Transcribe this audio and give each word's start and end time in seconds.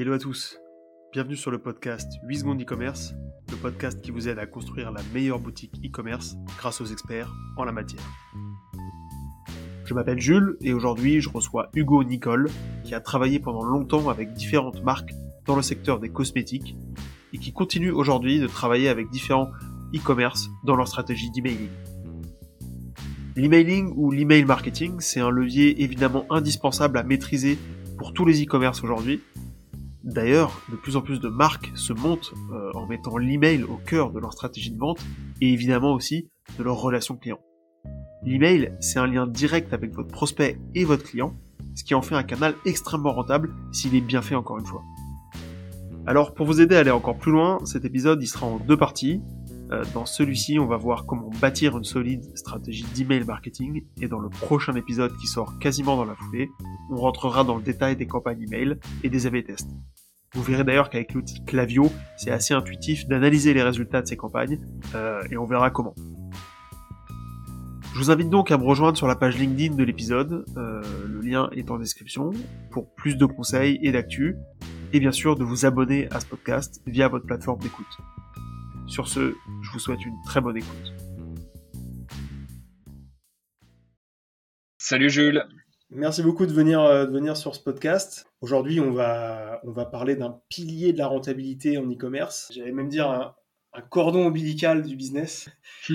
Hello 0.00 0.12
à 0.12 0.18
tous, 0.20 0.60
bienvenue 1.12 1.34
sur 1.34 1.50
le 1.50 1.58
podcast 1.58 2.08
8 2.22 2.38
secondes 2.38 2.62
e-commerce, 2.62 3.14
le 3.50 3.56
podcast 3.56 4.00
qui 4.00 4.12
vous 4.12 4.28
aide 4.28 4.38
à 4.38 4.46
construire 4.46 4.92
la 4.92 5.00
meilleure 5.12 5.40
boutique 5.40 5.74
e-commerce 5.84 6.36
grâce 6.56 6.80
aux 6.80 6.84
experts 6.84 7.34
en 7.56 7.64
la 7.64 7.72
matière. 7.72 8.04
Je 9.84 9.94
m'appelle 9.94 10.20
Jules 10.20 10.56
et 10.60 10.72
aujourd'hui 10.72 11.20
je 11.20 11.28
reçois 11.28 11.68
Hugo 11.74 12.04
Nicole 12.04 12.48
qui 12.84 12.94
a 12.94 13.00
travaillé 13.00 13.40
pendant 13.40 13.64
longtemps 13.64 14.08
avec 14.08 14.32
différentes 14.34 14.84
marques 14.84 15.10
dans 15.46 15.56
le 15.56 15.62
secteur 15.62 15.98
des 15.98 16.10
cosmétiques 16.10 16.76
et 17.32 17.38
qui 17.38 17.52
continue 17.52 17.90
aujourd'hui 17.90 18.38
de 18.38 18.46
travailler 18.46 18.88
avec 18.88 19.10
différents 19.10 19.50
e-commerce 19.92 20.48
dans 20.62 20.76
leur 20.76 20.86
stratégie 20.86 21.32
d'emailing. 21.32 21.70
L'emailing 23.34 23.92
ou 23.96 24.12
l'email 24.12 24.44
marketing, 24.44 25.00
c'est 25.00 25.18
un 25.18 25.30
levier 25.30 25.82
évidemment 25.82 26.24
indispensable 26.30 26.98
à 26.98 27.02
maîtriser 27.02 27.58
pour 27.96 28.12
tous 28.12 28.24
les 28.24 28.44
e-commerce 28.44 28.84
aujourd'hui. 28.84 29.20
D'ailleurs, 30.04 30.62
de 30.70 30.76
plus 30.76 30.96
en 30.96 31.02
plus 31.02 31.20
de 31.20 31.28
marques 31.28 31.72
se 31.74 31.92
montent 31.92 32.32
euh, 32.52 32.70
en 32.74 32.86
mettant 32.86 33.18
l'email 33.18 33.64
au 33.64 33.76
cœur 33.76 34.12
de 34.12 34.20
leur 34.20 34.32
stratégie 34.32 34.70
de 34.70 34.78
vente 34.78 35.00
et 35.40 35.52
évidemment 35.52 35.92
aussi 35.92 36.28
de 36.58 36.62
leur 36.62 36.80
relation 36.80 37.16
client. 37.16 37.40
L'email, 38.22 38.72
c'est 38.80 38.98
un 38.98 39.06
lien 39.06 39.26
direct 39.26 39.72
avec 39.72 39.92
votre 39.92 40.08
prospect 40.08 40.58
et 40.74 40.84
votre 40.84 41.04
client, 41.04 41.34
ce 41.74 41.84
qui 41.84 41.94
en 41.94 42.02
fait 42.02 42.14
un 42.14 42.22
canal 42.22 42.54
extrêmement 42.64 43.12
rentable 43.12 43.54
s'il 43.72 43.94
est 43.94 44.00
bien 44.00 44.22
fait 44.22 44.34
encore 44.34 44.58
une 44.58 44.66
fois. 44.66 44.82
Alors 46.06 46.34
pour 46.34 46.46
vous 46.46 46.60
aider 46.60 46.74
à 46.74 46.80
aller 46.80 46.90
encore 46.90 47.18
plus 47.18 47.32
loin, 47.32 47.58
cet 47.64 47.84
épisode 47.84 48.22
il 48.22 48.26
sera 48.26 48.46
en 48.46 48.58
deux 48.58 48.76
parties. 48.76 49.20
Euh, 49.70 49.84
dans 49.92 50.06
celui-ci, 50.06 50.58
on 50.58 50.66
va 50.66 50.76
voir 50.76 51.06
comment 51.06 51.30
bâtir 51.40 51.76
une 51.76 51.84
solide 51.84 52.24
stratégie 52.36 52.86
d'email 52.94 53.24
marketing 53.24 53.84
et 54.00 54.08
dans 54.08 54.18
le 54.18 54.28
prochain 54.28 54.74
épisode 54.74 55.14
qui 55.16 55.26
sort 55.26 55.58
quasiment 55.58 55.96
dans 55.96 56.04
la 56.04 56.14
foulée, 56.14 56.48
on 56.90 56.96
rentrera 56.96 57.44
dans 57.44 57.56
le 57.56 57.62
détail 57.62 57.96
des 57.96 58.06
campagnes 58.06 58.42
email 58.42 58.78
et 59.02 59.10
des 59.10 59.26
A/B 59.26 59.44
tests. 59.44 59.70
Vous 60.34 60.42
verrez 60.42 60.64
d'ailleurs 60.64 60.90
qu'avec 60.90 61.14
l'outil 61.14 61.42
Clavio, 61.44 61.90
c'est 62.16 62.30
assez 62.30 62.54
intuitif 62.54 63.06
d'analyser 63.06 63.54
les 63.54 63.62
résultats 63.62 64.02
de 64.02 64.06
ces 64.06 64.16
campagnes 64.16 64.60
euh, 64.94 65.22
et 65.30 65.36
on 65.36 65.46
verra 65.46 65.70
comment. 65.70 65.94
Je 67.94 67.98
vous 67.98 68.10
invite 68.10 68.30
donc 68.30 68.50
à 68.52 68.58
me 68.58 68.64
rejoindre 68.64 68.96
sur 68.96 69.08
la 69.08 69.16
page 69.16 69.38
LinkedIn 69.38 69.74
de 69.74 69.82
l'épisode, 69.82 70.44
euh, 70.56 70.82
le 71.08 71.20
lien 71.20 71.48
est 71.52 71.70
en 71.70 71.78
description, 71.78 72.30
pour 72.70 72.94
plus 72.94 73.16
de 73.16 73.26
conseils 73.26 73.78
et 73.82 73.90
d'actu, 73.90 74.36
et 74.92 75.00
bien 75.00 75.12
sûr 75.12 75.34
de 75.34 75.44
vous 75.44 75.66
abonner 75.66 76.08
à 76.12 76.20
ce 76.20 76.26
podcast 76.26 76.80
via 76.86 77.08
votre 77.08 77.26
plateforme 77.26 77.58
d'écoute. 77.60 77.98
Sur 78.88 79.06
ce, 79.08 79.34
je 79.62 79.70
vous 79.70 79.78
souhaite 79.78 80.04
une 80.04 80.16
très 80.24 80.40
bonne 80.40 80.56
écoute. 80.56 80.92
Salut 84.78 85.10
Jules. 85.10 85.44
Merci 85.90 86.22
beaucoup 86.22 86.46
de 86.46 86.52
venir, 86.52 86.80
euh, 86.80 87.06
de 87.06 87.12
venir 87.12 87.36
sur 87.36 87.54
ce 87.54 87.60
podcast. 87.62 88.26
Aujourd'hui, 88.40 88.80
on 88.80 88.90
va, 88.92 89.60
on 89.64 89.72
va 89.72 89.86
parler 89.86 90.16
d'un 90.16 90.40
pilier 90.48 90.92
de 90.92 90.98
la 90.98 91.06
rentabilité 91.06 91.78
en 91.78 91.90
e-commerce. 91.90 92.50
J'allais 92.54 92.72
même 92.72 92.88
dire 92.88 93.08
un, 93.10 93.34
un, 93.74 93.80
cordon 93.82 94.26
ombilical 94.26 94.82
du 94.82 94.96
business. 94.96 95.48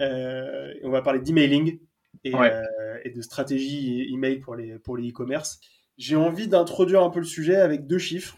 euh, 0.00 0.72
on 0.82 0.90
va 0.90 1.02
parler 1.02 1.20
d'emailing 1.20 1.78
et, 2.24 2.34
Ouais. 2.34 2.52
euh, 2.52 2.98
et 3.04 3.10
de 3.10 3.20
stratégie 3.22 4.08
email 4.12 4.40
pour 4.40 4.54
les 4.56 4.78
pour 4.78 4.96
les 4.96 5.08
e-commerce. 5.10 5.60
J'ai 5.96 6.16
envie 6.16 6.48
d'introduire 6.48 7.02
un 7.02 7.10
peu 7.10 7.20
le 7.20 7.26
sujet 7.26 7.56
avec 7.56 7.86
deux 7.86 7.98
chiffres. 7.98 8.36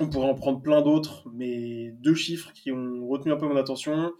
On 0.00 0.08
pourrait 0.08 0.28
en 0.28 0.34
prendre 0.34 0.62
plein 0.62 0.80
d'autres, 0.80 1.28
mais 1.34 1.90
deux 1.92 2.14
chiffres 2.14 2.52
qui 2.54 2.72
ont 2.72 3.06
retenu 3.06 3.32
un 3.32 3.36
peu 3.36 3.46
mon 3.46 3.56
attention. 3.56 4.14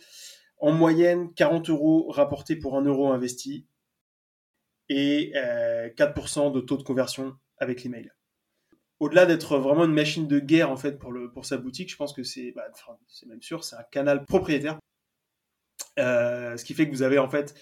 En 0.58 0.72
moyenne, 0.72 1.32
40 1.32 1.70
euros 1.70 2.10
rapportés 2.10 2.54
pour 2.54 2.76
1 2.76 2.82
euro 2.82 3.10
investi 3.10 3.66
et 4.90 5.32
euh, 5.36 5.88
4% 5.88 6.52
de 6.52 6.60
taux 6.60 6.76
de 6.76 6.82
conversion 6.82 7.34
avec 7.56 7.82
l'email. 7.82 8.12
Au-delà 8.98 9.24
d'être 9.24 9.56
vraiment 9.56 9.86
une 9.86 9.94
machine 9.94 10.28
de 10.28 10.38
guerre 10.38 10.70
en 10.70 10.76
fait 10.76 10.98
pour, 10.98 11.46
sa 11.46 11.56
boutique, 11.56 11.90
je 11.90 11.96
pense 11.96 12.12
que 12.12 12.24
c'est 12.24 12.52
bah, 12.52 12.66
c'est 13.08 13.26
même 13.26 13.40
sûr, 13.40 13.64
c'est 13.64 13.76
un 13.76 13.84
canal 13.90 14.26
propriétaire. 14.26 14.78
Euh, 15.98 16.58
ce 16.58 16.64
qui 16.66 16.74
fait 16.74 16.86
que 16.86 16.92
vous 16.92 17.02
avez 17.02 17.18
en 17.18 17.30
fait 17.30 17.54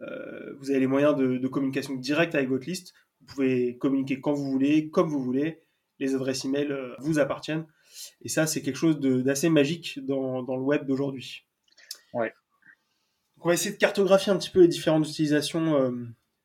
euh, 0.00 0.54
vous 0.58 0.70
avez 0.70 0.80
les 0.80 0.86
moyens 0.86 1.14
de, 1.14 1.36
de 1.36 1.48
communication 1.48 1.94
directe 1.94 2.34
avec 2.34 2.48
votre 2.48 2.66
liste. 2.66 2.94
Vous 3.20 3.26
pouvez 3.26 3.76
communiquer 3.76 4.18
quand 4.18 4.32
vous 4.32 4.50
voulez, 4.50 4.88
comme 4.88 5.08
vous 5.08 5.22
voulez. 5.22 5.65
Les 5.98 6.14
adresses 6.14 6.44
email 6.44 6.70
euh, 6.70 6.94
vous 6.98 7.18
appartiennent. 7.18 7.66
Et 8.22 8.28
ça, 8.28 8.46
c'est 8.46 8.62
quelque 8.62 8.76
chose 8.76 9.00
d'assez 9.00 9.48
magique 9.48 9.98
dans, 10.04 10.42
dans 10.42 10.56
le 10.56 10.62
web 10.62 10.86
d'aujourd'hui. 10.86 11.46
Ouais. 12.12 12.32
On 13.40 13.48
va 13.48 13.54
essayer 13.54 13.72
de 13.72 13.78
cartographier 13.78 14.32
un 14.32 14.38
petit 14.38 14.50
peu 14.50 14.62
les 14.62 14.68
différentes 14.68 15.08
utilisations 15.08 15.76
euh, 15.76 15.90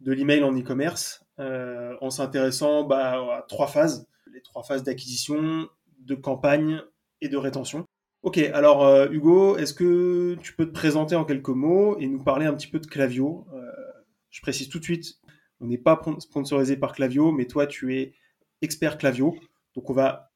de 0.01 0.11
l'email 0.11 0.43
en 0.43 0.55
e-commerce 0.55 1.25
euh, 1.39 1.95
en 2.01 2.09
s'intéressant 2.09 2.83
bah, 2.83 3.37
à 3.37 3.45
trois 3.47 3.67
phases. 3.67 4.07
Les 4.33 4.41
trois 4.41 4.63
phases 4.63 4.83
d'acquisition, 4.83 5.67
de 5.99 6.15
campagne 6.15 6.81
et 7.21 7.29
de 7.29 7.37
rétention. 7.37 7.85
Ok, 8.23 8.37
alors 8.37 8.85
euh, 8.85 9.09
Hugo, 9.09 9.57
est-ce 9.57 9.73
que 9.73 10.37
tu 10.41 10.53
peux 10.53 10.65
te 10.65 10.73
présenter 10.73 11.15
en 11.15 11.25
quelques 11.25 11.49
mots 11.49 11.97
et 11.97 12.07
nous 12.07 12.23
parler 12.23 12.45
un 12.45 12.53
petit 12.53 12.67
peu 12.67 12.79
de 12.79 12.85
Clavio 12.85 13.47
Je 14.29 14.41
précise 14.41 14.69
tout 14.69 14.79
de 14.79 14.83
suite, 14.83 15.15
on 15.59 15.65
n'est 15.65 15.77
pas 15.77 15.99
sponsorisé 16.19 16.77
par 16.77 16.93
Clavio, 16.93 17.31
mais 17.31 17.45
toi 17.45 17.65
tu 17.65 17.97
es 17.97 18.13
expert 18.61 18.97
Clavio, 18.97 19.37
donc 19.75 19.89
on 19.89 19.93
va, 19.93 20.31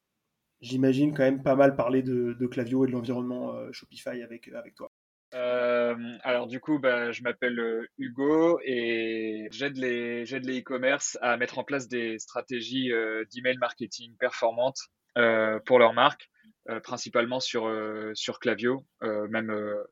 j'imagine, 0.60 1.14
quand 1.14 1.22
même 1.22 1.42
pas 1.42 1.56
mal 1.56 1.76
parler 1.76 2.02
de, 2.02 2.46
Clavio 2.46 2.84
et 2.84 2.88
de 2.88 2.92
l'environnement 2.92 3.54
euh, 3.54 3.70
Shopify 3.72 4.22
avec, 4.22 4.48
avec 4.48 4.74
toi. 4.74 4.90
Euh, 5.34 5.96
alors 6.22 6.46
du 6.46 6.60
coup, 6.60 6.78
bah, 6.78 7.10
je 7.10 7.22
m'appelle 7.22 7.58
euh, 7.58 7.86
Hugo 7.98 8.60
et 8.64 9.48
j'aide 9.50 9.76
les 9.76 10.24
e-commerce 10.24 11.18
à 11.20 11.36
mettre 11.36 11.58
en 11.58 11.64
place 11.64 11.88
des 11.88 12.18
stratégies 12.18 12.92
euh, 12.92 13.24
d'email 13.34 13.58
marketing 13.58 14.16
performantes 14.18 14.78
euh, 15.18 15.58
pour 15.66 15.78
leur 15.78 15.94
marque, 15.94 16.30
euh, 16.68 16.80
principalement 16.80 17.40
sur 17.40 17.66
euh, 17.66 18.12
sur 18.14 18.38
Clavio, 18.38 18.86
euh, 19.02 19.26
même 19.28 19.50
euh, 19.50 19.82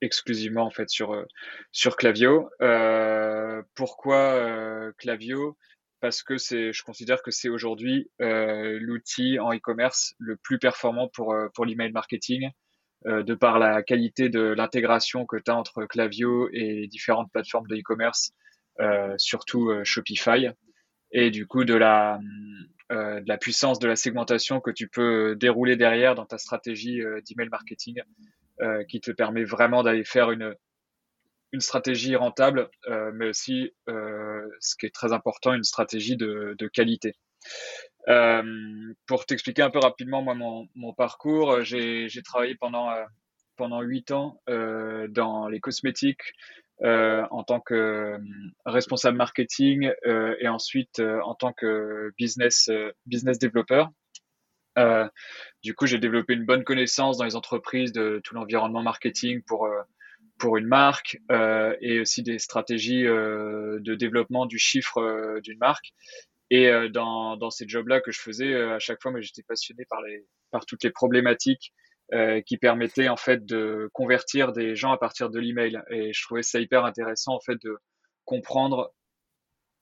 exclusivement 0.00 0.64
en 0.64 0.70
fait 0.70 0.88
sur 0.88 1.12
euh, 1.12 1.24
sur 1.70 1.96
Clavio. 1.96 2.48
Euh, 2.62 3.62
pourquoi 3.74 4.34
euh, 4.34 4.92
Clavio? 4.98 5.56
Parce 6.00 6.22
que 6.22 6.36
c'est, 6.38 6.72
je 6.72 6.82
considère 6.84 7.22
que 7.22 7.30
c'est 7.30 7.48
aujourd'hui 7.48 8.10
euh, 8.20 8.78
l'outil 8.80 9.38
en 9.40 9.52
e-commerce 9.52 10.14
le 10.18 10.36
plus 10.36 10.58
performant 10.58 11.08
pour 11.08 11.32
euh, 11.32 11.48
pour 11.54 11.64
l'email 11.64 11.92
marketing. 11.92 12.50
euh, 13.06 13.22
de 13.22 13.34
par 13.34 13.58
la 13.58 13.82
qualité 13.82 14.28
de 14.28 14.40
l'intégration 14.40 15.24
que 15.26 15.36
tu 15.36 15.50
as 15.50 15.56
entre 15.56 15.84
Clavio 15.86 16.48
et 16.52 16.88
différentes 16.88 17.30
plateformes 17.32 17.66
de 17.68 17.76
e-commerce, 17.76 18.32
surtout 19.18 19.72
Shopify, 19.84 20.48
et 21.12 21.30
du 21.30 21.46
coup 21.46 21.64
de 21.64 21.74
la, 21.74 22.18
de 22.90 23.28
la 23.28 23.38
puissance 23.38 23.78
de 23.78 23.88
la 23.88 23.96
segmentation 23.96 24.60
que 24.60 24.70
tu 24.70 24.88
peux 24.88 25.36
dérouler 25.36 25.76
derrière 25.76 26.14
dans 26.14 26.26
ta 26.26 26.38
stratégie 26.38 27.00
d'email 27.28 27.48
marketing, 27.50 28.02
qui 28.88 29.00
te 29.00 29.10
permet 29.10 29.44
vraiment 29.44 29.82
d'aller 29.82 30.04
faire 30.04 30.30
une, 30.30 30.54
une 31.52 31.60
stratégie 31.60 32.16
rentable, 32.16 32.68
euh, 32.88 33.10
mais 33.14 33.28
aussi, 33.28 33.72
euh, 33.88 34.46
ce 34.60 34.76
qui 34.76 34.86
est 34.86 34.94
très 34.94 35.12
important, 35.12 35.54
une 35.54 35.64
stratégie 35.64 36.16
de, 36.16 36.56
qualité. 36.72 37.14
Euh, 38.08 38.94
pour 39.06 39.26
t'expliquer 39.26 39.62
un 39.62 39.70
peu 39.70 39.78
rapidement 39.78 40.22
moi 40.22 40.34
mon, 40.34 40.68
mon 40.74 40.92
parcours, 40.92 41.62
j'ai 41.62 42.08
travaillé 42.24 42.54
pendant 42.54 42.90
pendant 43.56 43.82
huit 43.82 44.10
ans 44.12 44.40
dans 44.46 45.48
les 45.48 45.60
cosmétiques 45.60 46.32
en 46.82 47.42
tant 47.44 47.60
que 47.60 48.18
responsable 48.64 49.16
marketing 49.16 49.90
et 50.04 50.48
ensuite 50.48 51.00
en 51.00 51.34
tant 51.34 51.52
que 51.52 52.12
business 52.18 52.70
business 53.06 53.38
développeur. 53.38 53.90
Du 55.62 55.74
coup, 55.74 55.86
j'ai 55.86 55.98
développé 55.98 56.34
une 56.34 56.46
bonne 56.46 56.64
connaissance 56.64 57.18
dans 57.18 57.24
les 57.24 57.36
entreprises 57.36 57.92
de 57.92 58.20
tout 58.24 58.34
l'environnement 58.34 58.82
marketing 58.82 59.42
pour 59.42 59.68
pour 60.38 60.56
une 60.56 60.66
marque 60.66 61.18
euh, 61.30 61.76
et 61.80 62.00
aussi 62.00 62.22
des 62.22 62.38
stratégies 62.38 63.06
euh, 63.06 63.78
de 63.80 63.94
développement 63.94 64.46
du 64.46 64.58
chiffre 64.58 64.98
euh, 64.98 65.40
d'une 65.40 65.58
marque. 65.58 65.92
Et 66.50 66.70
dans, 66.88 67.36
dans 67.36 67.50
ces 67.50 67.68
jobs-là 67.68 68.00
que 68.00 68.10
je 68.10 68.22
faisais, 68.22 68.54
à 68.54 68.78
chaque 68.78 69.02
fois, 69.02 69.12
j'étais 69.20 69.42
passionné 69.42 69.84
par, 69.84 70.00
les, 70.00 70.26
par 70.50 70.64
toutes 70.64 70.82
les 70.82 70.88
problématiques 70.88 71.74
qui 72.46 72.56
permettaient 72.56 73.10
en 73.10 73.18
fait 73.18 73.44
de 73.44 73.90
convertir 73.92 74.54
des 74.54 74.74
gens 74.74 74.90
à 74.90 74.96
partir 74.96 75.28
de 75.28 75.38
l'email. 75.38 75.78
Et 75.90 76.14
je 76.14 76.22
trouvais 76.22 76.42
ça 76.42 76.58
hyper 76.58 76.86
intéressant 76.86 77.34
en 77.34 77.40
fait 77.40 77.60
de 77.62 77.76
comprendre 78.24 78.94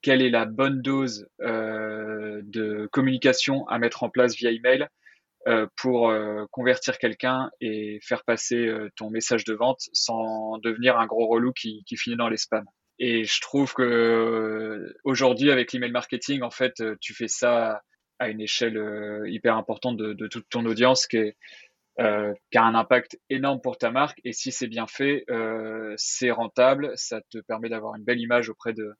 quelle 0.02 0.22
est 0.22 0.28
la 0.28 0.44
bonne 0.44 0.82
dose 0.82 1.28
de 1.38 2.88
communication 2.90 3.64
à 3.68 3.78
mettre 3.78 4.02
en 4.02 4.10
place 4.10 4.34
via 4.34 4.50
email 4.50 4.88
pour 5.76 6.10
euh, 6.10 6.44
convertir 6.50 6.98
quelqu'un 6.98 7.50
et 7.60 8.00
faire 8.02 8.24
passer 8.24 8.66
euh, 8.66 8.90
ton 8.96 9.10
message 9.10 9.44
de 9.44 9.54
vente 9.54 9.80
sans 9.92 10.58
devenir 10.58 10.98
un 10.98 11.06
gros 11.06 11.28
relou 11.28 11.52
qui, 11.52 11.84
finit 11.96 12.16
dans 12.16 12.28
les 12.28 12.36
spams. 12.36 12.66
Et 12.98 13.24
je 13.24 13.40
trouve 13.40 13.72
que 13.74 13.82
euh, 13.82 14.92
aujourd'hui, 15.04 15.50
avec 15.50 15.72
l'email 15.72 15.92
marketing, 15.92 16.42
en 16.42 16.50
fait, 16.50 16.80
euh, 16.80 16.96
tu 17.00 17.14
fais 17.14 17.28
ça 17.28 17.82
à 18.18 18.28
une 18.28 18.40
échelle 18.40 18.76
euh, 18.76 19.28
hyper 19.28 19.56
importante 19.56 19.96
de, 19.96 20.26
toute 20.26 20.48
ton 20.48 20.64
audience 20.64 21.06
qui, 21.06 21.32
euh, 21.98 22.34
a 22.54 22.62
un 22.62 22.74
impact 22.74 23.18
énorme 23.30 23.60
pour 23.60 23.78
ta 23.78 23.90
marque. 23.90 24.20
Et 24.24 24.32
si 24.32 24.50
c'est 24.50 24.66
bien 24.66 24.86
fait, 24.86 25.24
euh, 25.30 25.94
c'est 25.96 26.30
rentable, 26.30 26.92
ça 26.96 27.20
te 27.30 27.38
permet 27.38 27.68
d'avoir 27.68 27.94
une 27.94 28.04
belle 28.04 28.20
image 28.20 28.48
auprès 28.48 28.72
de 28.72 28.96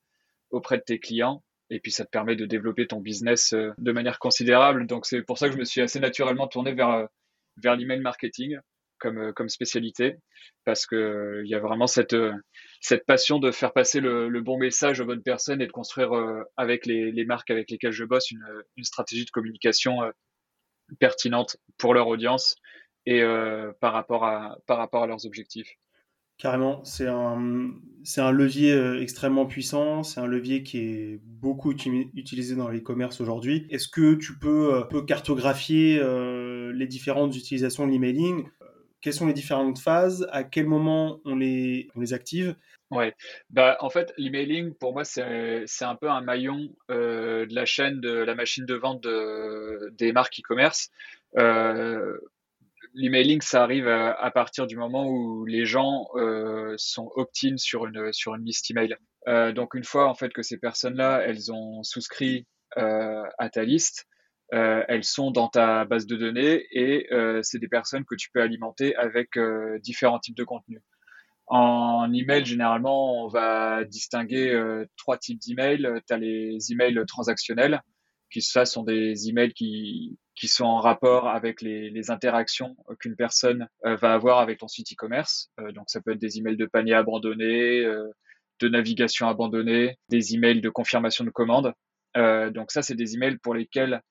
tes 0.85 0.99
clients. 0.99 1.43
Et 1.71 1.81
puis 1.81 1.91
ça 1.91 2.05
te 2.05 2.11
permet 2.11 2.37
de 2.37 2.47
développer 2.47 2.87
ton 2.87 3.01
business 3.01 3.55
de 3.55 3.93
manière 3.93 4.19
considérable. 4.19 4.87
Donc 4.87 5.07
c'est 5.07 5.23
pour 5.23 5.39
ça 5.39 5.49
que 5.49 5.55
je 5.55 5.59
me 5.59 5.65
suis 5.65 5.81
assez 5.81 6.01
naturellement 6.01 6.49
tourné 6.49 6.75
vers 6.75 7.09
vers 7.59 7.77
l'email 7.77 8.01
marketing 8.01 8.59
comme 8.99 9.33
comme 9.35 9.49
spécialité 9.49 10.17
parce 10.65 10.87
que 10.87 11.43
il 11.45 11.51
y 11.51 11.55
a 11.55 11.61
vraiment 11.61 11.87
cette 11.87 12.17
cette 12.81 13.05
passion 13.07 13.39
de 13.39 13.51
faire 13.51 13.73
passer 13.73 14.01
le, 14.01 14.41
bon 14.41 14.59
message 14.59 15.01
aux 15.01 15.07
bonnes 15.07 15.23
personnes 15.23 15.61
et 15.61 15.67
de 15.67 15.73
construire 15.73 16.11
avec 16.57 16.87
les, 16.87 17.13
les, 17.13 17.25
marques 17.25 17.51
avec 17.51 17.71
lesquelles 17.71 17.93
je 17.93 18.05
bosse 18.05 18.31
une, 18.31 18.47
une 18.77 18.85
stratégie 18.85 19.25
de 19.25 19.31
communication 19.31 19.99
pertinente 21.01 21.57
pour 21.79 21.95
leur 21.95 22.09
audience 22.09 22.57
et 23.07 23.23
euh, 23.23 23.73
par, 23.81 23.93
rapport 23.93 24.25
à, 24.25 24.59
par 24.67 24.79
rapport 24.79 25.03
à 25.05 25.07
leurs 25.07 25.27
objectifs. 25.27 25.71
Carrément, 26.39 26.85
c'est 26.85 27.07
un, 27.07 27.71
c'est 28.05 28.21
un 28.21 28.31
levier 28.31 28.73
euh, 28.73 29.01
extrêmement 29.01 29.47
puissant, 29.47 30.03
c'est 30.03 30.21
un 30.21 30.27
levier 30.27 30.63
qui 30.63 30.79
est 30.79 31.21
beaucoup 31.23 31.73
utilisé 31.73 32.55
dans 32.55 32.69
l'e-commerce 32.69 33.21
aujourd'hui. 33.21 33.67
Est-ce 33.71 33.89
que 33.89 34.15
tu 34.15 34.39
peux, 34.39 34.75
euh, 34.75 35.03
cartographier 35.03 36.01
les 36.75 36.87
différentes 36.87 37.35
utilisations 37.37 37.87
de 37.87 37.93
l'emailing? 37.93 38.49
Quelles 39.01 39.15
sont 39.15 39.27
les 39.27 39.33
différentes 39.33 39.79
phases? 39.79 40.27
À 40.33 40.43
quel 40.43 40.67
moment 40.67 41.21
on 41.25 41.37
les, 41.37 41.89
on 41.95 42.01
les 42.01 42.13
active? 42.13 42.57
Ouais, 42.91 43.15
bah 43.51 43.77
en 43.81 43.91
fait, 43.91 44.13
l'emailing 44.17 44.73
pour 44.75 44.93
moi 44.93 45.05
c'est 45.05 45.25
un 45.81 45.95
peu 45.97 46.09
un 46.09 46.21
maillon 46.21 46.69
euh, 46.91 47.45
de 47.47 47.55
la 47.55 47.65
chaîne 47.65 48.01
de 48.01 48.11
la 48.11 48.35
machine 48.37 48.65
de 48.65 48.75
vente 48.75 49.03
de, 49.03 49.91
des 49.99 50.13
marques 50.13 50.39
e-commerce. 50.39 50.91
Euh, 51.37 52.17
l'emailing 52.97 53.41
ça 53.41 53.63
arrive 53.63 53.87
à, 53.89 54.31
partir 54.33 54.67
du 54.67 54.77
moment 54.77 55.07
où 55.09 55.45
les 55.45 55.67
gens 55.67 56.09
euh, 56.17 56.75
sont 56.77 57.11
opt-in 57.15 57.57
sur 57.57 57.87
une 57.87 58.13
sur 58.13 58.35
une 58.35 58.45
liste 58.45 58.71
email. 58.71 58.97
Euh, 59.29 59.53
donc 59.53 59.75
une 59.75 59.85
fois 59.85 60.09
en 60.09 60.15
fait 60.15 60.33
que 60.33 60.43
ces 60.43 60.59
personnes-là 60.59 61.23
elles 61.25 61.53
ont 61.53 61.83
souscrit 61.83 62.47
euh, 62.79 63.23
à 63.39 63.49
ta 63.51 63.65
liste, 63.65 64.07
euh, 64.55 64.83
elles 64.89 65.05
sont 65.05 65.31
dans 65.31 65.49
ta 65.49 65.85
base 65.85 66.07
de 66.07 66.17
données 66.17 66.67
et 66.71 67.09
c'est 67.43 67.59
des 67.59 67.69
personnes 67.69 68.05
que 68.05 68.15
tu 68.17 68.31
peux 68.33 68.43
alimenter 68.43 68.97
avec 68.97 69.39
différents 69.81 70.19
types 70.19 70.37
de 70.37 70.45
contenus. 70.45 70.81
En 71.49 72.13
email, 72.13 72.45
généralement, 72.45 73.25
on 73.25 73.29
va 73.29 73.85
distinguer 73.85 74.53
euh, 74.53 74.85
trois 74.97 75.17
types 75.17 75.39
d'emails. 75.41 75.89
Tu 76.07 76.13
as 76.13 76.17
les 76.17 76.73
emails 76.73 76.99
transactionnels, 77.07 77.83
qui 78.31 78.43
ça 78.43 78.65
sont 78.65 78.83
des 78.83 79.29
emails 79.29 79.53
qui, 79.53 80.19
qui 80.37 80.49
sont 80.49 80.65
en 80.65 80.81
rapport 80.81 81.29
avec 81.29 81.63
les, 81.63 82.11
interactions 82.11 82.77
qu'une 83.01 83.17
personne 83.17 83.69
euh, 83.85 83.97
va 83.97 84.13
avoir 84.13 84.39
avec 84.39 84.59
ton 84.59 84.69
site 84.69 84.93
e-commerce. 84.93 85.51
Euh, 85.59 85.73
donc 85.73 85.87
ça 85.89 86.01
peut 86.01 86.13
être 86.13 86.21
des 86.21 86.39
emails 86.39 86.57
de 86.57 86.67
panier 86.67 86.95
abandonné, 86.95 87.85
de 88.61 88.69
navigation 88.69 89.29
abandonnée, 89.29 89.99
des 90.09 90.35
emails 90.35 90.61
de 90.61 90.71
confirmation 90.71 91.25
de 91.25 91.31
commande. 91.31 91.73
donc 92.15 92.71
ça, 92.71 92.83
c'est 92.83 92.95
des 92.95 93.15
emails 93.15 93.39
pour 93.39 93.55
lesquels 93.55 94.03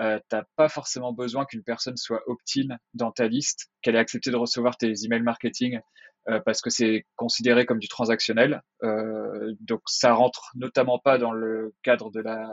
euh, 0.00 0.18
t'as 0.28 0.42
pas 0.56 0.68
forcément 0.68 1.12
besoin 1.12 1.44
qu'une 1.44 1.62
personne 1.62 1.96
soit 1.96 2.22
opt-in 2.26 2.76
dans 2.94 3.12
ta 3.12 3.28
liste, 3.28 3.70
qu'elle 3.82 3.94
ait 3.94 4.00
accepté 4.00 4.30
de 4.30 4.36
recevoir 4.36 4.76
tes 4.76 4.92
emails 5.04 5.22
marketing 5.22 5.80
euh, 6.28 6.40
parce 6.40 6.60
que 6.60 6.70
c'est 6.70 7.06
considéré 7.16 7.64
comme 7.64 7.78
du 7.78 7.88
transactionnel. 7.88 8.62
Euh, 8.82 9.54
donc 9.60 9.82
ça 9.86 10.12
rentre 10.14 10.50
notamment 10.56 10.98
pas 10.98 11.18
dans 11.18 11.32
le 11.32 11.74
cadre 11.82 12.10
de 12.10 12.20
la 12.20 12.48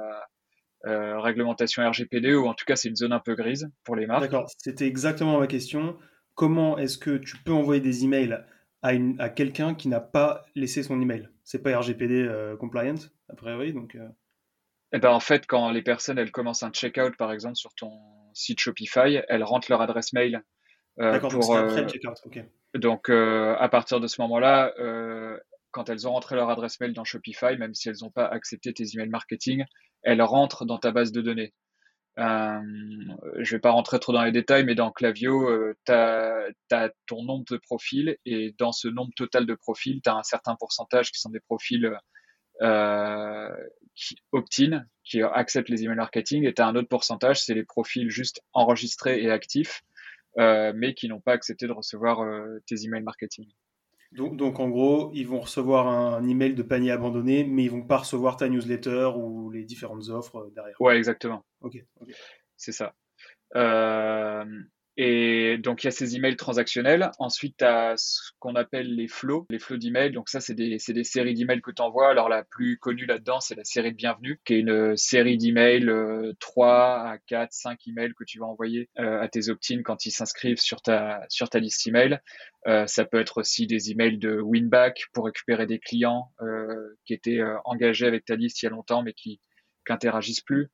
euh, 0.86 1.20
réglementation 1.20 1.88
RGPD 1.88 2.34
ou 2.34 2.48
en 2.48 2.54
tout 2.54 2.66
cas 2.66 2.76
c'est 2.76 2.90
une 2.90 2.96
zone 2.96 3.14
un 3.14 3.20
peu 3.20 3.36
grise 3.36 3.70
pour 3.84 3.96
les 3.96 4.08
marques. 4.08 4.22
D'accord, 4.22 4.50
c'était 4.58 4.88
exactement 4.88 5.40
ma 5.40 5.48
question. 5.48 5.98
Comment 6.36 6.78
est-ce 6.78 6.98
que 6.98 7.18
tu 7.18 7.38
peux 7.38 7.52
envoyer 7.52 7.82
des 7.82 8.04
emails 8.04 8.40
à, 8.82 8.94
une, 8.94 9.20
à 9.20 9.30
quelqu'un 9.30 9.76
qui 9.76 9.90
n'a 9.90 10.00
pas 10.00 10.46
laissé 10.56 10.84
son 10.84 11.00
email? 11.02 11.30
C'est 11.44 11.62
pas 11.62 11.78
RGPD 11.78 12.24
euh, 12.24 12.56
compliant 12.58 12.96
a 13.30 13.36
priori, 13.36 13.74
donc. 13.74 13.98
Eh 14.94 15.00
ben, 15.00 15.10
en 15.10 15.20
fait, 15.20 15.48
quand 15.48 15.72
les 15.72 15.82
personnes 15.82 16.18
elles 16.18 16.32
commencent 16.32 16.64
un 16.64 16.72
checkout, 16.72 17.16
par 17.18 17.32
exemple, 17.32 17.56
sur 17.56 17.74
ton 17.76 17.92
site 18.34 18.60
Shopify, 18.60 19.22
elles 19.28 19.44
rentrent 19.44 19.72
leur 19.72 19.82
adresse 19.82 20.14
mail. 20.14 20.44
Euh, 21.00 21.14
D'accord, 21.14 21.32
donc 21.32 21.44
après 21.44 21.84
le 21.84 21.88
checkout, 21.88 22.16
ok. 22.26 22.44
Donc, 22.76 23.10
euh, 23.10 23.56
à 23.58 23.70
partir 23.70 24.00
de 24.00 24.08
ce 24.08 24.22
moment-là, 24.22 24.74
euh, 24.80 25.38
quand 25.72 25.90
elles 25.90 26.08
ont 26.08 26.12
rentré 26.12 26.36
leur 26.36 26.50
adresse 26.50 26.80
mail 26.80 26.94
dans 26.94 27.06
Shopify, 27.06 27.58
même 27.58 27.74
si 27.74 27.90
elles 27.90 27.98
n'ont 28.02 28.12
pas 28.12 28.26
accepté 28.26 28.74
tes 28.74 28.84
emails 28.94 29.10
marketing, 29.10 29.64
elles 30.04 30.22
rentrent 30.22 30.66
dans 30.66 30.78
ta 30.78 30.92
base 30.92 31.12
de 31.12 31.22
données. 31.22 31.54
Euh, 32.18 32.60
je 33.40 33.56
vais 33.56 33.60
pas 33.60 33.72
rentrer 33.72 34.00
trop 34.00 34.12
dans 34.12 34.24
les 34.24 34.32
détails, 34.32 34.66
mais 34.66 34.76
dans 34.76 34.92
Clavio, 34.92 35.50
euh, 35.50 35.74
tu 35.86 35.94
as, 35.94 36.92
ton 37.08 37.24
nombre 37.24 37.46
de 37.50 37.58
profils 37.58 38.18
et 38.26 38.54
dans 38.58 38.72
ce 38.72 38.88
nombre 38.88 39.12
total 39.16 39.46
de 39.46 39.56
profils, 39.56 40.02
tu 40.02 40.10
as 40.10 40.16
un 40.16 40.24
certain 40.24 40.56
pourcentage 40.56 41.12
qui 41.12 41.20
sont 41.20 41.30
des 41.30 41.40
profils 41.40 41.98
euh, 42.62 43.50
qui 43.96 44.18
opt-in, 44.34 44.84
qui 45.04 45.22
acceptent 45.22 45.70
les 45.70 45.84
emails 45.84 45.96
marketing, 45.96 46.46
et 46.46 46.54
tu 46.54 46.62
as 46.62 46.68
un 46.68 46.76
autre 46.76 46.90
pourcentage, 46.90 47.42
c'est 47.42 47.54
les 47.54 47.64
profils 47.64 48.10
juste 48.10 48.42
enregistrés 48.54 49.22
et 49.24 49.32
actifs 49.32 49.84
euh, 50.38 50.72
mais 50.76 50.94
qui 50.94 51.10
n'ont 51.10 51.20
pas 51.20 51.34
accepté 51.34 51.68
de 51.68 51.74
recevoir 51.74 52.22
euh, 52.22 52.60
tes 52.66 52.86
emails 52.86 53.04
marketing. 53.04 53.48
Donc, 54.12 54.36
donc, 54.36 54.60
en 54.60 54.70
gros, 54.70 55.10
ils 55.14 55.28
vont 55.28 55.40
recevoir 55.40 55.88
un, 55.88 56.28
email 56.28 56.54
de 56.54 56.64
panier 56.64 56.92
abandonné, 56.92 57.46
mais 57.46 57.64
ils 57.64 57.72
vont 57.72 57.84
pas 57.84 57.98
recevoir 57.98 58.36
ta 58.36 58.50
newsletter 58.50 59.12
ou 59.16 59.50
les 59.52 59.64
différentes 59.64 60.10
offres 60.10 60.38
euh, 60.38 60.52
derrière. 60.54 60.76
Ouais, 60.82 60.98
exactement. 60.98 61.46
Ok. 61.62 61.82
C'est 62.58 62.74
ça. 62.74 62.94
Euh, 63.56 64.46
et 64.98 65.58
donc, 65.58 65.84
il 65.84 65.88
y 65.88 65.90
a 65.90 65.92
ces 65.92 66.16
emails 66.18 66.36
transactionnels. 66.36 67.12
Ensuite, 67.18 67.58
tu 67.58 67.64
as 67.64 67.96
ce 67.96 68.32
qu'on 68.40 68.56
appelle 68.56 68.94
les 68.94 69.08
flows, 69.08 69.48
les 69.50 69.58
flows 69.58 69.78
d'emails. 69.78 70.12
Donc, 70.12 70.28
ça, 70.28 70.42
c'est 70.42 70.54
des, 70.54 70.78
des, 70.86 71.04
séries 71.04 71.34
d'emails 71.34 71.62
que 71.62 71.72
tu 71.72 71.82
envoies. 71.82 72.10
Alors, 72.10 72.28
la 72.28 72.44
plus 72.44 72.78
connue 72.78 73.06
là-dedans, 73.06 73.40
c'est 73.40 73.56
la 73.56 73.64
série 73.64 73.92
de 73.92 73.96
bienvenue, 73.96 74.42
qui 74.44 74.56
est 74.56 74.60
une 74.60 74.98
série 74.98 75.38
d'emails, 75.38 75.90
euh, 75.90 76.34
3 76.40 77.08
à 77.08 77.18
4, 77.28 77.54
5 77.54 77.80
emails 77.88 78.14
que 78.14 78.26
tu 78.26 78.40
vas 78.40 78.48
envoyer 78.48 78.90
euh, 79.00 79.22
à 79.22 79.30
tes 79.30 79.50
opt-in 79.50 79.82
quand 79.82 80.06
ils 80.06 80.12
s'inscrivent 80.12 80.60
sur 80.60 80.82
ta, 80.82 81.22
sur 81.30 81.50
ta 81.50 81.60
liste 81.60 81.88
email. 81.88 82.20
Euh, 82.68 82.86
ça 82.86 83.06
peut 83.06 83.20
être 83.20 83.38
aussi 83.40 83.68
des 83.68 83.92
emails 83.92 84.18
de 84.18 84.42
winback 84.42 85.06
pour 85.14 85.26
récupérer 85.26 85.68
des 85.68 85.80
clients 85.80 86.32
euh, 86.42 86.98
qui 87.06 87.14
étaient 87.14 87.42
engagés 87.64 88.08
avec 88.08 88.26
ta 88.26 88.36
liste 88.36 88.62
il 88.62 88.66
y 88.66 88.68
a 88.68 88.72
longtemps, 88.72 89.04
mais 89.04 89.14
qui 89.14 89.40
n'interagissent 89.90 90.42
plus. 90.42 90.70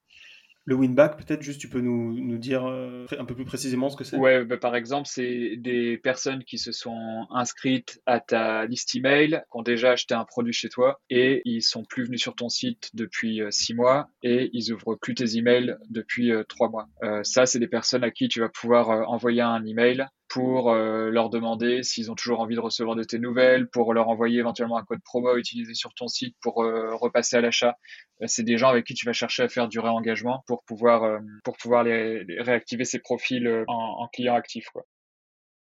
Le 0.68 0.76
winback, 0.76 1.16
peut-être 1.16 1.42
juste 1.42 1.62
tu 1.62 1.70
peux 1.70 1.80
nous, 1.80 2.14
nous 2.14 2.38
dire 2.38 2.66
euh, 2.66 3.06
un 3.18 3.24
peu 3.24 3.34
plus 3.34 3.46
précisément 3.46 3.90
ce 3.90 3.96
que 3.96 4.04
c'est? 4.04 4.18
Ouais, 4.18 4.44
bah, 4.44 4.58
par 4.58 4.76
exemple, 4.76 5.08
c'est 5.08 5.56
des 5.56 5.98
personnes 5.98 6.44
qui 6.44 6.58
se 6.58 6.74
sont 6.74 7.26
inscrites 7.32 8.02
à 8.06 8.20
ta 8.20 8.66
liste 8.66 8.94
email, 8.94 9.30
qui 9.30 9.58
ont 9.58 9.64
déjà 9.64 9.92
acheté 9.92 10.14
un 10.14 10.26
produit 10.26 10.52
chez 10.52 10.68
toi 10.68 11.00
et 11.10 11.42
ils 11.46 11.62
sont 11.62 11.86
plus 11.86 12.04
venus 12.04 12.22
sur 12.22 12.36
ton 12.36 12.50
site 12.50 12.90
depuis 12.94 13.42
euh, 13.42 13.50
six 13.50 13.74
mois 13.76 14.10
et 14.24 14.50
ils 14.52 14.74
ouvrent 14.74 14.96
plus 14.96 15.16
tes 15.16 15.38
emails 15.38 15.78
depuis 15.90 16.34
euh, 16.34 16.44
trois 16.44 16.68
mois. 16.70 16.90
ça, 17.24 17.46
c'est 17.46 17.60
des 17.60 17.70
personnes 17.70 18.04
à 18.04 18.12
qui 18.12 18.28
tu 18.28 18.42
vas 18.42 18.50
pouvoir 18.50 19.10
envoyer 19.10 19.42
un 19.42 19.66
email 19.66 20.06
pour 20.30 20.72
euh, 20.72 21.10
leur 21.10 21.30
demander 21.30 21.84
s'ils 21.84 22.12
ont 22.12 22.16
toujours 22.16 22.40
envie 22.40 22.56
de 22.56 22.60
recevoir 22.60 22.96
de 22.96 23.04
tes 23.04 23.20
nouvelles, 23.20 23.70
pour 23.70 23.94
leur 23.94 24.10
envoyer 24.10 24.40
éventuellement 24.40 24.78
un 24.78 24.84
code 24.84 25.02
promo 25.04 25.30
à 25.30 25.38
utiliser 25.38 25.74
sur 25.74 25.94
ton 25.94 26.08
site 26.08 26.36
pour 26.42 26.64
euh, 26.64 26.96
repasser 26.96 27.38
à 27.38 27.42
l'achat. 27.42 27.78
Euh, 28.22 28.26
c'est 28.28 28.44
des 28.44 28.58
gens 28.58 28.70
avec 28.70 28.86
qui 28.86 28.94
tu 28.94 29.06
vas 29.06 29.14
chercher 29.14 29.44
à 29.44 29.50
faire 29.50 29.68
du 29.68 29.80
réengagement 29.80 30.44
pour 30.48 30.64
pouvoir, 30.64 31.22
pour 31.44 31.58
pouvoir 31.58 31.84
les, 31.84 32.26
réactiver 32.40 32.86
ces 32.86 33.00
profils 33.00 33.48
en, 33.68 33.74
en 33.74 34.08
clients 34.10 34.36
actifs. 34.36 34.70
Quoi. 34.74 34.86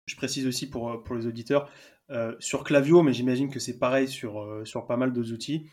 Je 0.05 0.15
précise 0.15 0.47
aussi 0.47 0.69
pour, 0.69 1.03
pour 1.03 1.15
les 1.15 1.27
auditeurs, 1.27 1.69
sur 2.39 2.63
Clavio, 2.63 3.03
mais 3.03 3.11
j'imagine 3.11 3.49
que 3.49 3.59
c'est 3.59 3.77
pareil 3.77 4.07
sur, 4.07 4.61
sur 4.65 4.87
pas 4.87 4.95
mal 4.95 5.11
d'autres 5.11 5.33
outils. 5.33 5.69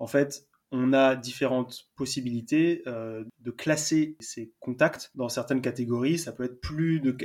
En 0.00 0.08
fait, 0.08 0.48
on 0.70 0.92
a 0.92 1.16
différentes 1.16 1.86
possibilités 1.96 2.82
euh, 2.86 3.24
de 3.40 3.50
classer 3.50 4.16
ces 4.20 4.52
contacts 4.60 5.10
dans 5.14 5.28
certaines 5.28 5.62
catégories. 5.62 6.18
Ça 6.18 6.32
peut 6.32 6.44
être 6.44 6.60
plus 6.60 7.00
de 7.00 7.16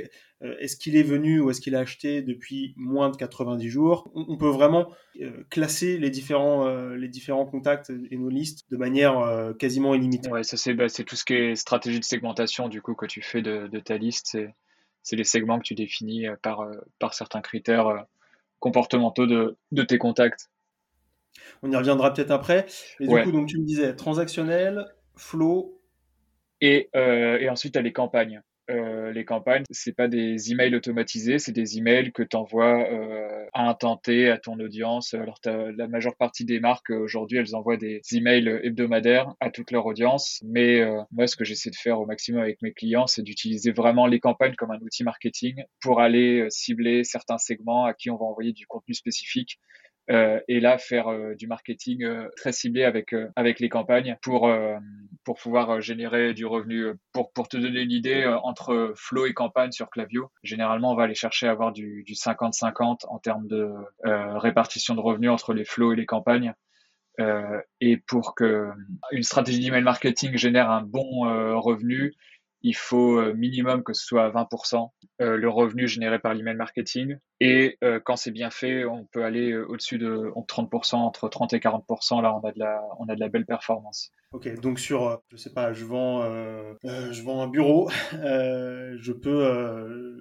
euh, 0.42 0.56
est-ce 0.60 0.76
qu'il 0.76 0.96
est 0.96 1.02
venu 1.02 1.40
ou 1.40 1.50
est-ce 1.50 1.60
qu'il 1.60 1.76
a 1.76 1.80
acheté 1.80 2.22
depuis 2.22 2.72
moins 2.76 3.10
de 3.10 3.16
90 3.16 3.68
jours. 3.68 4.10
On, 4.14 4.38
peut 4.38 4.48
vraiment 4.48 4.90
euh, 5.20 5.44
classer 5.50 5.98
les 5.98 6.10
différents 6.10 6.66
les 6.94 7.08
différents 7.08 7.44
contacts 7.44 7.92
et 8.10 8.16
nos 8.16 8.30
listes 8.30 8.70
de 8.70 8.76
manière 8.76 9.52
quasiment 9.58 9.94
illimitée. 9.94 10.30
Ouais, 10.30 10.42
ça 10.42 10.56
c'est 10.56 10.74
bah, 10.74 10.88
c'est 10.88 11.04
tout 11.04 11.16
ce 11.16 11.24
qui 11.24 11.34
est 11.34 11.54
stratégie 11.54 12.00
de 12.00 12.04
segmentation 12.04 12.68
du 12.68 12.80
coup 12.80 12.94
que 12.94 13.06
tu 13.06 13.20
fais 13.20 13.42
de, 13.42 13.68
ta 13.80 13.98
liste. 13.98 14.28
C'est 14.32 14.54
c'est 15.02 15.16
les 15.16 15.24
segments 15.24 15.58
que 15.58 15.64
tu 15.64 15.74
définis 15.74 16.26
par 16.42 16.66
par 16.98 17.12
certains 17.12 17.42
critères 17.42 18.06
comportementaux 18.58 19.26
de 19.26 19.56
de 19.72 19.82
tes 19.82 19.98
contacts. 19.98 20.48
On 21.62 21.70
y 21.70 21.76
reviendra 21.76 22.12
peut-être 22.12 22.30
après. 22.30 22.66
Et 23.00 23.06
du 23.06 23.22
coup, 23.22 23.32
donc 23.32 23.48
tu 23.48 23.58
me 23.58 23.64
disais 23.64 23.94
transactionnel, 23.94 24.86
flow. 25.16 25.80
Et, 26.60 26.88
euh, 26.96 27.38
et 27.38 27.48
ensuite, 27.48 27.74
tu 27.74 27.78
as 27.78 27.82
les 27.82 27.92
campagnes. 27.92 28.42
Euh, 28.70 29.12
les 29.12 29.26
campagnes, 29.26 29.64
c'est 29.70 29.92
pas 29.92 30.08
des 30.08 30.50
emails 30.50 30.74
automatisés, 30.74 31.38
c'est 31.38 31.52
des 31.52 31.76
emails 31.76 32.12
que 32.12 32.22
tu 32.22 32.34
envoies 32.34 32.90
euh, 32.90 33.44
à 33.52 33.68
un 33.68 33.74
temps 33.74 34.00
à 34.06 34.38
ton 34.38 34.58
audience. 34.58 35.12
Alors, 35.12 35.38
la 35.44 35.86
majeure 35.86 36.16
partie 36.16 36.46
des 36.46 36.60
marques 36.60 36.90
aujourd'hui, 36.90 37.38
elles 37.38 37.54
envoient 37.54 37.76
des 37.76 38.00
emails 38.12 38.48
hebdomadaires 38.62 39.34
à 39.40 39.50
toute 39.50 39.70
leur 39.70 39.84
audience. 39.84 40.40
Mais 40.44 40.80
euh, 40.80 41.02
moi, 41.12 41.26
ce 41.26 41.36
que 41.36 41.44
j'essaie 41.44 41.70
de 41.70 41.76
faire 41.76 42.00
au 42.00 42.06
maximum 42.06 42.40
avec 42.40 42.62
mes 42.62 42.72
clients, 42.72 43.06
c'est 43.06 43.22
d'utiliser 43.22 43.70
vraiment 43.70 44.06
les 44.06 44.20
campagnes 44.20 44.54
comme 44.54 44.70
un 44.70 44.80
outil 44.80 45.04
marketing 45.04 45.62
pour 45.80 46.00
aller 46.00 46.46
cibler 46.48 47.04
certains 47.04 47.38
segments 47.38 47.84
à 47.84 47.92
qui 47.92 48.10
on 48.10 48.16
va 48.16 48.24
envoyer 48.24 48.52
du 48.52 48.66
contenu 48.66 48.94
spécifique 48.94 49.58
et 50.08 50.60
là 50.60 50.76
faire 50.76 51.08
euh, 51.08 51.34
du 51.34 51.46
marketing 51.46 52.04
euh, 52.04 52.28
très 52.36 52.52
ciblé 52.52 52.84
avec 52.84 53.14
avec 53.36 53.60
les 53.60 53.68
campagnes 53.68 54.16
pour 54.22 54.50
pour 55.24 55.38
pouvoir 55.38 55.80
générer 55.80 56.34
du 56.34 56.44
revenu 56.44 56.92
pour 57.12 57.32
pour 57.32 57.48
te 57.48 57.56
donner 57.56 57.80
une 57.80 57.92
idée 57.92 58.26
entre 58.42 58.92
flow 58.96 59.26
et 59.26 59.32
campagne 59.32 59.72
sur 59.72 59.88
Clavio 59.88 60.30
généralement 60.42 60.92
on 60.92 60.96
va 60.96 61.04
aller 61.04 61.14
chercher 61.14 61.48
à 61.48 61.52
avoir 61.52 61.72
du 61.72 62.02
du 62.04 62.12
50-50 62.14 63.06
en 63.08 63.18
termes 63.18 63.46
de 63.46 63.70
répartition 64.04 64.94
de 64.94 65.00
revenus 65.00 65.30
entre 65.30 65.54
les 65.54 65.64
flows 65.64 65.92
et 65.92 65.96
les 65.96 66.06
campagnes. 66.06 66.54
Et 67.80 67.96
pour 67.96 68.34
que 68.34 68.70
une 69.12 69.22
stratégie 69.22 69.60
d'email 69.60 69.82
marketing 69.82 70.36
génère 70.36 70.70
un 70.70 70.82
bon 70.82 71.20
revenu 71.60 72.12
il 72.64 72.74
faut 72.74 73.18
euh, 73.18 73.34
minimum 73.34 73.84
que 73.84 73.92
ce 73.92 74.04
soit 74.04 74.30
20% 74.30 74.88
euh, 75.20 75.36
le 75.36 75.48
revenu 75.48 75.86
généré 75.86 76.18
par 76.18 76.32
l'email 76.34 76.56
marketing. 76.56 77.18
Et 77.38 77.76
euh, 77.84 78.00
quand 78.02 78.16
c'est 78.16 78.30
bien 78.30 78.50
fait, 78.50 78.86
on 78.86 79.04
peut 79.04 79.22
aller 79.22 79.54
au-dessus 79.54 79.98
de 79.98 80.32
30%, 80.34 80.96
entre 80.96 81.28
30 81.28 81.52
et 81.52 81.58
40%. 81.58 82.22
Là, 82.22 82.34
on 82.34 82.40
a 82.40 82.52
de 82.52 82.58
la, 82.58 82.82
on 82.98 83.06
a 83.08 83.14
de 83.14 83.20
la 83.20 83.28
belle 83.28 83.44
performance. 83.44 84.10
Ok, 84.32 84.52
donc 84.60 84.80
sur, 84.80 85.22
je 85.30 85.36
sais 85.36 85.52
pas, 85.52 85.72
je 85.74 85.84
vends, 85.84 86.24
je 86.82 87.22
vends 87.22 87.42
un 87.42 87.48
bureau, 87.48 87.88
je 88.12 89.12
peux 89.12 90.18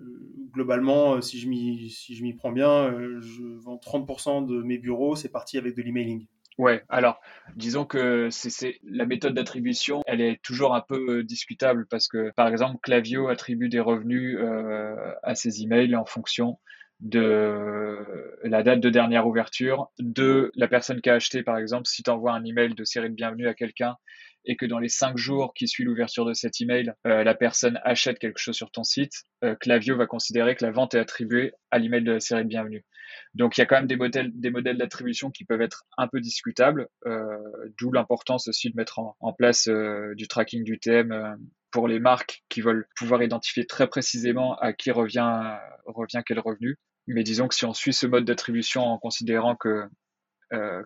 globalement, 0.52 1.20
si 1.22 1.40
je 1.40 1.48
m'y, 1.48 1.90
si 1.90 2.34
prends 2.34 2.52
bien, 2.52 2.94
je 3.22 3.42
vends 3.64 3.78
30% 3.78 4.46
de 4.46 4.62
mes 4.62 4.78
bureaux, 4.78 5.16
c'est 5.16 5.30
parti 5.30 5.58
avec 5.58 5.76
de 5.76 5.82
l'emailing. 5.82 6.28
Ouais, 6.60 6.84
alors 6.88 7.20
disons 7.56 7.86
que 7.86 8.30
c'est 8.30 8.80
la 8.84 9.06
méthode 9.06 9.34
d'attribution, 9.34 10.04
elle 10.06 10.22
est 10.22 10.40
toujours 10.44 10.76
un 10.76 10.82
peu 10.82 11.20
euh, 11.20 11.24
discutable 11.24 11.88
parce 11.90 12.08
que 12.08 12.32
par 12.36 12.48
exemple 12.48 12.78
Clavio 12.84 13.28
attribue 13.28 13.70
des 13.70 13.80
revenus 13.80 14.38
euh, 14.40 14.96
à 15.24 15.34
ses 15.34 15.64
emails 15.64 15.96
en 15.96 16.06
fonction 16.06 16.60
de 17.00 17.98
la 18.44 18.64
date 18.64 18.80
de 18.80 18.90
dernière 18.90 19.28
ouverture, 19.28 19.92
de 20.00 20.52
la 20.56 20.68
personne 20.68 21.02
qui 21.02 21.10
a 21.10 21.16
acheté. 21.16 21.44
Par 21.44 21.58
exemple, 21.58 21.88
si 21.88 22.04
tu 22.04 22.10
envoies 22.10 22.32
un 22.32 22.46
email 22.46 22.76
de 22.76 22.84
série 22.86 23.10
de 23.10 23.16
bienvenue 23.16 23.48
à 23.48 23.54
quelqu'un 23.54 23.98
et 24.46 24.56
que 24.56 24.66
dans 24.66 24.80
les 24.80 24.90
cinq 24.90 25.18
jours 25.18 25.54
qui 25.54 25.68
suivent 25.68 25.88
l'ouverture 25.88 26.26
de 26.26 26.34
cet 26.34 26.60
email, 26.62 26.94
euh, 27.08 27.24
la 27.24 27.36
personne 27.36 27.80
achète 27.84 28.20
quelque 28.20 28.40
chose 28.40 28.56
sur 28.56 28.72
ton 28.72 28.84
site, 28.84 29.24
euh, 29.44 29.56
Clavio 29.56 29.96
va 29.96 30.06
considérer 30.06 30.56
que 30.56 30.66
la 30.66 30.72
vente 30.72 30.94
est 30.94 31.00
attribuée 31.00 31.54
à 31.72 31.80
l'email 31.80 32.04
de 32.04 32.14
la 32.14 32.20
série 32.20 32.44
de 32.44 32.50
bienvenue. 32.50 32.86
Donc 33.34 33.58
il 33.58 33.62
y 33.62 33.64
a 33.64 33.66
quand 33.66 33.76
même 33.76 33.88
des 33.88 33.96
modèles, 33.96 34.32
des 34.34 34.50
modèles 34.50 34.78
d'attribution 34.78 35.32
qui 35.32 35.46
peuvent 35.46 35.62
être 35.62 35.86
un 35.98 36.08
peu 36.08 36.20
discutables, 36.20 36.88
euh, 37.06 37.38
d'où 37.80 37.92
l'importance 37.92 38.48
aussi 38.48 38.70
de 38.70 38.76
mettre 38.76 39.00
en, 39.00 39.34
place 39.34 39.68
du 39.68 40.28
tracking 40.28 40.64
du 40.64 40.80
thème 40.80 41.38
pour 41.72 41.88
les 41.88 42.00
marques 42.00 42.44
qui 42.50 42.62
veulent 42.62 42.88
pouvoir 42.96 43.24
identifier 43.24 43.66
très 43.66 43.88
précisément 43.88 44.56
à 44.58 44.74
qui 44.74 44.92
revient, 44.92 45.58
revient 45.86 46.22
quel 46.26 46.40
revenu. 46.40 46.78
Mais 47.08 47.24
disons 47.24 47.48
que 47.48 47.56
si 47.56 47.66
on 47.66 47.74
suit 47.74 47.94
ce 47.94 48.08
mode 48.08 48.26
d'attribution 48.26 48.84
en 48.84 48.98
considérant 48.98 49.56
que 49.56 49.88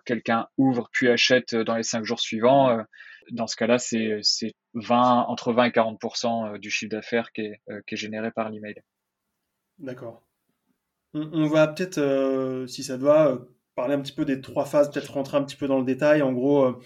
quelqu'un 0.04 0.46
ouvre 0.56 0.88
puis 0.92 1.08
achète 1.08 1.54
dans 1.54 1.76
les 1.76 1.82
cinq 1.82 2.04
jours 2.04 2.20
suivants, 2.20 2.84
dans 3.30 3.46
ce 3.46 3.56
cas-là, 3.56 3.78
c'est 3.78 4.20
20, 4.74 5.24
entre 5.28 5.52
20 5.52 5.64
et 5.64 5.70
40% 5.70 6.54
euh, 6.54 6.58
du 6.58 6.70
chiffre 6.70 6.90
d'affaires 6.90 7.32
qui, 7.32 7.52
euh, 7.70 7.80
est 7.86 7.96
généré 7.96 8.30
par 8.30 8.50
l'email. 8.50 8.82
D'accord. 9.78 10.22
On, 11.14 11.46
va 11.46 11.66
peut-être, 11.68 11.98
euh, 11.98 12.66
si 12.66 12.84
ça 12.84 12.96
va, 12.96 13.38
parler 13.78 13.94
un 13.94 14.00
petit 14.00 14.12
peu 14.12 14.24
des 14.24 14.40
trois 14.40 14.64
phases, 14.64 14.90
peut-être 14.90 15.12
rentrer 15.12 15.36
un 15.36 15.44
petit 15.44 15.56
peu 15.56 15.68
dans 15.68 15.78
le 15.78 15.84
détail. 15.84 16.22
En 16.22 16.32
gros, 16.32 16.76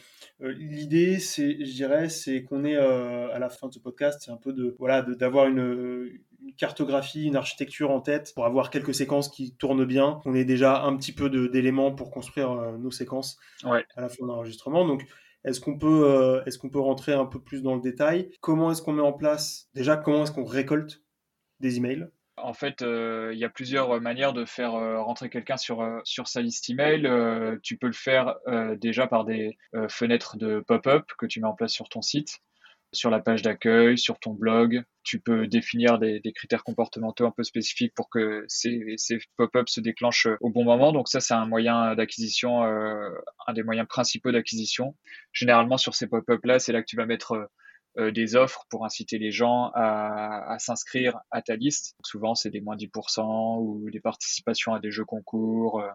l'idée, 0.40 1.18
c'est, 1.18 1.64
je 1.64 1.72
dirais, 1.72 2.08
c'est 2.08 2.44
qu'on 2.44 2.64
est 2.64 2.76
à 2.76 3.38
la 3.38 3.48
fin 3.48 3.68
de 3.68 3.72
ce 3.72 3.78
podcast, 3.78 4.20
c'est 4.24 4.30
un 4.30 4.36
peu 4.36 4.52
de, 4.52 4.76
voilà, 4.78 5.02
d'avoir 5.02 5.46
une, 5.46 6.10
une, 6.42 6.54
cartographie, 6.56 7.24
une 7.24 7.36
architecture 7.36 7.90
en 7.90 8.00
tête 8.00 8.32
pour 8.34 8.44
avoir 8.44 8.70
quelques 8.70 8.94
séquences 8.94 9.28
qui 9.28 9.54
tournent 9.56 9.84
bien. 9.84 10.20
On 10.24 10.34
ait 10.34 10.44
déjà 10.44 10.82
un 10.82 10.96
petit 10.96 11.12
peu 11.12 11.30
d'éléments 11.48 11.92
pour 11.92 12.10
construire 12.10 12.54
nos 12.78 12.90
séquences 12.90 13.38
ouais. 13.64 13.84
à 13.96 14.02
la 14.02 14.08
fin 14.08 14.22
de 14.22 14.28
l'enregistrement. 14.28 14.86
Donc, 14.86 15.06
est-ce 15.44 15.60
qu'on 15.60 15.76
peut, 15.76 16.04
euh, 16.06 16.44
est-ce 16.44 16.58
qu'on 16.58 16.70
peut 16.70 16.80
rentrer 16.80 17.12
un 17.12 17.26
peu 17.26 17.40
plus 17.40 17.62
dans 17.62 17.74
le 17.74 17.80
détail? 17.80 18.30
Comment 18.40 18.70
est-ce 18.70 18.82
qu'on 18.82 18.92
met 18.92 19.02
en 19.02 19.12
place 19.12 19.68
Déjà, 19.74 19.96
comment 19.96 20.22
est-ce 20.22 20.32
qu'on 20.32 20.44
récolte 20.44 21.02
des 21.60 21.78
emails? 21.78 22.08
En 22.36 22.54
fait, 22.54 22.82
euh, 22.82 23.30
il 23.32 23.38
y 23.38 23.44
a 23.44 23.48
plusieurs 23.48 24.00
manières 24.00 24.32
de 24.32 24.44
faire 24.44 24.74
euh, 24.74 25.00
rentrer 25.02 25.28
quelqu'un 25.30 25.56
sur, 25.56 25.86
sur 26.04 26.28
sa 26.28 26.40
liste 26.40 26.68
email. 26.70 27.08
tu 27.62 27.76
peux 27.76 27.86
le 27.86 27.92
faire 27.92 28.36
déjà 28.76 29.06
par 29.06 29.24
des 29.24 29.58
fenêtres 29.88 30.36
de 30.36 30.60
pop-up 30.66 31.04
que 31.18 31.26
tu 31.26 31.40
mets 31.40 31.48
en 31.48 31.54
place 31.54 31.72
sur 31.72 31.88
ton 31.88 32.02
site 32.02 32.40
sur 32.92 33.10
la 33.10 33.20
page 33.20 33.42
d'accueil, 33.42 33.98
sur 33.98 34.18
ton 34.18 34.34
blog. 34.34 34.84
Tu 35.02 35.18
peux 35.18 35.46
définir 35.46 35.98
des, 35.98 36.20
critères 36.34 36.62
comportementaux 36.62 37.26
un 37.26 37.30
peu 37.30 37.42
spécifiques 37.42 37.94
pour 37.94 38.08
que 38.10 38.44
ces, 38.48 38.98
pop-ups 39.36 39.72
se 39.72 39.80
déclenchent 39.80 40.28
au 40.40 40.50
bon 40.50 40.64
moment. 40.64 40.92
Donc 40.92 41.08
ça, 41.08 41.20
c'est 41.20 41.34
un 41.34 41.46
moyen 41.46 41.94
d'acquisition, 41.94 42.64
euh, 42.64 43.08
un 43.46 43.52
des 43.54 43.62
moyens 43.62 43.88
principaux 43.88 44.30
d'acquisition. 44.30 44.94
Généralement, 45.32 45.78
sur 45.78 45.94
ces 45.94 46.06
pop-ups 46.06 46.44
là, 46.44 46.58
c'est 46.58 46.72
là 46.72 46.82
que 46.82 46.86
tu 46.86 46.96
vas 46.96 47.06
mettre 47.06 47.32
euh, 47.32 47.46
des 47.96 48.36
offres 48.36 48.64
pour 48.70 48.84
inciter 48.84 49.18
les 49.18 49.30
gens 49.30 49.70
à, 49.74 50.56
s'inscrire 50.58 51.20
à 51.30 51.42
ta 51.42 51.56
liste. 51.56 51.96
souvent, 52.04 52.34
c'est 52.34 52.50
des 52.50 52.60
moins 52.60 52.76
10% 52.76 53.60
ou 53.60 53.90
des 53.90 54.00
participations 54.00 54.74
à 54.74 54.80
des 54.80 54.90
jeux 54.90 55.04
concours. 55.04 55.80
Euh, 55.80 55.90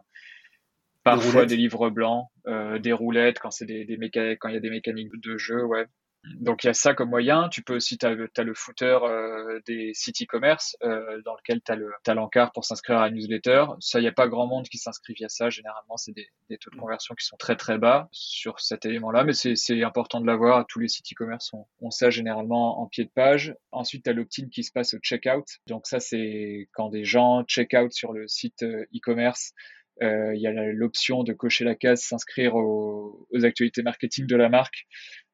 parfois 1.03 1.45
des, 1.45 1.55
livres 1.55 1.89
blancs, 1.89 2.27
des 2.45 2.93
roulettes 2.93 3.39
quand 3.39 3.51
c'est 3.51 3.65
des, 3.65 3.85
des 3.85 3.97
quand 4.37 4.49
il 4.49 4.53
y 4.53 4.57
a 4.57 4.59
des 4.59 4.69
mécaniques 4.69 5.09
de 5.21 5.37
jeu, 5.37 5.63
ouais. 5.63 5.87
Donc 6.35 6.63
il 6.63 6.67
y 6.67 6.69
a 6.69 6.73
ça 6.73 6.93
comme 6.93 7.09
moyen. 7.09 7.49
Tu 7.49 7.61
peux 7.61 7.75
aussi, 7.75 7.97
tu 7.97 8.05
as, 8.05 8.13
le 8.13 8.53
footer 8.53 8.99
euh, 9.03 9.59
des 9.65 9.91
sites 9.93 10.21
e-commerce 10.21 10.75
euh, 10.83 11.21
dans 11.23 11.35
lequel 11.35 11.61
tu 11.61 11.71
as 11.71 12.13
l'encart 12.13 12.51
pour 12.51 12.65
s'inscrire 12.65 12.97
à 12.97 13.05
la 13.05 13.11
newsletter. 13.11 13.65
Ça, 13.79 13.99
il 13.99 14.03
n'y 14.03 14.07
a 14.07 14.13
pas 14.13 14.27
grand 14.27 14.47
monde 14.47 14.67
qui 14.67 14.77
s'inscrit 14.77 15.13
via 15.13 15.29
ça. 15.29 15.49
Généralement, 15.49 15.97
c'est 15.97 16.13
des, 16.13 16.57
taux 16.57 16.69
de 16.71 16.75
conversion 16.75 17.15
qui 17.15 17.25
sont 17.25 17.37
très 17.37 17.55
très 17.55 17.77
bas 17.77 18.09
sur 18.11 18.59
cet 18.59 18.85
élément-là, 18.85 19.23
mais 19.23 19.33
c'est 19.33 19.83
important 19.83 20.21
de 20.21 20.27
l'avoir. 20.27 20.65
Tous 20.67 20.79
les 20.79 20.87
sites 20.87 21.11
e-commerce 21.11 21.51
ont, 21.53 21.91
ça 21.91 22.09
généralement 22.09 22.81
en 22.81 22.87
pied 22.87 23.05
de 23.05 23.11
page. 23.13 23.55
Ensuite, 23.71 24.03
tu 24.03 24.09
as 24.09 24.13
l'opt-in 24.13 24.49
qui 24.49 24.63
se 24.63 24.71
passe 24.71 24.93
au 24.93 24.99
checkout. 24.99 25.45
Donc 25.67 25.87
ça, 25.87 25.99
c'est 25.99 26.69
quand 26.73 26.89
des 26.89 27.05
gens 27.05 27.43
check-out 27.43 27.91
sur 27.91 28.13
le 28.13 28.27
site 28.27 28.63
euh, 28.63 28.85
e-commerce. 28.95 29.53
Il 29.99 30.39
y 30.39 30.45
a 30.45 30.51
l'option 30.51 31.23
de 31.23 31.33
cocher 31.33 31.65
la 31.65 31.73
case 31.73 32.01
s'inscrire 32.01 32.53
aux, 32.53 33.27
actualités 33.43 33.81
marketing 33.81 34.27
de 34.27 34.35
la 34.35 34.47
marque. 34.47 34.85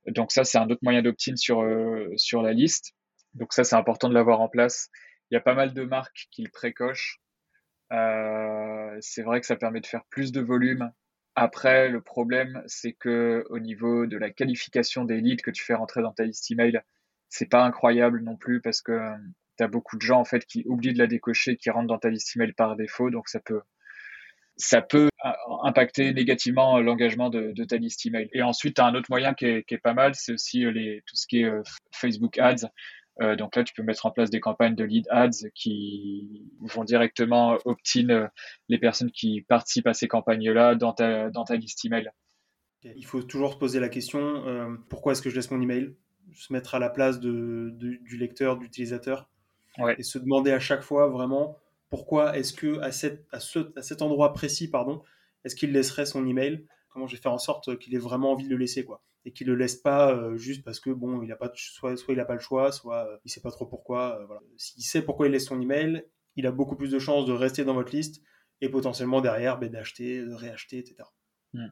Donc 0.07 0.31
ça, 0.31 0.43
c'est 0.43 0.57
un 0.57 0.69
autre 0.69 0.81
moyen 0.83 1.01
d'opt-in 1.01 1.35
sur, 1.35 1.61
euh, 1.61 2.11
sur 2.17 2.41
la 2.41 2.53
liste. 2.53 2.93
Donc 3.33 3.53
ça, 3.53 3.63
c'est 3.63 3.75
important 3.75 4.09
de 4.09 4.13
l'avoir 4.13 4.41
en 4.41 4.49
place. 4.49 4.89
Il 5.31 5.35
y 5.35 5.37
a 5.37 5.41
pas 5.41 5.55
mal 5.55 5.73
de 5.73 5.83
marques 5.83 6.27
qui 6.31 6.43
le 6.43 6.49
précochent. 6.49 7.19
Euh, 7.91 8.97
c'est 9.01 9.21
vrai 9.23 9.39
que 9.39 9.45
ça 9.45 9.55
permet 9.55 9.81
de 9.81 9.87
faire 9.87 10.05
plus 10.09 10.31
de 10.31 10.41
volume. 10.41 10.91
Après, 11.35 11.89
le 11.89 12.01
problème, 12.01 12.63
c'est 12.67 12.93
que 12.93 13.45
au 13.49 13.59
niveau 13.59 14.05
de 14.05 14.17
la 14.17 14.29
qualification 14.29 15.05
des 15.05 15.19
leads 15.19 15.41
que 15.41 15.51
tu 15.51 15.63
fais 15.63 15.73
rentrer 15.73 16.01
dans 16.01 16.11
ta 16.11 16.25
liste 16.25 16.51
email, 16.51 16.81
c'est 17.29 17.49
pas 17.49 17.63
incroyable 17.63 18.21
non 18.21 18.35
plus 18.35 18.61
parce 18.61 18.81
que 18.81 18.91
euh, 18.91 19.15
tu 19.57 19.67
beaucoup 19.67 19.97
de 19.97 20.01
gens 20.01 20.19
en 20.19 20.25
fait 20.25 20.45
qui 20.45 20.63
oublient 20.67 20.93
de 20.93 20.99
la 20.99 21.07
décocher, 21.07 21.57
qui 21.57 21.69
rentrent 21.69 21.87
dans 21.87 21.97
ta 21.97 22.09
liste 22.09 22.35
email 22.35 22.53
par 22.53 22.75
défaut, 22.75 23.09
donc 23.09 23.29
ça 23.29 23.39
peut 23.39 23.61
ça 24.55 24.81
peut 24.81 25.09
euh, 25.25 25.29
impacter 25.63 26.13
négativement 26.13 26.79
l'engagement 26.79 27.29
de, 27.29 27.51
de, 27.51 27.63
ta 27.63 27.77
liste 27.77 28.05
email. 28.05 28.29
Et 28.33 28.41
ensuite, 28.41 28.75
tu 28.75 28.81
as 28.81 28.85
un 28.85 28.95
autre 28.95 29.07
moyen 29.09 29.33
qui 29.33 29.45
est, 29.45 29.63
qui 29.63 29.73
est 29.73 29.79
pas 29.79 29.93
mal, 29.93 30.13
c'est 30.15 30.33
aussi 30.33 30.65
euh, 30.65 30.71
les, 30.71 31.01
tout 31.07 31.15
ce 31.15 31.27
qui 31.27 31.41
est 31.41 31.45
euh, 31.45 31.61
Facebook 31.91 32.37
Ads. 32.37 32.67
Euh, 33.21 33.35
donc 33.35 33.55
là, 33.55 33.63
tu 33.63 33.73
peux 33.73 33.83
mettre 33.83 34.05
en 34.05 34.11
place 34.11 34.29
des 34.29 34.39
campagnes 34.39 34.75
de 34.75 34.83
lead 34.83 35.07
ads 35.11 35.47
qui 35.53 36.49
vont 36.61 36.83
directement 36.83 37.57
opt-in 37.65 38.29
les 38.69 38.77
personnes 38.79 39.11
qui 39.11 39.41
participent 39.41 39.87
à 39.87 39.93
ces 39.93 40.07
campagnes-là 40.07 40.75
dans 40.75 40.93
ta, 40.93 41.29
dans 41.29 41.43
ta 41.43 41.55
liste 41.55 41.85
email. 41.85 42.09
Il 42.83 43.05
faut 43.05 43.21
toujours 43.21 43.53
se 43.53 43.57
poser 43.57 43.79
la 43.79 43.89
question 43.89 44.19
euh, 44.19 44.75
pourquoi 44.89 45.13
est-ce 45.13 45.21
que 45.21 45.29
je 45.29 45.35
laisse 45.35 45.51
mon 45.51 45.61
email? 45.61 45.95
Se 46.33 46.51
mettre 46.51 46.75
à 46.75 46.79
la 46.79 46.89
place 46.89 47.19
de, 47.19 47.71
de, 47.73 47.97
du 48.01 48.17
lecteur, 48.17 48.57
d'utilisateur, 48.57 49.29
ouais. 49.77 49.95
et 49.97 50.03
se 50.03 50.17
demander 50.17 50.51
à 50.51 50.59
chaque 50.59 50.81
fois 50.81 51.07
vraiment 51.07 51.57
pourquoi 51.93 52.35
est-ce 52.35 52.53
que 52.53 52.79
à, 52.79 52.91
cet 52.91 54.01
endroit 54.01 54.33
précis, 54.33 54.67
pardon, 54.67 55.03
est-ce 55.45 55.55
qu'il 55.55 55.71
laisserait 55.71 56.07
son 56.07 56.25
email? 56.25 56.65
Comment 56.89 57.05
je 57.05 57.15
vais 57.15 57.21
faire 57.21 57.31
en 57.31 57.37
sorte 57.37 57.77
qu'il 57.77 57.93
ait 57.93 57.99
vraiment 57.99 58.31
envie 58.31 58.45
de 58.45 58.49
le 58.49 58.57
laisser, 58.57 58.83
quoi? 58.83 59.03
Et 59.25 59.31
qu'il 59.31 59.45
le 59.45 59.53
laisse 59.53 59.75
pas 59.75 60.11
euh, 60.11 60.35
juste 60.35 60.63
parce 60.63 60.79
que 60.79 60.89
bon, 60.89 61.21
il 61.21 61.31
a 61.31 61.35
pas 61.35 61.51
soit, 61.53 61.95
soit 61.95 62.15
il 62.15 62.19
a 62.19 62.25
pas 62.25 62.33
le 62.33 62.39
choix, 62.39 62.71
soit 62.71 63.05
euh, 63.05 63.17
il 63.25 63.29
sait 63.29 63.41
pas 63.41 63.51
trop 63.51 63.67
pourquoi. 63.67 64.19
Euh. 64.21 64.39
S'il 64.57 64.83
sait 64.83 65.03
pourquoi 65.03 65.27
il 65.27 65.33
laisse 65.33 65.45
son 65.45 65.61
email, 65.61 66.03
il 66.35 66.47
a 66.47 66.51
beaucoup 66.51 66.75
plus 66.75 66.89
de 66.89 66.97
chances 66.97 67.27
de 67.27 67.31
rester 67.31 67.63
dans 67.63 67.75
votre 67.75 67.95
liste 67.95 68.23
et 68.59 68.69
potentiellement 68.69 69.21
derrière 69.21 69.59
ben, 69.59 69.69
d'acheter, 69.69 70.25
de 70.25 70.33
réacheter, 70.33 70.79
etc. 70.79 70.95
Mmh. 71.53 71.67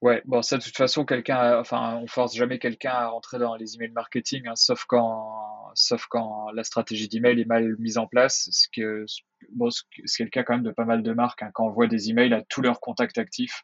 Ouais, 0.00 0.22
bon, 0.24 0.42
ça, 0.42 0.58
de 0.58 0.62
toute 0.64 0.76
façon, 0.76 1.04
quelqu'un, 1.04 1.60
enfin, 1.60 2.00
on 2.02 2.08
force 2.08 2.34
jamais 2.34 2.58
quelqu'un 2.58 2.90
à 2.90 3.06
rentrer 3.06 3.38
dans 3.38 3.54
les 3.54 3.76
emails 3.76 3.92
marketing, 3.92 4.48
hein, 4.48 4.56
sauf 4.56 4.86
quand, 4.86 5.61
sauf 5.74 6.06
quand 6.08 6.50
la 6.52 6.64
stratégie 6.64 7.08
d'email 7.08 7.40
est 7.40 7.44
mal 7.44 7.76
mise 7.78 7.98
en 7.98 8.06
place, 8.06 8.48
ce 8.50 8.68
que, 8.74 9.04
bon, 9.50 9.68
c'est 10.04 10.24
le 10.24 10.30
cas 10.30 10.42
quand 10.42 10.54
même 10.54 10.64
de 10.64 10.70
pas 10.70 10.84
mal 10.84 11.02
de 11.02 11.12
marques, 11.12 11.42
hein, 11.42 11.50
quand 11.54 11.66
on 11.66 11.70
voit 11.70 11.86
des 11.86 12.10
emails 12.10 12.32
à 12.34 12.42
tous 12.42 12.62
leurs 12.62 12.80
contacts 12.80 13.18
actifs, 13.18 13.62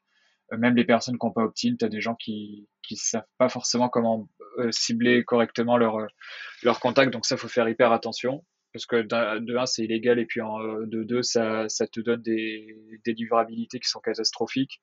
euh, 0.53 0.59
même 0.59 0.77
les 0.77 0.85
personnes 0.85 1.19
qui 1.19 1.27
n'ont 1.27 1.33
pas 1.33 1.45
opt-in, 1.45 1.77
tu 1.79 1.85
as 1.85 1.89
des 1.89 2.01
gens 2.01 2.15
qui, 2.15 2.69
qui 2.83 2.97
savent 2.97 3.25
pas 3.39 3.49
forcément 3.49 3.89
comment 3.89 4.29
euh, 4.59 4.71
cibler 4.73 5.25
correctement 5.25 5.77
leur, 5.77 6.07
leur 6.63 6.81
contact, 6.81 7.13
donc 7.13 7.27
ça, 7.27 7.37
faut 7.37 7.49
faire 7.49 7.69
hyper 7.69 7.93
attention 7.93 8.45
parce 8.73 8.87
que 8.87 8.97
de 9.03 9.57
un, 9.57 9.67
c'est 9.67 9.85
illégal, 9.85 10.19
et 10.19 10.27
puis 10.27 10.41
de 10.41 11.03
deux, 11.03 11.23
ça, 11.23 11.69
ça 11.69 11.87
te 11.87 12.01
donne 12.01 12.21
des, 12.23 12.77
des 13.05 13.13
livrabilités 13.15 13.81
qui 13.81 13.89
sont 13.89 14.01
catastrophiques. 14.01 14.81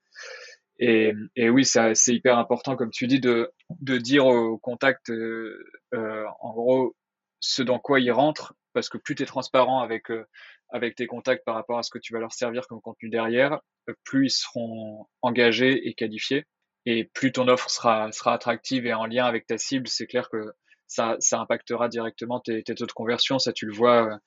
Et, 0.79 1.13
et 1.35 1.49
oui, 1.49 1.63
c'est 1.63 1.93
hyper 2.07 2.37
important, 2.37 2.75
comme 2.75 2.91
tu 2.91 3.07
dis, 3.07 3.19
de, 3.19 3.51
de 3.81 3.97
dire 3.97 4.25
au 4.25 4.57
contact, 4.57 5.09
euh, 5.09 5.63
euh, 5.93 6.25
en 6.41 6.51
gros, 6.51 6.95
ce 7.45 7.61
dans 7.61 7.79
quoi 7.79 7.99
ils 7.99 8.11
rentrent, 8.11 8.55
parce 8.73 8.89
que 8.89 8.97
plus 8.97 9.13
tu 9.13 9.23
es 9.23 9.25
transparent 9.25 9.79
avec, 9.79 10.09
euh, 10.09 10.25
avec 10.69 10.95
tes 10.95 11.05
contacts 11.05 11.45
par 11.45 11.55
rapport 11.55 11.77
à 11.77 11.83
ce 11.83 11.91
que 11.91 11.99
tu 11.99 12.11
vas 12.11 12.19
leur 12.19 12.33
servir 12.33 12.67
comme 12.67 12.81
contenu 12.81 13.09
derrière, 13.09 13.59
plus 14.03 14.27
ils 14.27 14.29
seront 14.31 15.05
engagés 15.21 15.87
et 15.87 15.93
qualifiés. 15.93 16.45
Et 16.87 17.05
plus 17.13 17.31
ton 17.31 17.47
offre 17.47 17.69
sera, 17.69 18.11
sera 18.11 18.33
attractive 18.33 18.85
et 18.85 18.93
en 18.93 19.05
lien 19.05 19.25
avec 19.25 19.45
ta 19.47 19.57
cible, 19.57 19.87
c'est 19.87 20.07
clair 20.07 20.29
que 20.29 20.53
ça, 20.87 21.17
ça 21.19 21.39
impactera 21.39 21.87
directement 21.87 22.39
tes, 22.39 22.63
taux 22.63 22.85
de 22.85 22.91
conversion. 22.91 23.39
Ça, 23.39 23.53
tu 23.53 23.65
le 23.65 23.73
vois 23.73 24.19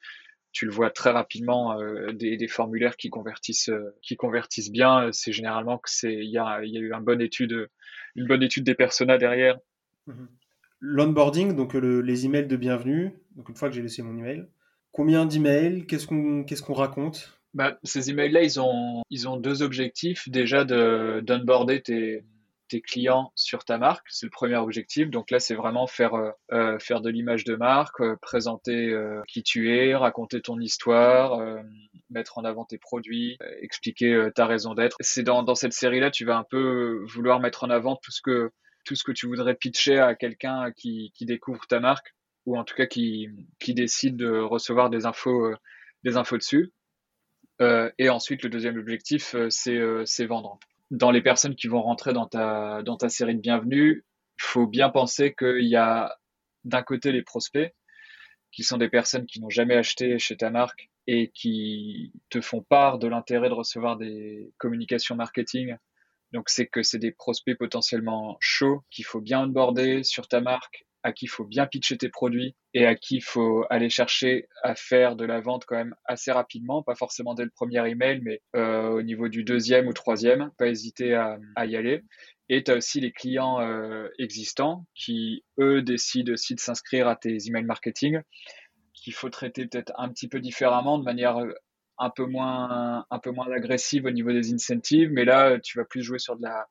tu 0.53 0.65
le 0.65 0.73
vois 0.73 0.91
très 0.91 1.11
rapidement 1.11 1.79
euh, 1.79 2.13
des, 2.13 2.37
des, 2.37 2.49
formulaires 2.49 2.97
qui 2.97 3.11
convertissent 3.11 3.69
euh, 3.69 3.95
qui 4.01 4.17
convertissent 4.17 4.73
bien 4.73 5.13
c'est 5.13 5.31
généralement 5.31 5.77
que 5.77 5.91
c'est 5.91 6.15
il 6.15 6.31
y 6.31 6.39
a, 6.39 6.65
y 6.65 6.79
a 6.79 6.81
eu 6.81 6.95
une 6.95 7.05
bonne 7.05 7.21
étude 7.21 7.69
une 8.17 8.27
bonne 8.27 8.43
étude 8.43 8.65
des 8.65 8.75
personas 8.75 9.19
derrière 9.19 9.59
mhm. 10.07 10.27
L'onboarding 10.81 11.55
donc 11.55 11.75
le, 11.75 12.01
les 12.01 12.27
emails 12.27 12.47
de 12.47 12.57
bienvenue 12.57 13.13
donc 13.37 13.49
une 13.49 13.57
fois 13.57 13.69
que 13.69 13.75
j'ai 13.75 13.83
laissé 13.83 14.03
mon 14.03 14.17
email 14.17 14.47
combien 14.93 15.27
d'emails? 15.27 15.87
Qu'est-ce 15.87 16.07
qu'on 16.07 16.45
qu'est-ce 16.45 16.63
qu'on 16.63 16.75
raconte? 16.75 17.39
Bah, 17.55 17.79
ces 17.83 18.11
emails 18.11 18.33
là 18.33 18.43
ils 18.43 18.61
ont 18.61 19.03
ils 19.11 19.29
ont 19.29 19.37
deux 19.37 19.63
objectifs 19.63 20.29
déjà 20.29 20.65
de 20.65 21.21
d'onboarder 21.25 21.83
tes 21.83 22.25
tes 22.69 22.83
clients 22.83 23.33
sur 23.35 23.65
ta 23.65 23.79
marque. 23.79 24.07
C'est 24.11 24.27
le 24.27 24.31
premier 24.31 24.57
objectif. 24.57 25.09
Donc 25.09 25.31
là, 25.31 25.39
c'est 25.41 25.55
vraiment 25.55 25.87
faire 25.87 26.13
euh, 26.13 26.31
euh 26.53 26.79
faire 26.79 27.01
de 27.01 27.09
l'image 27.09 27.45
de 27.45 27.57
marque, 27.57 27.99
euh, 28.03 28.17
présenter 28.21 28.91
euh, 28.91 29.23
qui 29.27 29.43
tu 29.43 29.75
es, 29.75 29.95
raconter 29.95 30.43
ton 30.43 30.61
histoire, 30.61 31.41
mettre 32.11 32.37
en 32.37 32.45
avant 32.45 32.67
tes 32.67 32.77
produits, 32.77 33.39
expliquer 33.63 34.29
ta 34.35 34.45
raison 34.45 34.75
d'être. 34.75 34.99
C'est 35.01 35.23
dans, 35.23 35.43
dans 35.43 35.55
cette 35.55 35.73
série-là, 35.73 36.11
tu 36.11 36.27
vas 36.27 36.37
un 36.37 36.45
peu 36.45 37.03
vouloir 37.07 37.41
mettre 37.41 37.65
en 37.65 37.71
avant 37.71 37.97
tout 37.97 38.11
ce 38.11 38.21
que 38.21 38.53
tout 38.89 38.97
ce 38.97 39.05
que 39.05 39.13
tu 39.13 39.27
voudrais 39.27 39.55
pitcher 39.55 39.99
à 39.99 40.15
quelqu'un 40.15 40.73
qui, 40.73 41.13
découvre 41.21 41.67
ta 41.67 41.79
marque 41.79 42.15
ou 42.47 42.57
en 42.59 42.65
tout 42.65 42.75
cas 42.75 42.87
qui, 42.87 43.29
décide 43.69 44.17
de 44.17 44.41
recevoir 44.41 44.89
des 44.89 45.05
infos 45.07 45.55
des 46.05 46.17
infos 46.17 46.39
dessus. 46.39 46.73
et 47.61 48.09
ensuite, 48.09 48.43
le 48.43 48.49
deuxième 48.49 48.79
objectif, 48.79 49.37
c'est 49.51 50.27
vendre 50.27 50.59
dans 50.91 51.11
les 51.11 51.23
personnes 51.23 51.55
qui 51.55 51.69
vont 51.69 51.83
rentrer 51.83 52.13
dans 52.13 52.27
ta, 52.27 52.83
dans 52.83 52.97
ta 52.97 53.09
série 53.09 53.35
de 53.35 53.41
bienvenue, 53.41 54.05
il 54.39 54.45
faut 54.45 54.67
bien 54.67 54.89
penser 54.89 55.35
qu'il 55.35 55.67
y 55.67 55.77
a 55.77 56.17
d'un 56.65 56.83
côté 56.83 57.13
les 57.13 57.23
prospects, 57.23 57.75
qui 58.53 58.63
sont 58.63 58.79
des 58.79 58.89
personnes 58.89 59.27
qui 59.27 59.41
n'ont 59.41 59.51
jamais 59.51 59.77
acheté 59.77 60.19
chez 60.19 60.37
ta 60.37 60.51
marque 60.51 60.89
et 61.07 61.31
qui 61.31 62.13
te 62.31 62.41
font 62.41 62.63
part 62.63 62.99
de 62.99 63.07
l'intérêt 63.07 63.49
de 63.49 63.55
recevoir 63.55 63.97
des 63.97 64.53
communications 64.59 65.17
marketing. 65.17 65.77
Donc 66.33 66.49
c'est 66.49 66.67
que 66.67 66.83
c'est 66.83 66.99
des 66.99 67.13
prospects 67.13 67.57
potentiellement 67.57 68.37
chauds 68.41 68.83
qu'il 68.91 69.05
faut 69.05 69.21
bien 69.21 69.43
onboarder 69.43 70.03
sur 70.03 70.29
ta 70.29 70.41
marque 70.41 70.85
à 71.03 71.13
qui 71.13 71.27
il 71.27 71.29
faut 71.29 71.45
bien 71.45 71.67
pitcher 71.67 71.97
tes 71.97 72.09
produits 72.09 72.57
et 72.75 72.87
à 72.87 72.95
qui 72.95 73.17
il 73.17 73.23
faut 73.23 73.65
aller 73.71 73.89
chercher 73.89 74.49
à 74.63 74.75
faire 74.75 75.17
de 75.17 75.25
la 75.25 75.41
vente 75.41 75.65
quand 75.65 75.77
même 75.77 75.95
assez 76.05 76.33
rapidement, 76.33 76.83
pas 76.83 76.95
forcément 76.95 77.35
dès 77.35 77.45
le 77.45 77.51
premier 77.51 77.89
email, 77.89 78.21
mais 78.23 78.43
euh, 78.57 78.89
au 78.91 79.03
niveau 79.03 79.29
du 79.29 79.45
deuxième 79.45 79.87
ou 79.87 79.93
troisième, 79.93 80.51
pas 80.59 80.67
hésiter 80.67 81.15
à, 81.15 81.39
y 81.67 81.77
aller. 81.77 82.03
Et 82.49 82.65
tu 82.65 82.71
as 82.71 82.77
aussi 82.77 83.01
les 83.01 83.13
clients 83.13 83.61
euh, 83.61 84.09
existants 84.19 84.87
qui, 84.95 85.45
eux, 85.61 85.83
décident 85.83 86.33
aussi 86.33 86.55
de 86.55 86.61
s'inscrire 86.61 87.07
à 87.07 87.17
tes 87.17 87.37
emails 87.47 87.65
marketing, 87.65 88.21
qu'il 88.95 89.13
faut 89.13 89.31
traiter 89.31 89.67
peut-être 89.67 89.93
un 89.97 90.09
petit 90.09 90.29
peu 90.29 90.41
différemment, 90.41 90.99
de 90.99 91.05
manière 91.05 91.39
un 91.99 92.11
peu 92.11 92.27
moins, 92.27 93.05
un 93.11 93.19
peu 93.19 93.31
moins 93.31 93.51
agressive 93.51 94.07
au 94.07 94.11
niveau 94.11 94.33
des 94.33 94.53
incentives, 94.53 95.11
mais 95.13 95.25
là, 95.25 95.59
tu 95.61 95.79
vas 95.79 95.85
plus 95.85 96.03
jouer 96.03 96.19
sur 96.19 96.37
de 96.37 96.43
la 96.43 96.67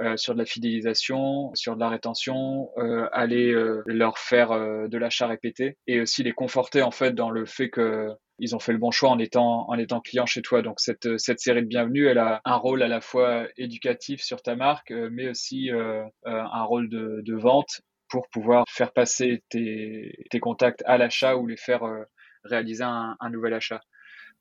euh, 0.00 0.16
sur 0.16 0.32
de 0.32 0.38
la 0.38 0.46
fidélisation, 0.46 1.54
sur 1.54 1.74
de 1.74 1.80
la 1.80 1.90
rétention, 1.90 2.70
euh, 2.78 3.06
aller 3.12 3.52
euh, 3.52 3.82
leur 3.84 4.16
faire 4.16 4.48
de 4.88 4.98
l'achat 4.98 5.26
répété 5.26 5.76
et 5.86 6.00
aussi 6.00 6.22
les 6.22 6.32
conforter 6.32 6.80
en 6.80 6.90
fait 6.90 7.12
dans 7.12 7.30
le 7.30 7.44
fait 7.44 7.68
que 7.68 8.08
ils 8.38 8.56
ont 8.56 8.58
fait 8.58 8.72
le 8.72 8.78
bon 8.78 8.90
choix 8.90 9.10
en 9.10 9.18
étant 9.18 9.68
en 9.68 9.74
étant 9.78 10.00
client 10.00 10.24
chez 10.24 10.40
toi. 10.40 10.62
Donc 10.62 10.80
cette 10.80 11.18
cette 11.18 11.40
série 11.40 11.60
de 11.60 11.66
bienvenue, 11.66 12.06
elle 12.06 12.18
a 12.18 12.40
un 12.46 12.56
rôle 12.56 12.82
à 12.82 12.88
la 12.88 13.02
fois 13.02 13.46
éducatif 13.58 14.22
sur 14.22 14.42
ta 14.42 14.56
marque, 14.56 14.90
mais 14.90 15.28
aussi 15.28 15.70
un 16.24 16.62
rôle 16.64 16.88
de, 16.88 17.34
vente 17.36 17.82
pour 18.08 18.28
pouvoir 18.30 18.64
faire 18.68 18.92
passer 18.92 19.42
tes, 19.50 20.24
tes 20.30 20.40
contacts 20.40 20.82
à 20.86 20.96
l'achat 20.96 21.36
ou 21.36 21.46
les 21.46 21.58
faire 21.58 21.82
réaliser 22.44 22.84
un 22.84 23.30
nouvel 23.30 23.52
achat. 23.54 23.82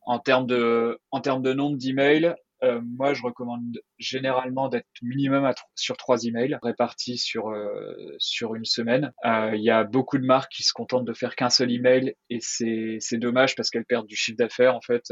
En 0.03 0.19
termes 0.19 0.47
de 0.47 0.99
en 1.11 1.21
termes 1.21 1.43
de 1.43 1.53
nombre 1.53 1.77
d'emails, 1.77 2.35
euh, 2.63 2.79
moi, 2.83 3.13
je 3.13 3.23
recommande 3.23 3.81
généralement 3.97 4.69
d'être 4.69 4.85
minimum 5.01 5.45
à 5.45 5.55
sur 5.75 5.97
trois 5.97 6.25
emails 6.25 6.57
répartis 6.61 7.17
sur 7.17 7.49
euh, 7.49 7.95
sur 8.19 8.53
une 8.55 8.65
semaine. 8.65 9.11
Euh, 9.25 9.51
il 9.55 9.63
y 9.63 9.71
a 9.71 9.83
beaucoup 9.83 10.19
de 10.19 10.25
marques 10.25 10.51
qui 10.51 10.63
se 10.63 10.73
contentent 10.73 11.05
de 11.05 11.13
faire 11.13 11.35
qu'un 11.35 11.49
seul 11.49 11.71
email 11.71 12.15
et 12.29 12.37
c'est 12.39 12.97
c'est 12.99 13.17
dommage 13.17 13.55
parce 13.55 13.69
qu'elles 13.71 13.85
perdent 13.85 14.07
du 14.07 14.15
chiffre 14.15 14.37
d'affaires. 14.37 14.75
En 14.75 14.81
fait, 14.81 15.11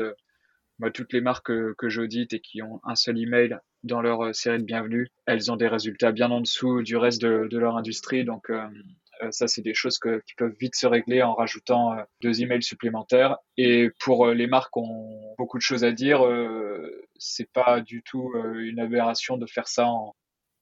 moi, 0.80 0.92
toutes 0.92 1.12
les 1.12 1.22
marques 1.22 1.48
que, 1.48 1.74
que 1.78 1.90
j'audite 1.90 2.34
et 2.34 2.40
qui 2.40 2.62
ont 2.62 2.80
un 2.84 2.96
seul 2.96 3.18
email 3.18 3.58
dans 3.84 4.02
leur 4.02 4.34
série 4.36 4.60
de 4.60 4.64
bienvenue, 4.64 5.10
elles 5.26 5.52
ont 5.52 5.56
des 5.56 5.68
résultats 5.68 6.12
bien 6.12 6.32
en 6.32 6.42
dessous 6.42 6.84
du 6.84 6.98
reste 6.98 7.22
de, 7.22 7.48
de 7.50 7.58
leur 7.58 7.78
industrie. 7.78 8.26
Donc, 8.26 8.50
euh, 8.50 8.68
ça, 9.32 9.48
c'est 9.48 9.62
des 9.62 9.74
choses 9.74 10.00
qui 10.00 10.36
peuvent 10.38 10.56
vite 10.60 10.76
se 10.76 10.88
régler 10.88 11.22
en 11.22 11.34
rajoutant 11.34 11.94
euh, 11.94 12.04
deux 12.22 12.42
emails 12.42 12.64
supplémentaires. 12.64 13.38
Et 13.58 13.90
pour 14.00 14.28
euh, 14.28 14.34
les 14.34 14.48
marques 14.48 14.76
ont 14.78 15.36
beaucoup 15.38 15.58
de 15.58 15.64
choses 15.64 15.84
à 15.84 15.92
dire, 15.92 16.22
c'est 17.18 17.52
pas 17.52 17.82
du 17.82 18.02
tout 18.04 18.32
une 18.56 18.80
aberration 18.80 19.38
de 19.38 19.46
faire 19.46 19.68
ça 19.68 19.88
en, 19.88 20.16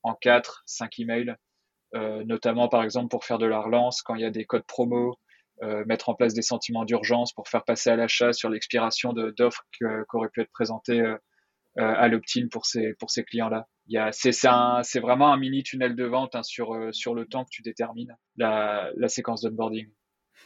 en 0.03 0.15
4, 0.15 0.63
5 0.65 0.99
emails. 0.99 1.35
notamment, 1.93 2.67
par 2.67 2.83
exemple, 2.83 3.09
pour 3.09 3.25
faire 3.25 3.37
de 3.37 3.45
la 3.45 3.59
relance 3.59 4.01
quand 4.01 4.15
il 4.15 4.21
y 4.21 4.25
a 4.25 4.31
des 4.31 4.45
codes 4.45 4.65
promo, 4.65 5.17
mettre 5.85 6.09
en 6.09 6.15
place 6.15 6.33
des 6.33 6.41
sentiments 6.41 6.85
d'urgence 6.85 7.33
pour 7.33 7.47
faire 7.47 7.63
passer 7.63 7.89
à 7.89 7.95
l'achat 7.95 8.33
sur 8.33 8.49
l'expiration 8.49 9.13
d'offres 9.13 9.63
qui 9.75 9.83
auraient 10.13 10.29
pu 10.29 10.41
être 10.41 10.51
présentées 10.51 11.03
à 11.77 12.07
l'opt-in 12.07 12.47
pour 12.49 12.65
ces 12.65 13.23
clients-là 13.23 13.67
c'est 14.11 14.99
vraiment 14.99 15.31
un 15.31 15.37
mini 15.37 15.63
tunnel 15.63 15.95
de 15.95 16.03
vente 16.05 16.35
hein, 16.35 16.43
sur, 16.43 16.73
euh, 16.73 16.91
sur 16.91 17.13
le 17.13 17.25
temps 17.25 17.45
que 17.45 17.49
tu 17.51 17.61
détermines 17.61 18.15
la, 18.35 18.91
séquence 19.07 19.41
d'onboarding. 19.41 19.87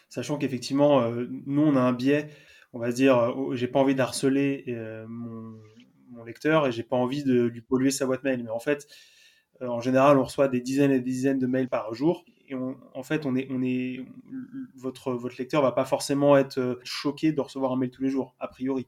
Sachant 0.10 0.38
qu'effectivement, 0.38 1.02
euh, 1.02 1.28
nous, 1.30 1.62
on 1.62 1.76
a 1.76 1.82
un 1.82 1.94
biais, 1.94 2.30
on 2.74 2.80
va 2.80 2.92
se 2.92 2.96
dire, 2.96 3.18
euh, 3.18 3.56
j'ai 3.56 3.68
pas 3.68 3.80
envie 3.80 3.96
d'harceler 3.96 4.66
mon, 5.08 5.60
mon, 6.12 6.24
lecteur 6.24 6.68
et 6.68 6.72
j'ai 6.72 6.84
pas 6.84 6.96
envie 6.96 7.24
de 7.24 7.44
lui 7.44 7.62
polluer 7.62 7.92
sa 7.92 8.06
boîte 8.06 8.24
mail. 8.24 8.44
Mais 8.44 8.52
en 8.52 8.60
fait, 8.60 8.88
en 9.62 9.80
général, 9.80 10.18
on 10.18 10.24
reçoit 10.24 10.48
des 10.48 10.62
dizaines 10.62 10.92
et 10.92 11.00
des 11.00 11.12
dizaines 11.12 11.40
de 11.40 11.48
mails 11.48 11.70
par 11.70 11.94
jour. 11.94 12.26
Et 12.48 12.56
en 12.56 13.04
fait, 13.04 13.26
votre, 14.76 15.14
votre 15.14 15.36
lecteur 15.38 15.62
va 15.62 15.72
pas 15.72 15.86
forcément 15.86 16.36
être 16.36 16.82
choqué 16.84 17.32
de 17.32 17.40
recevoir 17.40 17.72
un 17.72 17.78
mail 17.78 17.92
tous 17.92 18.04
les 18.04 18.10
jours, 18.10 18.36
a 18.40 18.50
priori. 18.50 18.88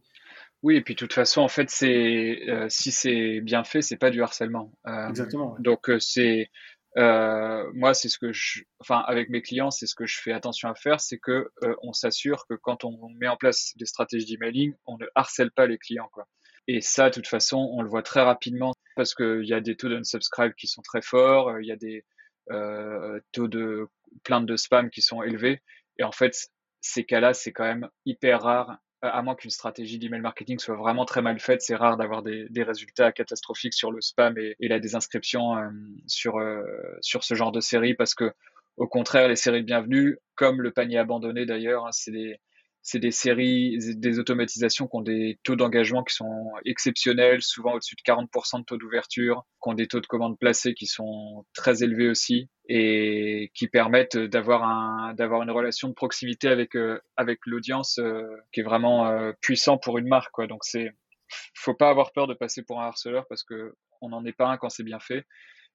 Oui, 0.63 0.77
et 0.77 0.81
puis 0.81 0.95
de 0.95 0.99
toute 0.99 1.13
façon, 1.13 1.41
en 1.41 1.49
fait, 1.49 1.69
c'est 1.69 2.49
euh, 2.49 2.67
si 2.69 2.91
c'est 2.91 3.41
bien 3.41 3.65
fait, 3.65 3.81
c'est 3.81 3.97
pas 3.97 4.09
du 4.09 4.23
harcèlement. 4.23 4.71
Euh, 4.87 5.09
Exactement. 5.09 5.57
Donc 5.59 5.89
euh, 5.89 5.99
c'est 5.99 6.49
moi, 6.95 7.93
c'est 7.93 8.07
ce 8.07 8.17
que 8.17 8.31
je, 8.31 8.63
enfin, 8.79 9.03
avec 9.07 9.29
mes 9.29 9.41
clients, 9.41 9.71
c'est 9.71 9.87
ce 9.87 9.95
que 9.95 10.05
je 10.05 10.21
fais 10.21 10.31
attention 10.31 10.69
à 10.69 10.75
faire, 10.75 11.01
c'est 11.01 11.17
que 11.17 11.49
on 11.81 11.91
s'assure 11.91 12.45
que 12.47 12.53
quand 12.53 12.85
on 12.85 13.09
met 13.19 13.27
en 13.27 13.35
place 13.35 13.73
des 13.77 13.85
stratégies 13.85 14.25
d'emailing, 14.25 14.73
on 14.85 14.97
ne 14.97 15.05
harcèle 15.15 15.51
pas 15.51 15.65
les 15.67 15.77
clients, 15.77 16.09
quoi. 16.13 16.27
Et 16.67 16.79
ça, 16.79 17.09
de 17.09 17.15
toute 17.15 17.27
façon, 17.27 17.57
on 17.73 17.81
le 17.81 17.89
voit 17.89 18.03
très 18.03 18.21
rapidement 18.21 18.73
parce 18.95 19.15
qu'il 19.15 19.43
y 19.45 19.53
a 19.53 19.59
des 19.59 19.75
taux 19.75 19.89
d'unsubscribe 19.89 20.53
qui 20.53 20.67
sont 20.67 20.81
très 20.81 21.01
forts, 21.01 21.59
il 21.59 21.67
y 21.67 21.71
a 21.71 21.75
des 21.75 22.05
taux 23.33 23.47
de 23.47 23.87
plaintes 24.23 24.45
de 24.45 24.55
spam 24.55 24.89
qui 24.91 25.01
sont 25.01 25.23
élevés. 25.23 25.61
Et 25.97 26.03
en 26.03 26.11
fait, 26.13 26.51
ces 26.79 27.03
cas-là, 27.03 27.33
c'est 27.33 27.51
quand 27.51 27.65
même 27.65 27.89
hyper 28.05 28.43
rare 28.43 28.77
à 29.03 29.21
moins 29.21 29.35
qu'une 29.35 29.51
stratégie 29.51 29.99
d'email 29.99 30.21
marketing 30.21 30.59
soit 30.59 30.75
vraiment 30.75 31.05
très 31.05 31.21
mal 31.21 31.39
faite, 31.39 31.61
c'est 31.61 31.75
rare 31.75 31.97
d'avoir 31.97 32.23
des, 32.23 32.47
résultats 32.63 33.11
catastrophiques 33.11 33.73
sur 33.73 33.91
le 33.91 33.99
spam 33.99 34.37
et, 34.37 34.55
la 34.61 34.79
désinscription 34.79 35.57
euh, 35.57 35.69
sur, 36.07 36.37
euh, 36.37 36.63
sur 37.01 37.23
ce 37.23 37.35
genre 37.35 37.51
de 37.51 37.59
série 37.59 37.95
parce 37.95 38.15
que, 38.15 38.31
au 38.77 38.87
contraire, 38.87 39.27
les 39.27 39.35
séries 39.35 39.61
de 39.61 39.65
bienvenue, 39.65 40.17
comme 40.35 40.61
le 40.61 40.71
panier 40.71 40.97
abandonné 40.97 41.45
d'ailleurs, 41.45 41.85
hein, 41.85 41.91
c'est 41.91 42.11
des, 42.11 42.39
c'est 42.83 42.99
des 42.99 43.11
séries, 43.11 43.77
des 43.95 44.19
automatisations 44.19 44.87
qui 44.87 44.97
ont 44.97 45.01
des 45.01 45.39
taux 45.43 45.55
d'engagement 45.55 46.03
qui 46.03 46.13
sont 46.13 46.51
exceptionnels, 46.65 47.41
souvent 47.41 47.75
au-dessus 47.75 47.95
de 47.95 48.01
40% 48.01 48.59
de 48.59 48.65
taux 48.65 48.77
d'ouverture, 48.77 49.45
qui 49.63 49.69
ont 49.69 49.73
des 49.73 49.87
taux 49.87 50.01
de 50.01 50.05
commandes 50.05 50.37
placées 50.37 50.73
qui 50.73 50.85
sont 50.85 51.45
très 51.53 51.81
élevés 51.81 52.09
aussi 52.09 52.49
et 52.67 53.51
qui 53.53 53.69
permettent 53.69 54.17
d'avoir 54.17 54.63
un 54.63 55.13
d'avoir 55.13 55.43
une 55.43 55.51
relation 55.51 55.87
de 55.87 55.93
proximité 55.93 56.49
avec 56.49 56.75
euh, 56.75 56.99
avec 57.15 57.39
l'audience 57.45 57.99
euh, 57.99 58.27
qui 58.51 58.59
est 58.59 58.63
vraiment 58.63 59.07
euh, 59.07 59.31
puissant 59.39 59.77
pour 59.77 59.97
une 59.97 60.07
marque 60.07 60.31
quoi. 60.31 60.47
Donc 60.47 60.65
c'est 60.65 60.91
faut 61.55 61.73
pas 61.73 61.89
avoir 61.89 62.11
peur 62.11 62.27
de 62.27 62.33
passer 62.33 62.63
pour 62.63 62.81
un 62.81 62.87
harceleur 62.87 63.25
parce 63.29 63.43
que 63.43 63.75
on 64.01 64.09
n'en 64.09 64.25
est 64.25 64.33
pas 64.33 64.47
un 64.47 64.57
quand 64.57 64.69
c'est 64.69 64.83
bien 64.83 64.99
fait 64.99 65.25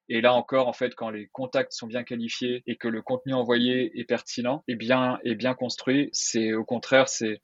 Et 0.08 0.20
là 0.20 0.32
encore, 0.32 0.68
en 0.68 0.72
fait, 0.72 0.94
quand 0.94 1.10
les 1.10 1.28
contacts 1.28 1.72
sont 1.72 1.86
bien 1.86 2.02
qualifiés 2.02 2.62
et 2.66 2.76
que 2.76 2.88
le 2.88 3.02
contenu 3.02 3.34
envoyé 3.34 3.98
est 3.98 4.04
pertinent 4.04 4.64
et 4.66 4.74
bien, 4.74 5.18
et 5.22 5.34
bien 5.34 5.54
construit, 5.54 6.08
c'est 6.12 6.54
au 6.54 6.64
contraire, 6.64 7.08
c'est, 7.08 7.40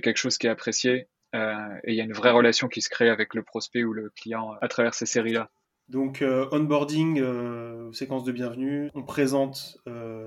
quelque 0.00 0.16
chose 0.16 0.38
qui 0.38 0.46
est 0.46 0.50
apprécié. 0.50 1.08
Euh, 1.34 1.54
et 1.82 1.92
il 1.92 1.96
y 1.96 2.00
a 2.00 2.04
une 2.04 2.12
vraie 2.12 2.30
relation 2.30 2.68
qui 2.68 2.80
se 2.80 2.88
crée 2.88 3.08
avec 3.08 3.34
le 3.34 3.42
prospect 3.42 3.82
ou 3.82 3.92
le 3.92 4.10
client 4.10 4.52
à 4.60 4.68
travers 4.68 4.94
ces 4.94 5.06
séries-là. 5.06 5.50
Donc, 5.88 6.22
euh, 6.22 6.48
onboarding, 6.52 7.20
euh, 7.20 7.92
séquence 7.92 8.24
de 8.24 8.32
bienvenue, 8.32 8.90
on 8.94 9.02
présente 9.02 9.78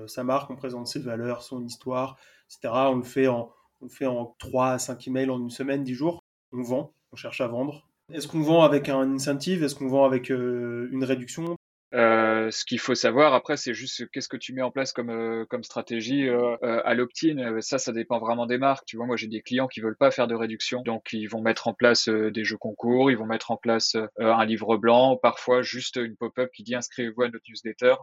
sa 0.06 0.24
marque, 0.24 0.50
on 0.50 0.56
présente 0.56 0.86
ses 0.86 1.00
valeurs, 1.00 1.42
son 1.42 1.64
histoire, 1.64 2.18
etc. 2.46 2.74
On 2.90 2.96
le 2.96 3.02
fait 3.02 3.28
en, 3.28 3.50
on 3.80 3.86
le 3.86 3.90
fait 3.90 4.06
en 4.06 4.36
3 4.38 4.72
à 4.72 4.78
5 4.78 5.08
emails 5.08 5.30
en 5.30 5.40
une 5.40 5.50
semaine, 5.50 5.84
10 5.84 5.94
jours. 5.94 6.22
On 6.52 6.62
vend, 6.62 6.92
on 7.12 7.16
cherche 7.16 7.40
à 7.40 7.48
vendre. 7.48 7.88
Est-ce 8.12 8.28
qu'on 8.28 8.42
vend 8.42 8.62
avec 8.62 8.90
un 8.90 9.14
incentive? 9.14 9.64
Est-ce 9.64 9.74
qu'on 9.74 9.88
vend 9.88 10.04
avec 10.04 10.28
une 10.28 11.04
réduction? 11.04 11.56
Euh, 11.94 12.50
ce 12.50 12.64
qu'il 12.64 12.78
faut 12.78 12.94
savoir 12.94 13.32
après, 13.32 13.56
c'est 13.56 13.72
juste 13.72 14.10
qu'est-ce 14.10 14.28
que 14.28 14.36
tu 14.36 14.52
mets 14.52 14.62
en 14.62 14.70
place 14.70 14.92
comme 14.92 15.10
euh, 15.10 15.46
comme 15.46 15.62
stratégie 15.64 16.28
euh, 16.28 16.56
à 16.60 16.94
l'opt-in. 16.94 17.60
Ça, 17.60 17.78
ça 17.78 17.92
dépend 17.92 18.18
vraiment 18.18 18.46
des 18.46 18.58
marques. 18.58 18.84
Tu 18.86 18.96
vois, 18.96 19.06
moi 19.06 19.16
j'ai 19.16 19.26
des 19.26 19.40
clients 19.40 19.68
qui 19.68 19.80
veulent 19.80 19.96
pas 19.96 20.10
faire 20.10 20.26
de 20.26 20.34
réduction, 20.34 20.82
donc 20.82 21.08
ils 21.12 21.26
vont 21.26 21.40
mettre 21.40 21.66
en 21.68 21.74
place 21.74 22.08
des 22.08 22.44
jeux 22.44 22.58
concours, 22.58 23.10
ils 23.10 23.16
vont 23.16 23.26
mettre 23.26 23.50
en 23.50 23.56
place 23.56 23.96
un 24.18 24.44
livre 24.44 24.76
blanc, 24.76 25.16
parfois 25.16 25.62
juste 25.62 25.96
une 25.96 26.16
pop-up 26.16 26.50
qui 26.54 26.62
dit 26.62 26.74
inscrivez-vous 26.74 27.22
à 27.22 27.28
notre 27.28 27.44
newsletter. 27.48 27.94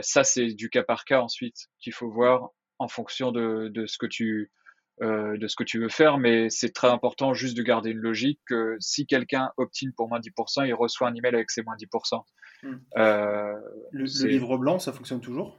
ça, 0.00 0.24
c'est 0.24 0.54
du 0.54 0.70
cas 0.70 0.82
par 0.82 1.04
cas 1.04 1.20
ensuite 1.20 1.68
qu'il 1.80 1.92
faut 1.92 2.10
voir 2.10 2.50
en 2.78 2.88
fonction 2.88 3.30
de, 3.30 3.68
de 3.68 3.86
ce 3.86 3.98
que 3.98 4.06
tu 4.06 4.50
euh, 5.02 5.36
de 5.36 5.48
ce 5.48 5.56
que 5.56 5.64
tu 5.64 5.80
veux 5.80 5.88
faire, 5.88 6.18
mais 6.18 6.48
c'est 6.50 6.70
très 6.70 6.88
important 6.88 7.32
juste 7.32 7.56
de 7.56 7.62
garder 7.62 7.90
une 7.90 7.98
logique 7.98 8.38
que 8.46 8.76
si 8.78 9.04
quelqu'un 9.06 9.50
obtient 9.56 9.90
pour 9.96 10.08
moins 10.08 10.20
10%, 10.20 10.66
il 10.66 10.74
reçoit 10.74 11.08
un 11.08 11.14
email 11.14 11.34
avec 11.34 11.50
ses 11.50 11.62
moins 11.62 11.74
10%. 11.76 12.22
Hmm. 12.62 12.76
Euh, 12.96 13.60
le, 13.90 14.26
livre 14.26 14.56
blanc, 14.58 14.78
ça 14.78 14.92
fonctionne 14.92 15.20
toujours? 15.20 15.58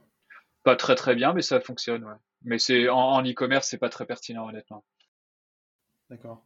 Pas 0.63 0.75
très 0.75 0.95
très 0.95 1.15
bien, 1.15 1.33
mais 1.33 1.41
ça 1.41 1.59
fonctionne, 1.59 2.03
ouais. 2.05 2.15
Mais 2.43 2.59
c'est 2.59 2.89
en 2.89 3.21
e-commerce, 3.23 3.67
c'est 3.67 3.77
pas 3.77 3.89
très 3.89 4.05
pertinent, 4.05 4.47
honnêtement. 4.47 4.83
D'accord. 6.09 6.45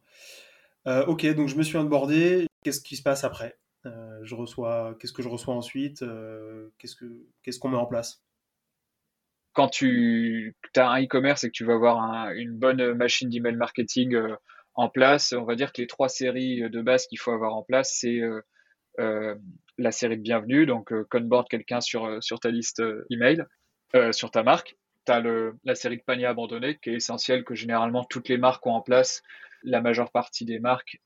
Euh, 0.86 1.04
ok, 1.06 1.26
donc 1.34 1.48
je 1.48 1.56
me 1.56 1.62
suis 1.62 1.76
onboardé. 1.76 2.46
Qu'est-ce 2.62 2.80
qui 2.80 2.96
se 2.96 3.02
passe 3.02 3.24
après? 3.24 3.58
Je 4.22 4.34
reçois. 4.34 4.96
Qu'est-ce 5.00 5.14
que 5.14 5.22
je 5.22 5.28
reçois 5.28 5.54
ensuite? 5.54 6.04
Qu'est-ce 6.76 6.94
que 6.94 7.26
qu'est-ce 7.42 7.58
qu'on 7.58 7.70
met 7.70 7.78
en 7.78 7.86
place? 7.86 8.22
Quand 9.58 9.68
tu 9.68 10.54
as 10.76 10.88
un 10.88 11.02
e-commerce 11.02 11.42
et 11.42 11.48
que 11.48 11.52
tu 11.52 11.64
vas 11.64 11.74
avoir 11.74 12.30
une 12.30 12.56
bonne 12.56 12.94
machine 12.94 13.28
d'email 13.28 13.56
marketing 13.56 14.14
euh, 14.14 14.36
en 14.74 14.88
place, 14.88 15.32
on 15.32 15.42
va 15.42 15.56
dire 15.56 15.72
que 15.72 15.80
les 15.80 15.88
trois 15.88 16.08
séries 16.08 16.70
de 16.70 16.80
base 16.80 17.08
qu'il 17.08 17.18
faut 17.18 17.32
avoir 17.32 17.56
en 17.56 17.64
place, 17.64 17.92
c'est 17.92 18.20
euh, 18.20 18.40
euh, 19.00 19.34
la 19.78 19.92
série 19.92 20.16
de 20.16 20.22
bienvenue, 20.22 20.66
donc 20.66 20.92
conboard 21.08 21.48
quelqu'un 21.48 21.80
sur, 21.80 22.22
sur 22.22 22.40
ta 22.40 22.50
liste 22.50 22.82
email, 23.10 23.44
sur 24.12 24.30
ta 24.30 24.42
marque. 24.42 24.76
Tu 25.06 25.12
as 25.12 25.20
le, 25.20 25.54
la 25.64 25.74
série 25.74 25.96
de 25.96 26.02
paniers 26.02 26.26
abandonnés 26.26 26.78
qui 26.82 26.90
est 26.90 26.94
essentielle, 26.94 27.44
que 27.44 27.54
généralement 27.54 28.04
toutes 28.04 28.28
les 28.28 28.38
marques 28.38 28.66
ont 28.66 28.72
en 28.72 28.82
place. 28.82 29.22
La 29.62 29.80
majeure 29.80 30.10
partie 30.10 30.44
des 30.44 30.58
marques 30.58 31.00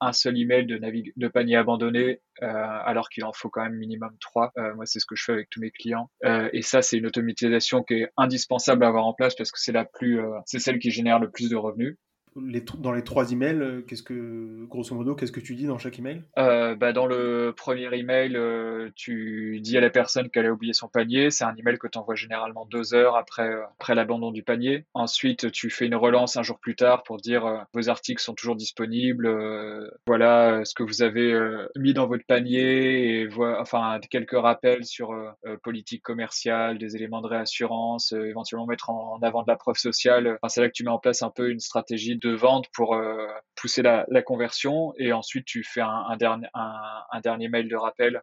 un 0.00 0.12
seul 0.12 0.38
email 0.38 0.66
de, 0.66 0.78
de 1.16 1.28
panier 1.28 1.56
abandonné, 1.56 2.20
euh, 2.42 2.46
alors 2.46 3.08
qu'il 3.08 3.24
en 3.24 3.32
faut 3.32 3.48
quand 3.48 3.62
même 3.62 3.74
minimum 3.74 4.14
trois. 4.20 4.52
Euh, 4.58 4.74
moi, 4.74 4.86
c'est 4.86 4.98
ce 4.98 5.06
que 5.06 5.16
je 5.16 5.24
fais 5.24 5.32
avec 5.32 5.50
tous 5.50 5.60
mes 5.60 5.70
clients. 5.70 6.10
Euh, 6.24 6.48
et 6.52 6.62
ça, 6.62 6.82
c'est 6.82 6.98
une 6.98 7.06
automatisation 7.06 7.82
qui 7.82 7.94
est 7.94 8.08
indispensable 8.16 8.84
à 8.84 8.88
avoir 8.88 9.06
en 9.06 9.14
place 9.14 9.34
parce 9.34 9.50
que 9.50 9.58
c'est 9.58 9.72
la 9.72 9.84
plus, 9.84 10.20
c'est 10.46 10.58
celle 10.58 10.78
qui 10.78 10.90
génère 10.90 11.18
le 11.18 11.30
plus 11.30 11.48
de 11.48 11.56
revenus 11.56 11.96
dans 12.34 12.92
les 12.92 13.04
trois 13.04 13.32
emails, 13.32 13.60
euh, 13.60 14.66
grosso 14.66 14.94
modo, 14.94 15.14
qu'est-ce 15.14 15.32
que 15.32 15.40
tu 15.40 15.54
dis 15.54 15.66
dans 15.66 15.78
chaque 15.78 15.98
email? 15.98 16.22
Euh, 16.38 16.74
bah 16.74 16.92
Dans 16.92 17.06
le 17.06 17.52
premier 17.56 17.94
email, 17.94 18.36
euh, 18.36 18.90
tu 18.94 19.60
dis 19.60 19.76
à 19.76 19.80
la 19.80 19.90
personne 19.90 20.30
qu'elle 20.30 20.46
a 20.46 20.52
oublié 20.52 20.72
son 20.72 20.88
panier. 20.88 21.30
C'est 21.30 21.44
un 21.44 21.54
email 21.56 21.78
que 21.78 21.86
tu 21.86 21.98
envoies 21.98 22.14
généralement 22.14 22.66
deux 22.66 22.94
heures 22.94 23.16
après, 23.16 23.52
après 23.72 23.94
l'abandon 23.94 24.30
du 24.30 24.42
panier. 24.42 24.86
Ensuite, 24.94 25.52
tu 25.52 25.70
fais 25.70 25.86
une 25.86 25.94
relance 25.94 26.36
un 26.36 26.42
jour 26.42 26.58
plus 26.58 26.74
tard 26.74 27.02
pour 27.02 27.18
dire 27.18 27.66
vos 27.74 27.88
articles 27.88 28.22
sont 28.22 28.34
toujours 28.34 28.56
disponibles. 28.56 29.90
voilà 30.06 30.64
ce 30.64 30.74
que 30.74 30.82
vous 30.82 31.02
avez 31.02 31.38
mis 31.76 31.92
dans 31.92 32.06
votre 32.06 32.24
panier. 32.24 33.22
Et 33.22 33.28
enfin, 33.58 34.00
quelques 34.10 34.38
rappels 34.38 34.84
sur 34.84 35.14
politique 35.62 36.02
commerciale, 36.02 36.78
des 36.78 36.96
éléments 36.96 37.20
de 37.20 37.28
réassurance, 37.28 38.12
éventuellement 38.12 38.66
mettre 38.66 38.90
en, 38.90 39.14
en, 39.14 39.22
avant 39.22 39.42
de 39.42 39.48
la 39.48 39.56
preuve 39.56 39.76
sociale. 39.76 40.38
Enfin, 40.40 40.48
c'est 40.48 40.60
là 40.60 40.68
que 40.68 40.74
tu 40.74 40.84
mets 40.84 40.90
en 40.90 40.98
place 40.98 41.22
un 41.22 41.30
peu 41.30 41.50
une 41.50 41.60
stratégie 41.60 42.16
de 42.22 42.30
vente 42.30 42.68
pour 42.72 42.94
euh, 42.94 43.26
pousser 43.56 43.82
la, 43.82 44.06
conversion 44.22 44.92
et 44.96 45.12
ensuite 45.12 45.44
tu 45.44 45.64
fais 45.64 45.80
un, 45.80 46.16
dernier, 46.16 46.46
un, 46.54 47.20
dernier 47.22 47.48
mail 47.48 47.68
de 47.68 47.76
rappel. 47.76 48.22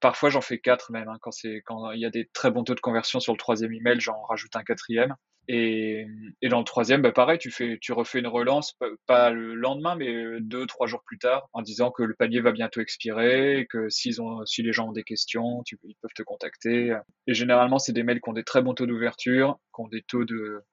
Parfois 0.00 0.30
j'en 0.30 0.40
fais 0.40 0.58
quatre 0.58 0.92
même 0.92 1.08
hein, 1.08 1.18
quand 1.20 1.32
c'est 1.32 1.62
quand 1.64 1.92
il 1.92 2.00
y 2.00 2.06
a 2.06 2.10
des 2.10 2.28
très 2.32 2.50
bons 2.50 2.64
taux 2.64 2.74
de 2.74 2.80
conversion 2.80 3.20
sur 3.20 3.32
le 3.32 3.38
troisième 3.38 3.72
email, 3.72 4.00
j'en 4.00 4.22
rajoute 4.22 4.54
un 4.56 4.62
quatrième. 4.62 5.14
Et, 5.48 6.06
et 6.40 6.48
dans 6.48 6.60
le 6.60 6.64
troisième, 6.64 7.02
bah 7.02 7.10
pareil, 7.10 7.38
tu 7.38 7.50
fais, 7.50 7.76
tu 7.80 7.92
refais 7.92 8.20
une 8.20 8.28
relance, 8.28 8.78
pas 9.06 9.30
le 9.30 9.54
lendemain, 9.54 9.96
mais 9.96 10.40
deux, 10.40 10.66
trois 10.66 10.86
jours 10.86 11.02
plus 11.04 11.18
tard, 11.18 11.48
en 11.52 11.62
disant 11.62 11.90
que 11.90 12.04
le 12.04 12.14
panier 12.14 12.40
va 12.40 12.52
bientôt 12.52 12.80
expirer, 12.80 13.66
que 13.68 13.88
ont, 14.20 14.46
si 14.46 14.62
les 14.62 14.72
gens 14.72 14.90
ont 14.90 14.92
des 14.92 15.02
questions, 15.02 15.64
ils 15.82 15.96
peuvent 16.00 16.12
te 16.14 16.22
contacter. 16.22 16.96
Et 17.26 17.34
généralement, 17.34 17.80
c'est 17.80 17.92
des 17.92 18.04
mails 18.04 18.20
qui 18.20 18.30
ont 18.30 18.34
des 18.34 18.44
très 18.44 18.62
bons 18.62 18.74
taux 18.74 18.86
d'ouverture, 18.86 19.58
qui 19.74 19.80
ont 19.82 19.88
des 19.88 20.02
taux 20.02 20.24
de, 20.24 20.36
euh, 20.36 20.64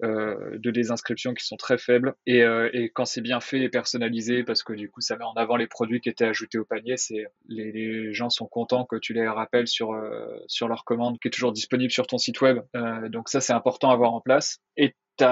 de 0.00 0.70
désinscription 0.70 1.34
qui 1.34 1.44
sont 1.44 1.56
très 1.56 1.76
faibles. 1.76 2.14
Et, 2.26 2.42
euh, 2.42 2.70
et 2.72 2.90
quand 2.90 3.04
c'est 3.04 3.20
bien 3.20 3.40
fait 3.40 3.60
et 3.60 3.68
personnalisé, 3.68 4.44
parce 4.44 4.62
que 4.62 4.72
du 4.72 4.88
coup 4.90 5.00
ça 5.00 5.16
met 5.16 5.24
en 5.24 5.32
avant 5.32 5.56
les 5.56 5.66
produits 5.66 6.00
qui 6.00 6.08
étaient 6.08 6.24
ajoutés 6.24 6.58
au 6.58 6.64
panier, 6.64 6.96
c'est 6.96 7.26
les, 7.48 8.12
gens 8.12 8.30
sont 8.30 8.46
contents 8.46 8.84
que 8.84 8.96
tu 8.96 9.12
les 9.12 9.26
rappelles 9.26 9.66
sur 9.66 9.92
euh, 9.92 10.26
sur 10.46 10.68
leur 10.68 10.84
commande 10.84 11.18
qui 11.18 11.28
est 11.28 11.30
toujours 11.32 11.52
disponible 11.52 11.90
sur 11.90 12.06
ton 12.06 12.18
site 12.18 12.40
web. 12.40 12.60
donc 13.08 13.28
ça 13.28 13.40
c'est 13.40 13.52
important 13.52 13.90
à 13.90 13.94
avoir 13.94 14.14
en 14.14 14.20
place. 14.20 14.58
Et 14.76 14.94
tu 15.18 15.24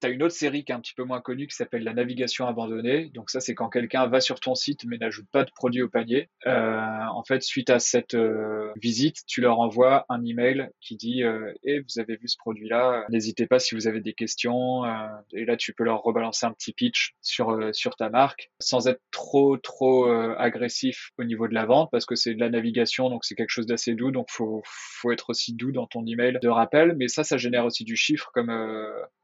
tu 0.00 0.06
as 0.06 0.10
une 0.10 0.22
autre 0.22 0.34
série 0.34 0.64
qui 0.64 0.72
est 0.72 0.74
un 0.74 0.80
petit 0.80 0.94
peu 0.94 1.04
moins 1.04 1.20
connue 1.20 1.46
qui 1.46 1.54
s'appelle 1.54 1.84
la 1.84 1.92
navigation 1.92 2.46
abandonnée. 2.46 3.10
Donc 3.14 3.30
ça, 3.30 3.40
c'est 3.40 3.54
quand 3.54 3.68
quelqu'un 3.68 4.06
va 4.06 4.20
sur 4.20 4.40
ton 4.40 4.54
site 4.54 4.84
mais 4.86 4.98
n'ajoute 4.98 5.26
pas 5.30 5.44
de 5.44 5.50
produit 5.50 5.82
au 5.82 5.88
panier. 5.88 6.28
Euh, 6.46 7.04
en 7.12 7.22
fait, 7.24 7.42
suite 7.42 7.70
à 7.70 7.78
cette 7.78 8.14
euh, 8.14 8.72
visite, 8.76 9.18
tu 9.26 9.40
leur 9.40 9.60
envoies 9.60 10.04
un 10.08 10.24
email 10.24 10.70
qui 10.80 10.96
dit 10.96 11.22
euh, 11.22 11.52
"Eh, 11.64 11.80
vous 11.80 11.98
avez 11.98 12.16
vu 12.16 12.28
ce 12.28 12.36
produit-là 12.38 13.04
N'hésitez 13.10 13.46
pas 13.46 13.58
si 13.58 13.74
vous 13.74 13.86
avez 13.86 14.00
des 14.00 14.14
questions." 14.14 14.84
Euh, 14.84 15.06
et 15.32 15.44
là, 15.44 15.56
tu 15.56 15.74
peux 15.74 15.84
leur 15.84 16.02
rebalancer 16.02 16.46
un 16.46 16.52
petit 16.52 16.72
pitch 16.72 17.14
sur 17.20 17.58
sur 17.72 17.96
ta 17.96 18.08
marque, 18.10 18.50
sans 18.60 18.88
être 18.88 19.00
trop 19.10 19.56
trop 19.58 20.10
agressif 20.10 21.10
au 21.18 21.24
niveau 21.24 21.48
de 21.48 21.54
la 21.54 21.66
vente, 21.66 21.90
parce 21.90 22.06
que 22.06 22.14
c'est 22.14 22.34
de 22.34 22.40
la 22.40 22.50
navigation, 22.50 23.10
donc 23.10 23.24
c'est 23.24 23.34
quelque 23.34 23.50
chose 23.50 23.66
d'assez 23.66 23.94
doux. 23.94 24.10
Donc 24.10 24.26
faut 24.30 24.62
faut 24.64 25.12
être 25.12 25.30
aussi 25.30 25.54
doux 25.54 25.72
dans 25.72 25.86
ton 25.86 26.04
email 26.06 26.38
de 26.40 26.48
rappel. 26.48 26.94
Mais 26.96 27.08
ça, 27.08 27.24
ça 27.24 27.36
génère 27.36 27.64
aussi 27.64 27.84
du 27.84 27.96
chiffre 27.96 28.30
comme 28.32 28.50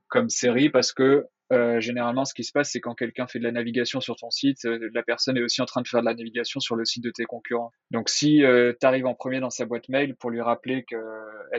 comme 0.08 0.28
série 0.28 0.70
parce 0.70 0.92
que 0.92 1.26
euh, 1.52 1.80
généralement, 1.80 2.24
ce 2.24 2.34
qui 2.34 2.42
se 2.42 2.50
passe, 2.50 2.70
c'est 2.72 2.80
quand 2.80 2.94
quelqu'un 2.94 3.26
fait 3.26 3.38
de 3.38 3.44
la 3.44 3.52
navigation 3.52 4.00
sur 4.00 4.16
ton 4.16 4.30
site, 4.30 4.64
euh, 4.64 4.90
la 4.92 5.02
personne 5.04 5.36
est 5.36 5.42
aussi 5.42 5.62
en 5.62 5.64
train 5.64 5.80
de 5.80 5.86
faire 5.86 6.00
de 6.00 6.06
la 6.06 6.14
navigation 6.14 6.58
sur 6.58 6.74
le 6.74 6.84
site 6.84 7.04
de 7.04 7.10
tes 7.10 7.24
concurrents. 7.24 7.70
Donc, 7.92 8.08
si 8.08 8.44
euh, 8.44 8.72
tu 8.80 8.86
arrives 8.86 9.06
en 9.06 9.14
premier 9.14 9.38
dans 9.38 9.50
sa 9.50 9.64
boîte 9.64 9.88
mail 9.88 10.16
pour 10.16 10.30
lui 10.30 10.40
rappeler 10.40 10.84
qu'elle 10.84 10.98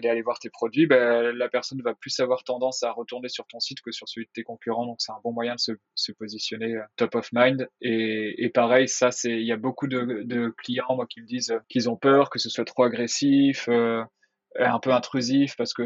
est 0.03 0.10
allée 0.10 0.21
voir 0.21 0.39
tes 0.39 0.49
produits, 0.49 0.88
ben, 0.88 1.31
la 1.33 1.47
personne 1.47 1.81
va 1.81 1.93
plus 1.93 2.19
avoir 2.19 2.43
tendance 2.43 2.83
à 2.83 2.91
retourner 2.91 3.29
sur 3.29 3.47
ton 3.47 3.62
site 3.62 3.79
que 3.81 3.91
sur 3.91 4.10
celui 4.10 4.25
de 4.25 4.31
tes 4.33 4.43
concurrents. 4.43 4.86
Donc, 4.86 4.97
c'est 4.99 5.13
un 5.13 5.21
bon 5.23 5.31
moyen 5.31 5.55
de 5.55 5.60
se, 5.60 5.71
se 5.95 6.12
positionner 6.12 6.77
top 6.97 7.15
of 7.15 7.29
mind. 7.31 7.69
Et, 7.79 8.43
et 8.43 8.49
pareil, 8.49 8.89
ça, 8.89 9.12
c'est, 9.12 9.31
il 9.31 9.47
y 9.47 9.53
a 9.53 9.57
beaucoup 9.57 9.88
de, 9.88 10.23
de, 10.23 10.49
clients, 10.57 10.95
moi, 10.95 11.07
qui 11.07 11.21
me 11.21 11.27
disent 11.27 11.57
qu'ils 11.69 11.89
ont 11.89 11.95
peur 11.95 12.29
que 12.29 12.39
ce 12.39 12.49
soit 12.49 12.65
trop 12.65 12.83
agressif, 12.83 13.69
un 13.69 14.79
peu 14.79 14.91
intrusif, 14.91 15.55
parce 15.55 15.73
que 15.73 15.83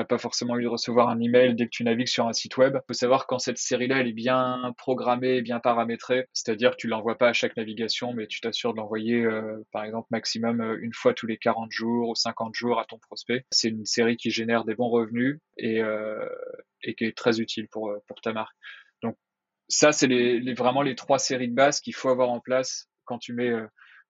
n'as 0.00 0.04
pas 0.04 0.18
forcément 0.18 0.58
eu 0.58 0.62
de 0.62 0.68
recevoir 0.68 1.08
un 1.08 1.20
email 1.20 1.54
dès 1.54 1.64
que 1.66 1.70
tu 1.70 1.84
navigues 1.84 2.08
sur 2.08 2.26
un 2.26 2.32
site 2.32 2.56
web. 2.56 2.78
Faut 2.86 2.92
savoir 2.94 3.26
quand 3.26 3.38
cette 3.38 3.58
série-là, 3.58 4.00
elle 4.00 4.08
est 4.08 4.12
bien 4.12 4.72
programmée, 4.78 5.42
bien 5.42 5.60
paramétrée, 5.60 6.26
c'est-à-dire 6.32 6.72
que 6.72 6.76
tu 6.76 6.88
l'envoies 6.88 7.18
pas 7.18 7.28
à 7.28 7.32
chaque 7.32 7.56
navigation, 7.56 8.12
mais 8.12 8.26
tu 8.26 8.40
t'assures 8.40 8.72
de 8.72 8.78
l'envoyer, 8.78 9.22
euh, 9.22 9.64
par 9.72 9.84
exemple, 9.84 10.08
maximum 10.10 10.60
euh, 10.60 10.78
une 10.80 10.92
fois 10.92 11.14
tous 11.14 11.26
les 11.26 11.36
40 11.36 11.70
jours 11.70 12.08
ou 12.08 12.14
50 12.14 12.54
jours 12.54 12.78
à 12.78 12.84
ton 12.84 12.98
prospect. 12.98 13.44
C'est 13.50 13.68
une 13.68 13.84
série 13.84 14.16
qui 14.16 14.30
génère 14.30 14.64
des 14.64 14.74
bons 14.74 14.88
revenus 14.88 15.38
et, 15.58 15.82
euh, 15.82 16.26
et 16.82 16.94
qui 16.94 17.04
est 17.04 17.16
très 17.16 17.40
utile 17.40 17.68
pour, 17.68 17.94
pour 18.06 18.20
ta 18.20 18.32
marque. 18.32 18.56
Donc 19.02 19.16
ça, 19.68 19.92
c'est 19.92 20.06
les, 20.06 20.40
les, 20.40 20.54
vraiment 20.54 20.82
les 20.82 20.94
trois 20.94 21.18
séries 21.18 21.48
de 21.48 21.54
base 21.54 21.80
qu'il 21.80 21.94
faut 21.94 22.08
avoir 22.08 22.30
en 22.30 22.40
place 22.40 22.88
quand 23.04 23.18
tu 23.18 23.32
mets 23.32 23.52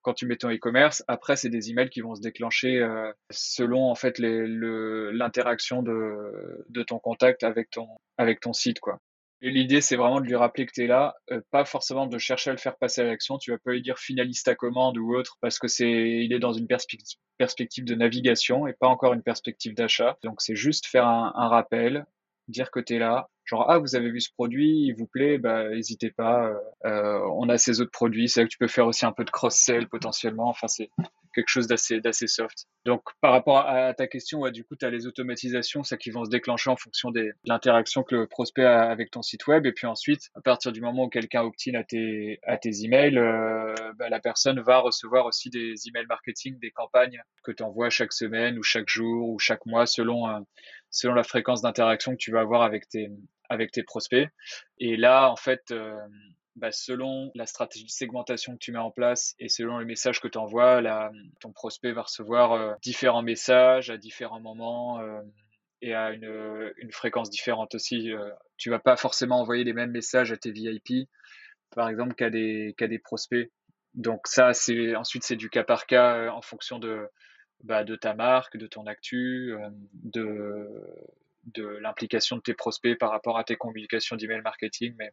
quand 0.02 0.14
tu 0.14 0.26
mets 0.26 0.36
ton 0.36 0.50
e-commerce. 0.50 1.04
Après, 1.08 1.36
c'est 1.36 1.48
des 1.48 1.70
emails 1.70 1.90
qui 1.90 2.00
vont 2.00 2.14
se 2.14 2.20
déclencher 2.20 2.78
euh, 2.78 3.12
selon 3.30 3.90
en 3.90 3.94
fait 3.94 4.18
l'interaction 4.18 5.82
de, 5.82 6.64
de 6.68 6.82
ton 6.82 6.98
contact 6.98 7.42
avec 7.42 7.70
ton, 7.70 7.88
avec 8.18 8.40
ton 8.40 8.52
site. 8.52 8.80
quoi. 8.80 8.98
Et 9.44 9.50
l'idée, 9.50 9.80
c'est 9.80 9.96
vraiment 9.96 10.20
de 10.20 10.26
lui 10.26 10.36
rappeler 10.36 10.66
que 10.66 10.72
tu 10.72 10.84
es 10.84 10.86
là, 10.86 11.16
euh, 11.32 11.40
pas 11.50 11.64
forcément 11.64 12.06
de 12.06 12.16
chercher 12.16 12.50
à 12.50 12.52
le 12.52 12.60
faire 12.60 12.76
passer 12.76 13.00
à 13.00 13.04
l'action. 13.04 13.38
Tu 13.38 13.50
vas 13.50 13.58
pas 13.58 13.72
lui 13.72 13.82
dire 13.82 13.98
finaliste 13.98 14.46
à 14.46 14.54
commande 14.54 14.98
ou 14.98 15.16
autre, 15.16 15.36
parce 15.40 15.58
que 15.58 15.66
c'est, 15.66 15.90
il 15.90 16.32
est 16.32 16.38
dans 16.38 16.52
une 16.52 16.68
perspective, 16.68 17.18
perspective 17.38 17.84
de 17.84 17.96
navigation 17.96 18.68
et 18.68 18.72
pas 18.72 18.86
encore 18.86 19.14
une 19.14 19.22
perspective 19.22 19.74
d'achat. 19.74 20.16
Donc, 20.22 20.40
c'est 20.40 20.54
juste 20.54 20.86
faire 20.86 21.06
un, 21.08 21.32
un 21.34 21.48
rappel, 21.48 22.06
dire 22.48 22.70
que 22.70 22.80
tu 22.80 22.94
es 22.94 22.98
là, 22.98 23.28
genre 23.44 23.66
ah 23.68 23.78
vous 23.78 23.96
avez 23.96 24.10
vu 24.10 24.20
ce 24.20 24.30
produit, 24.32 24.86
il 24.86 24.94
vous 24.94 25.06
plaît, 25.06 25.38
bah 25.38 25.68
n'hésitez 25.68 26.10
pas, 26.10 26.46
euh, 26.46 26.54
euh, 26.86 27.20
on 27.36 27.48
a 27.48 27.58
ces 27.58 27.80
autres 27.80 27.90
produits, 27.90 28.28
c'est 28.28 28.40
là 28.40 28.46
que 28.46 28.52
tu 28.52 28.58
peux 28.58 28.68
faire 28.68 28.86
aussi 28.86 29.04
un 29.04 29.12
peu 29.12 29.24
de 29.24 29.30
cross-sell 29.30 29.88
potentiellement, 29.88 30.48
enfin 30.48 30.68
c'est 30.68 30.90
quelque 31.34 31.48
chose 31.48 31.66
d'assez 31.66 32.00
d'assez 32.00 32.26
soft. 32.26 32.66
Donc 32.84 33.02
par 33.20 33.32
rapport 33.32 33.58
à, 33.66 33.94
ta 33.94 34.06
question, 34.06 34.48
du 34.50 34.64
coup 34.64 34.76
tu 34.76 34.84
as 34.84 34.90
les 34.90 35.06
automatisations, 35.06 35.82
ça 35.82 35.96
qui 35.96 36.10
vont 36.10 36.24
se 36.24 36.30
déclencher 36.30 36.70
en 36.70 36.76
fonction 36.76 37.10
de 37.10 37.32
l'interaction 37.44 38.02
que 38.02 38.14
le 38.14 38.26
prospect 38.26 38.64
a 38.64 38.90
avec 38.90 39.10
ton 39.10 39.22
site 39.22 39.46
web, 39.46 39.66
et 39.66 39.72
puis 39.72 39.86
ensuite 39.86 40.30
à 40.34 40.40
partir 40.40 40.72
du 40.72 40.80
moment 40.80 41.04
où 41.04 41.08
quelqu'un 41.08 41.42
obtient 41.42 41.74
à 41.78 41.84
tes 41.84 42.38
à 42.46 42.56
tes 42.58 42.84
emails, 42.84 43.18
euh, 43.18 43.74
bah, 43.98 44.08
la 44.08 44.20
personne 44.20 44.60
va 44.60 44.78
recevoir 44.78 45.26
aussi 45.26 45.50
des 45.50 45.74
emails 45.88 46.06
marketing, 46.06 46.58
des 46.60 46.70
campagnes 46.70 47.20
que 47.42 47.50
tu 47.50 47.62
envoies 47.62 47.90
chaque 47.90 48.12
semaine 48.12 48.58
ou 48.58 48.62
chaque 48.62 48.88
jour 48.88 49.30
ou 49.30 49.38
chaque 49.38 49.66
mois 49.66 49.86
selon 49.86 50.44
selon 50.92 51.14
la 51.14 51.24
fréquence 51.24 51.62
d'interaction 51.62 52.12
que 52.12 52.18
tu 52.18 52.30
vas 52.30 52.40
avoir 52.40 52.62
avec 52.62 52.88
tes, 52.88 53.10
avec 53.48 53.72
tes 53.72 53.82
prospects. 53.82 54.28
Et 54.78 54.96
là, 54.96 55.30
en 55.30 55.36
fait, 55.36 55.72
euh, 55.72 55.96
bah, 56.54 56.70
selon 56.70 57.32
la 57.34 57.46
stratégie 57.46 57.86
de 57.86 57.90
segmentation 57.90 58.52
que 58.52 58.58
tu 58.58 58.72
mets 58.72 58.78
en 58.78 58.90
place 58.90 59.34
et 59.40 59.48
selon 59.48 59.78
les 59.78 59.86
messages 59.86 60.20
que 60.20 60.28
tu 60.28 60.38
envoies, 60.38 60.82
ton 61.40 61.50
prospect 61.52 61.92
va 61.92 62.02
recevoir 62.02 62.52
euh, 62.52 62.74
différents 62.82 63.22
messages 63.22 63.90
à 63.90 63.96
différents 63.96 64.40
moments 64.40 65.00
euh, 65.00 65.20
et 65.80 65.94
à 65.94 66.12
une, 66.12 66.72
une, 66.76 66.92
fréquence 66.92 67.30
différente 67.30 67.74
aussi. 67.74 68.10
tu 68.56 68.70
vas 68.70 68.78
pas 68.78 68.96
forcément 68.96 69.40
envoyer 69.40 69.64
les 69.64 69.72
mêmes 69.72 69.90
messages 69.90 70.30
à 70.30 70.36
tes 70.36 70.52
VIP, 70.52 71.08
par 71.74 71.88
exemple, 71.88 72.14
qu'à 72.14 72.30
des, 72.30 72.76
qu'à 72.78 72.86
des 72.86 73.00
prospects. 73.00 73.50
Donc 73.94 74.28
ça, 74.28 74.52
c'est 74.52 74.94
ensuite 74.94 75.24
c'est 75.24 75.34
du 75.34 75.50
cas 75.50 75.64
par 75.64 75.86
cas 75.86 76.30
en 76.30 76.40
fonction 76.40 76.78
de, 76.78 77.08
bah, 77.62 77.84
de 77.84 77.96
ta 77.96 78.14
marque, 78.14 78.56
de 78.56 78.66
ton 78.66 78.86
actu, 78.86 79.54
euh, 79.54 79.68
de, 79.92 80.68
de 81.44 81.64
l'implication 81.64 82.36
de 82.36 82.42
tes 82.42 82.54
prospects 82.54 82.98
par 82.98 83.10
rapport 83.10 83.38
à 83.38 83.44
tes 83.44 83.56
communications 83.56 84.16
d'email 84.16 84.42
marketing. 84.42 84.94
Mais 84.98 85.12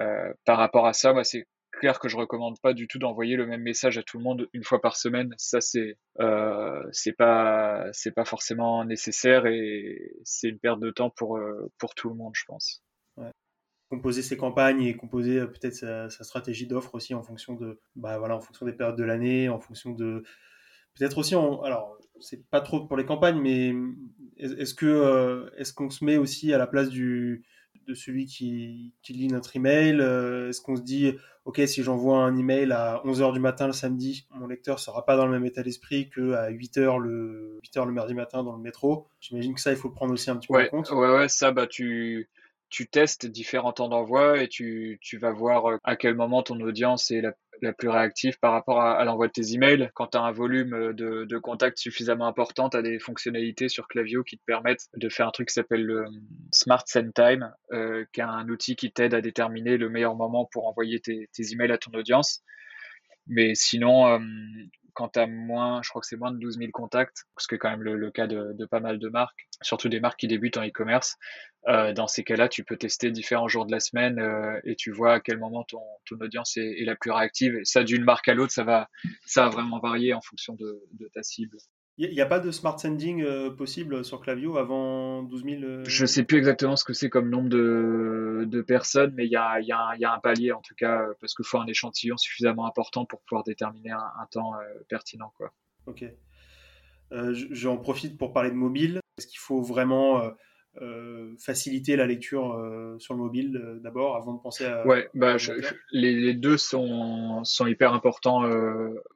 euh, 0.00 0.32
par 0.44 0.58
rapport 0.58 0.86
à 0.86 0.92
ça, 0.92 1.12
moi, 1.12 1.24
c'est 1.24 1.46
clair 1.72 1.98
que 1.98 2.08
je 2.08 2.16
recommande 2.16 2.60
pas 2.60 2.72
du 2.72 2.88
tout 2.88 2.98
d'envoyer 2.98 3.36
le 3.36 3.46
même 3.46 3.62
message 3.62 3.98
à 3.98 4.02
tout 4.02 4.18
le 4.18 4.24
monde 4.24 4.48
une 4.52 4.64
fois 4.64 4.80
par 4.80 4.96
semaine. 4.96 5.34
Ça, 5.36 5.60
c'est 5.60 5.96
euh, 6.20 6.82
pas 7.16 7.90
pas 8.14 8.24
forcément 8.24 8.84
nécessaire 8.84 9.46
et 9.46 10.12
c'est 10.24 10.48
une 10.48 10.58
perte 10.58 10.80
de 10.80 10.90
temps 10.90 11.10
pour 11.10 11.36
euh, 11.36 11.70
pour 11.78 11.94
tout 11.94 12.08
le 12.08 12.14
monde, 12.14 12.32
je 12.34 12.44
pense. 12.46 12.82
Composer 13.90 14.20
ses 14.20 14.36
campagnes 14.36 14.82
et 14.82 14.94
composer 14.96 15.40
peut-être 15.46 15.72
sa, 15.72 16.10
sa, 16.10 16.22
stratégie 16.22 16.66
d'offre 16.66 16.94
aussi 16.94 17.14
en 17.14 17.22
fonction 17.22 17.54
de 17.54 17.80
bah 17.96 18.18
voilà 18.18 18.36
en 18.36 18.40
fonction 18.40 18.66
des 18.66 18.74
périodes 18.74 18.98
de 18.98 19.04
l'année, 19.04 19.48
en 19.48 19.60
fonction 19.60 19.92
de 19.92 20.24
peut-être 20.98 21.18
aussi, 21.18 21.34
en, 21.34 21.62
alors 21.62 21.96
c'est 22.20 22.44
pas 22.50 22.60
trop 22.60 22.86
pour 22.86 22.96
les 22.96 23.04
campagnes, 23.04 23.40
mais 23.40 23.74
est-ce 24.38 24.74
que 24.74 24.86
euh, 24.86 25.50
est-ce 25.56 25.72
qu'on 25.72 25.90
se 25.90 26.04
met 26.04 26.16
aussi 26.16 26.52
à 26.52 26.58
la 26.58 26.66
place 26.66 26.88
du 26.88 27.44
de 27.86 27.94
celui 27.94 28.26
qui, 28.26 28.92
qui 29.02 29.14
lit 29.14 29.28
notre 29.28 29.56
email 29.56 29.98
euh, 30.00 30.50
Est-ce 30.50 30.60
qu'on 30.60 30.76
se 30.76 30.82
dit, 30.82 31.14
ok, 31.46 31.62
si 31.66 31.82
j'envoie 31.82 32.18
un 32.18 32.36
email 32.36 32.70
à 32.70 33.00
11h 33.06 33.32
du 33.32 33.40
matin 33.40 33.66
le 33.66 33.72
samedi, 33.72 34.26
mon 34.30 34.46
lecteur 34.46 34.78
sera 34.78 35.06
pas 35.06 35.16
dans 35.16 35.24
le 35.24 35.32
même 35.32 35.46
état 35.46 35.62
d'esprit 35.62 36.10
que 36.10 36.34
à 36.34 36.50
8h 36.50 36.98
le 36.98 37.58
8h 37.64 37.86
le 37.86 37.92
mardi 37.92 38.12
matin 38.12 38.44
dans 38.44 38.54
le 38.54 38.62
métro? 38.62 39.08
J'imagine 39.20 39.54
que 39.54 39.60
ça, 39.60 39.70
il 39.70 39.78
faut 39.78 39.88
le 39.88 39.94
prendre 39.94 40.12
aussi 40.12 40.28
un 40.28 40.36
petit 40.36 40.48
peu 40.48 40.62
en 40.62 40.68
compte. 40.68 40.90
Ouais, 40.90 41.10
ouais, 41.10 41.28
ça, 41.28 41.50
bah 41.50 41.66
tu 41.66 42.28
tu 42.70 42.86
testes 42.86 43.24
différents 43.24 43.72
temps 43.72 43.88
d'envoi 43.88 44.42
et 44.42 44.48
tu, 44.48 44.98
tu 45.00 45.16
vas 45.16 45.32
voir 45.32 45.70
euh, 45.70 45.76
à 45.84 45.96
quel 45.96 46.14
moment 46.14 46.42
ton 46.42 46.60
audience 46.60 47.10
est 47.10 47.22
la 47.22 47.32
la 47.62 47.72
plus 47.72 47.88
réactive 47.88 48.38
par 48.40 48.52
rapport 48.52 48.80
à, 48.80 49.04
l'envoi 49.04 49.28
de 49.28 49.32
tes 49.32 49.54
emails. 49.54 49.90
Quand 49.94 50.08
tu 50.08 50.18
as 50.18 50.22
un 50.22 50.32
volume 50.32 50.92
de, 50.92 51.24
de 51.24 51.38
contacts 51.38 51.78
suffisamment 51.78 52.26
important, 52.26 52.70
tu 52.70 52.76
as 52.76 52.82
des 52.82 52.98
fonctionnalités 52.98 53.68
sur 53.68 53.88
Clavio 53.88 54.22
qui 54.22 54.38
te 54.38 54.44
permettent 54.44 54.88
de 54.96 55.08
faire 55.08 55.28
un 55.28 55.30
truc 55.30 55.48
qui 55.48 55.54
s'appelle 55.54 55.84
le 55.84 56.06
Smart 56.52 56.82
Send 56.86 57.12
Time, 57.14 57.52
euh, 57.72 58.04
qui 58.12 58.20
est 58.20 58.24
un 58.24 58.48
outil 58.48 58.76
qui 58.76 58.92
t'aide 58.92 59.14
à 59.14 59.20
déterminer 59.20 59.76
le 59.76 59.88
meilleur 59.88 60.14
moment 60.14 60.48
pour 60.52 60.66
envoyer 60.66 61.00
tes, 61.00 61.28
emails 61.52 61.72
à 61.72 61.78
ton 61.78 61.92
audience. 61.92 62.42
Mais 63.26 63.54
sinon, 63.54 64.06
euh, 64.06 64.18
quand 64.98 65.10
tu 65.10 65.20
as 65.20 65.28
moins, 65.28 65.80
je 65.84 65.90
crois 65.90 66.00
que 66.00 66.08
c'est 66.08 66.16
moins 66.16 66.32
de 66.32 66.38
12 66.38 66.58
000 66.58 66.70
contacts, 66.72 67.24
ce 67.38 67.46
qui 67.46 67.54
est 67.54 67.58
quand 67.58 67.70
même 67.70 67.84
le, 67.84 68.10
cas 68.10 68.26
de, 68.26 68.66
pas 68.68 68.80
mal 68.80 68.98
de 68.98 69.08
marques, 69.08 69.46
surtout 69.62 69.88
des 69.88 70.00
marques 70.00 70.18
qui 70.18 70.26
débutent 70.26 70.56
en 70.56 70.66
e-commerce, 70.66 71.14
euh, 71.68 71.92
dans 71.92 72.08
ces 72.08 72.24
cas-là, 72.24 72.48
tu 72.48 72.64
peux 72.64 72.76
tester 72.76 73.12
différents 73.12 73.46
jours 73.46 73.64
de 73.64 73.70
la 73.70 73.78
semaine 73.78 74.18
euh, 74.18 74.58
et 74.64 74.74
tu 74.74 74.90
vois 74.90 75.14
à 75.14 75.20
quel 75.20 75.38
moment 75.38 75.62
ton, 75.62 75.80
audience 76.10 76.56
est, 76.56 76.84
la 76.84 76.96
plus 76.96 77.12
réactive. 77.12 77.54
Et 77.54 77.64
ça, 77.64 77.84
d'une 77.84 78.02
marque 78.02 78.26
à 78.26 78.34
l'autre, 78.34 78.52
ça 78.52 78.64
va, 78.64 78.88
vraiment 79.50 79.78
varier 79.78 80.14
en 80.14 80.20
fonction 80.20 80.54
de 80.54 81.10
ta 81.14 81.22
cible. 81.22 81.58
Il 82.00 82.10
n'y 82.10 82.20
a 82.20 82.26
pas 82.26 82.38
de 82.38 82.52
smart 82.52 82.78
sending 82.78 83.22
euh, 83.22 83.50
possible 83.50 84.04
sur 84.04 84.20
Clavio 84.20 84.56
avant 84.56 85.24
12 85.24 85.42
000 85.42 85.62
euh... 85.64 85.84
Je 85.84 86.06
sais 86.06 86.22
plus 86.22 86.38
exactement 86.38 86.76
ce 86.76 86.84
que 86.84 86.92
c'est 86.92 87.10
comme 87.10 87.28
nombre 87.28 87.48
de, 87.48 88.44
de 88.46 88.62
personnes, 88.62 89.12
mais 89.16 89.26
il 89.26 89.32
y 89.32 89.36
a, 89.36 89.60
y, 89.60 89.72
a 89.72 89.96
y 89.98 90.04
a, 90.04 90.14
un 90.14 90.20
palier 90.20 90.52
en 90.52 90.60
tout 90.60 90.76
cas, 90.76 91.02
euh, 91.02 91.14
parce 91.20 91.34
qu'il 91.34 91.44
faut 91.44 91.58
un 91.58 91.66
échantillon 91.66 92.16
suffisamment 92.16 92.66
important 92.66 93.04
pour 93.04 93.20
pouvoir 93.22 93.42
déterminer 93.42 93.90
un, 93.90 93.98
un 93.98 94.26
temps 94.30 94.54
euh, 94.54 94.58
pertinent. 94.88 95.32
Quoi. 95.36 95.52
Ok. 95.86 96.04
J'en 97.10 97.78
profite 97.78 98.16
pour 98.16 98.32
parler 98.32 98.50
de 98.50 98.54
mobile. 98.54 99.00
Est-ce 99.16 99.26
qu'il 99.26 99.40
faut 99.40 99.62
vraiment 99.62 100.22
euh, 100.82 101.34
faciliter 101.38 101.96
la 101.96 102.06
lecture 102.06 102.52
euh, 102.52 102.96
sur 102.98 103.14
le 103.14 103.20
mobile 103.20 103.56
euh, 103.56 103.78
d'abord 103.80 104.16
avant 104.16 104.34
de 104.34 104.40
penser 104.40 104.64
à. 104.64 104.86
Ouais, 104.86 105.08
bah, 105.14 105.36
les, 105.92 106.14
les, 106.14 106.34
deux 106.34 106.56
sont, 106.56 107.42
sont 107.44 107.66
hyper 107.66 107.92
importants. 107.94 108.42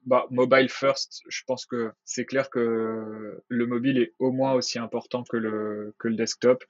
bah, 0.07 0.27
mobile 0.31 0.69
first, 0.69 1.23
je 1.29 1.43
pense 1.47 1.67
que 1.67 1.93
c'est 2.05 2.25
clair 2.25 2.51
que 2.51 3.41
le 3.49 3.67
mobile 3.67 3.99
est 3.99 4.15
au 4.19 4.33
moins 4.33 4.55
aussi 4.55 4.79
important 4.79 5.25
que 5.25 5.37
le, 5.37 5.95
que 5.99 6.09
le 6.09 6.17
desktop. 6.17 6.65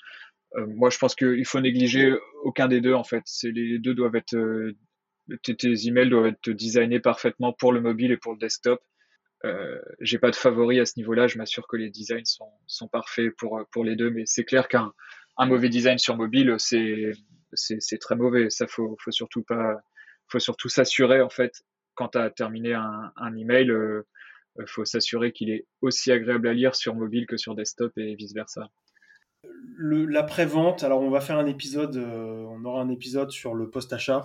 moi, 0.56 0.90
je 0.90 0.98
pense 0.98 1.14
qu'il 1.14 1.46
faut 1.46 1.60
négliger 1.60 2.14
aucun 2.42 2.68
des 2.68 2.80
deux 2.80 2.94
en 2.94 3.04
fait. 3.04 3.24
Les 3.44 3.78
deux 3.78 3.94
doivent 3.94 4.16
être. 4.16 4.36
tes 5.42 5.86
emails 5.86 6.10
doivent 6.10 6.26
être 6.26 6.50
designés 6.50 7.00
parfaitement 7.00 7.52
pour 7.52 7.72
le 7.72 7.80
mobile 7.80 8.12
et 8.12 8.16
pour 8.16 8.32
le 8.32 8.38
desktop. 8.38 8.80
Euh, 9.44 9.80
j'ai 10.00 10.18
pas 10.18 10.30
de 10.30 10.36
favori 10.36 10.78
à 10.80 10.86
ce 10.86 10.94
niveau-là. 10.96 11.26
Je 11.26 11.38
m'assure 11.38 11.66
que 11.66 11.76
les 11.76 11.90
designs 11.90 12.24
sont, 12.24 12.50
sont 12.66 12.88
parfaits 12.88 13.34
pour, 13.36 13.60
pour 13.70 13.84
les 13.84 13.96
deux, 13.96 14.10
mais 14.10 14.22
c'est 14.26 14.44
clair 14.44 14.68
qu'un 14.68 14.92
un 15.38 15.46
mauvais 15.46 15.68
design 15.68 15.98
sur 15.98 16.16
mobile, 16.16 16.56
c'est 16.58 17.98
très 18.00 18.16
mauvais. 18.16 18.50
Ça 18.50 18.66
faut 18.66 18.96
faut 19.00 19.10
surtout 19.10 19.42
pas, 19.42 19.76
faut 20.28 20.38
surtout 20.38 20.68
s'assurer 20.68 21.20
en 21.20 21.30
fait 21.30 21.62
quand 21.94 22.08
tu 22.08 22.18
as 22.18 22.30
terminé 22.30 22.74
un, 22.74 23.12
un 23.16 23.36
email, 23.36 23.70
euh, 23.70 24.02
faut 24.66 24.84
s'assurer 24.84 25.32
qu'il 25.32 25.50
est 25.50 25.66
aussi 25.80 26.12
agréable 26.12 26.48
à 26.48 26.54
lire 26.54 26.74
sur 26.74 26.94
mobile 26.94 27.26
que 27.26 27.36
sur 27.36 27.54
desktop 27.54 27.92
et 27.96 28.14
vice 28.14 28.34
versa. 28.34 28.68
L'après-vente, 29.78 30.84
alors 30.84 31.00
on 31.00 31.10
va 31.10 31.20
faire 31.20 31.38
un 31.38 31.46
épisode, 31.46 31.96
euh, 31.96 32.44
on 32.48 32.64
aura 32.64 32.82
un 32.82 32.88
épisode 32.90 33.30
sur 33.30 33.54
le 33.54 33.68
post-achat, 33.70 34.24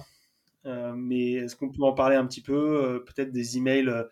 euh, 0.66 0.94
mais 0.96 1.34
est-ce 1.34 1.56
qu'on 1.56 1.72
peut 1.72 1.84
en 1.84 1.94
parler 1.94 2.16
un 2.16 2.28
petit 2.28 2.42
peu, 2.42 2.54
euh, 2.54 3.00
peut-être 3.00 3.32
des 3.32 3.58
emails 3.58 3.90
euh, 3.90 4.04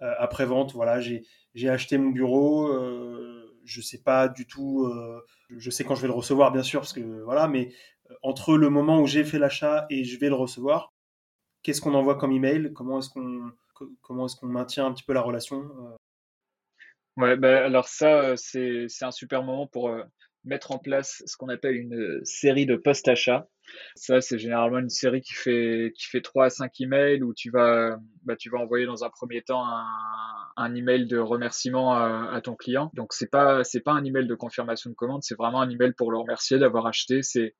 après 0.00 0.46
vente. 0.46 0.72
Voilà, 0.72 1.00
j'ai 1.00 1.68
acheté 1.68 1.98
mon 1.98 2.10
bureau. 2.10 2.68
Euh, 2.68 3.58
je 3.64 3.80
sais 3.80 4.02
pas 4.02 4.28
du 4.28 4.46
tout. 4.46 4.86
Euh, 4.86 5.24
je 5.50 5.70
sais 5.70 5.84
quand 5.84 5.94
je 5.94 6.02
vais 6.02 6.08
le 6.08 6.14
recevoir, 6.14 6.52
bien 6.52 6.62
sûr, 6.62 6.80
parce 6.80 6.92
que 6.92 7.22
voilà. 7.22 7.48
Mais 7.48 7.72
entre 8.22 8.56
le 8.56 8.70
moment 8.70 9.00
où 9.00 9.06
j'ai 9.06 9.24
fait 9.24 9.38
l'achat 9.38 9.86
et 9.90 10.04
je 10.04 10.18
vais 10.18 10.28
le 10.28 10.34
recevoir, 10.34 10.92
qu'est-ce 11.62 11.80
qu'on 11.80 11.94
envoie 11.94 12.16
comme 12.16 12.32
email? 12.32 12.72
Comment 12.74 12.98
est-ce 12.98 13.10
qu'on 13.10 13.52
comment 14.02 14.26
est-ce 14.26 14.36
qu'on 14.36 14.46
maintient 14.46 14.86
un 14.86 14.92
petit 14.92 15.04
peu 15.04 15.12
la 15.12 15.20
relation 15.20 15.70
Ouais, 17.16 17.36
bah, 17.36 17.64
alors 17.64 17.88
ça, 17.88 18.36
c'est 18.36 18.86
un 19.02 19.10
super 19.10 19.42
moment 19.42 19.66
pour 19.66 19.90
mettre 20.44 20.72
en 20.72 20.78
place 20.78 21.22
ce 21.26 21.36
qu'on 21.36 21.48
appelle 21.48 21.76
une 21.76 22.20
série 22.24 22.66
de 22.66 22.76
post-achat. 22.76 23.48
Ça, 23.94 24.20
c'est 24.22 24.38
généralement 24.38 24.78
une 24.78 24.88
série 24.88 25.20
qui 25.20 25.34
fait, 25.34 25.92
qui 25.94 26.06
fait 26.06 26.22
3 26.22 26.46
à 26.46 26.50
5 26.50 26.80
emails 26.80 27.22
où 27.22 27.34
tu 27.34 27.50
vas, 27.50 27.98
bah, 28.24 28.34
tu 28.34 28.48
vas 28.48 28.58
envoyer 28.58 28.86
dans 28.86 29.04
un 29.04 29.10
premier 29.10 29.42
temps 29.42 29.62
un, 30.56 30.74
email 30.74 31.06
de 31.06 31.18
remerciement 31.18 31.94
à, 31.94 32.40
ton 32.42 32.54
client. 32.54 32.90
Donc, 32.94 33.12
c'est 33.12 33.30
pas, 33.30 33.62
pas 33.84 33.92
un 33.92 34.04
email 34.04 34.26
de 34.26 34.34
confirmation 34.34 34.90
de 34.90 34.94
commande, 34.94 35.22
c'est 35.22 35.36
vraiment 35.36 35.60
un 35.60 35.68
email 35.68 35.92
pour 35.92 36.10
le 36.10 36.18
remercier 36.18 36.58
d'avoir 36.58 36.86
acheté. 36.86 37.20
C'est, 37.22 37.52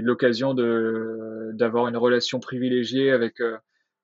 l'occasion 0.00 0.54
d'avoir 0.54 1.88
une 1.88 1.96
relation 1.96 2.40
privilégiée 2.40 3.10
avec, 3.10 3.40
euh, 3.40 3.58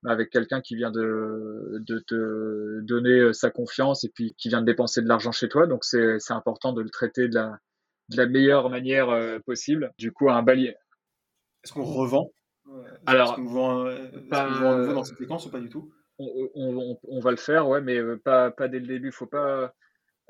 avec 0.04 0.30
quelqu'un 0.30 0.60
qui 0.60 0.76
vient 0.76 0.90
de, 0.90 1.78
de 1.80 1.98
te 2.06 2.80
donner 2.82 3.32
sa 3.32 3.50
confiance 3.50 4.04
et 4.04 4.10
puis 4.10 4.34
qui 4.36 4.48
vient 4.48 4.60
de 4.60 4.66
dépenser 4.66 5.00
de 5.00 5.08
l'argent 5.08 5.32
chez 5.32 5.48
toi. 5.48 5.66
Donc, 5.66 5.84
c'est 5.84 6.18
important 6.30 6.72
de 6.74 6.82
le 6.82 6.90
traiter 6.90 7.28
de 7.28 7.34
la, 7.34 7.58
de 8.10 8.16
la 8.16 8.26
meilleure 8.26 8.70
manière 8.70 9.10
euh, 9.10 9.38
possible. 9.40 9.92
Du 9.98 10.12
coup, 10.12 10.30
un 10.30 10.42
balier, 10.42 10.74
est-ce 11.64 11.72
qu'on 11.72 11.84
revend? 11.84 12.30
Alors, 13.06 13.32
est-ce 13.32 13.36
qu'on 13.36 13.46
vend, 13.46 13.84
nouveau 13.84 14.92
dans 14.94 15.04
cette 15.04 15.18
séquence 15.18 15.46
ou 15.46 15.50
pas 15.50 15.60
du 15.60 15.68
tout? 15.68 15.92
on, 16.18 17.20
va 17.20 17.30
le 17.30 17.36
faire, 17.36 17.68
ouais, 17.68 17.80
mais 17.80 17.96
euh, 17.96 18.20
pas, 18.22 18.50
pas 18.50 18.68
dès 18.68 18.78
le 18.78 18.86
début. 18.86 19.10
Faut 19.10 19.26
pas, 19.26 19.72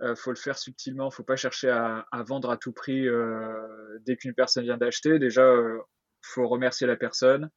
euh, 0.02 0.14
faut 0.14 0.30
le 0.30 0.36
faire 0.36 0.58
subtilement. 0.58 1.10
Faut 1.10 1.24
pas 1.24 1.36
chercher 1.36 1.70
à, 1.70 2.04
vendre 2.26 2.50
à 2.50 2.56
tout 2.56 2.72
prix 2.72 3.08
euh, 3.08 3.98
dès 4.06 4.16
qu'une 4.16 4.34
personne 4.34 4.64
vient 4.64 4.76
d'acheter. 4.76 5.18
Déjà, 5.18 5.52
faut 6.22 6.46
remercier 6.46 6.86
la 6.86 6.96
personne, 6.96 7.50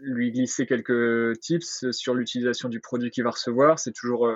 lui 0.00 0.30
glisser 0.32 0.66
quelques 0.66 1.38
tips 1.40 1.90
sur 1.90 2.14
l'utilisation 2.14 2.68
du 2.68 2.80
produit 2.80 3.10
qu'il 3.10 3.24
va 3.24 3.30
recevoir. 3.30 3.78
C'est 3.78 3.92
toujours 3.92 4.30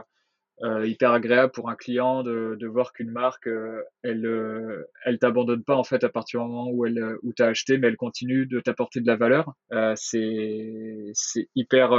euh, 0.62 0.86
hyper 0.86 1.12
agréable 1.12 1.52
pour 1.52 1.70
un 1.70 1.74
client 1.74 2.22
de, 2.22 2.56
de 2.58 2.66
voir 2.66 2.92
qu'une 2.92 3.10
marque, 3.10 3.46
euh, 3.46 3.82
elle, 4.02 4.26
euh, 4.26 4.84
elle 5.04 5.18
t'abandonne 5.18 5.64
pas 5.64 5.76
en 5.76 5.84
fait 5.84 6.04
à 6.04 6.10
partir 6.10 6.40
du 6.40 6.46
moment 6.46 6.68
où 6.70 6.84
elle, 6.84 7.16
où 7.22 7.32
t'as 7.32 7.48
acheté, 7.48 7.78
mais 7.78 7.88
elle 7.88 7.96
continue 7.96 8.46
de 8.46 8.60
t'apporter 8.60 9.00
de 9.00 9.06
la 9.06 9.16
valeur. 9.16 9.54
c'est, 9.96 11.10
c'est 11.14 11.48
hyper, 11.54 11.92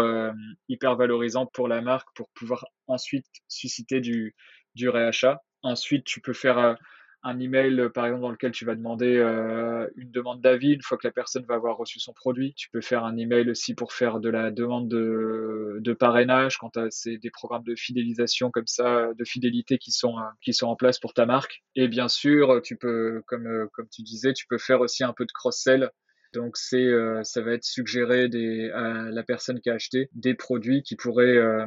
hyper 0.70 0.96
valorisant 0.96 1.48
pour 1.48 1.68
la 1.68 1.82
marque 1.82 2.08
pour 2.16 2.30
pouvoir 2.36 2.66
ensuite 2.88 3.26
susciter 3.48 4.00
du, 4.00 4.36
du 4.76 4.90
réachat. 4.90 5.42
Ensuite, 5.64 6.06
tu 6.06 6.22
peux 6.22 6.34
faire 6.34 6.78
un 7.24 7.40
email, 7.40 7.80
euh, 7.80 7.90
par 7.90 8.06
exemple, 8.06 8.22
dans 8.24 8.32
lequel 8.32 8.52
tu 8.52 8.66
vas 8.66 8.76
demander 8.76 9.18
euh, 9.18 9.88
une 9.96 10.12
demande 10.12 10.42
d'avis 10.42 10.74
une 10.74 10.82
fois 10.82 10.98
que 10.98 11.08
la 11.08 11.12
personne 11.12 11.46
va 11.46 11.56
avoir 11.56 11.78
reçu 11.78 12.00
son 12.00 12.14
produit. 12.14 12.54
Tu 12.56 12.70
peux 12.70 12.82
faire 12.82 13.04
un 13.04 13.18
email 13.18 13.50
aussi 13.50 13.76
pour 13.76 13.94
faire 13.94 14.20
de 14.20 14.30
la 14.30 14.52
demande 14.52 14.88
de, 14.88 15.78
de 15.80 15.94
parrainage 15.94 16.58
quand 16.58 16.78
c'est 16.90 17.18
des 17.18 17.30
programmes 17.30 17.64
de 17.64 17.76
fidélisation 17.76 18.50
comme 18.52 18.68
ça, 18.68 19.14
de 19.14 19.24
fidélité 19.24 19.78
qui 19.78 19.92
sont, 19.92 20.18
euh, 20.18 20.24
qui 20.42 20.54
sont 20.54 20.68
en 20.68 20.76
place 20.76 21.00
pour 21.00 21.14
ta 21.14 21.26
marque. 21.26 21.64
Et 21.76 21.88
bien 21.88 22.08
sûr, 22.08 22.62
tu 22.64 22.76
peux, 22.76 23.22
comme, 23.28 23.68
comme 23.74 23.88
tu 23.90 24.02
disais, 24.02 24.34
tu 24.34 24.46
peux 24.48 24.58
faire 24.58 24.82
aussi 24.82 25.04
un 25.04 25.14
peu 25.14 25.26
de 25.26 25.32
cross-sell 25.32 25.92
donc 26.34 26.58
c'est 26.58 26.86
euh, 26.86 27.24
ça 27.24 27.42
va 27.42 27.54
être 27.54 27.64
suggéré 27.64 28.30
des, 28.30 28.70
à 28.72 29.10
la 29.10 29.24
personne 29.24 29.60
qui 29.60 29.70
a 29.70 29.74
acheté 29.74 30.10
des 30.14 30.34
produits 30.34 30.82
qui 30.84 30.96
pourraient 30.96 31.38
euh, 31.38 31.66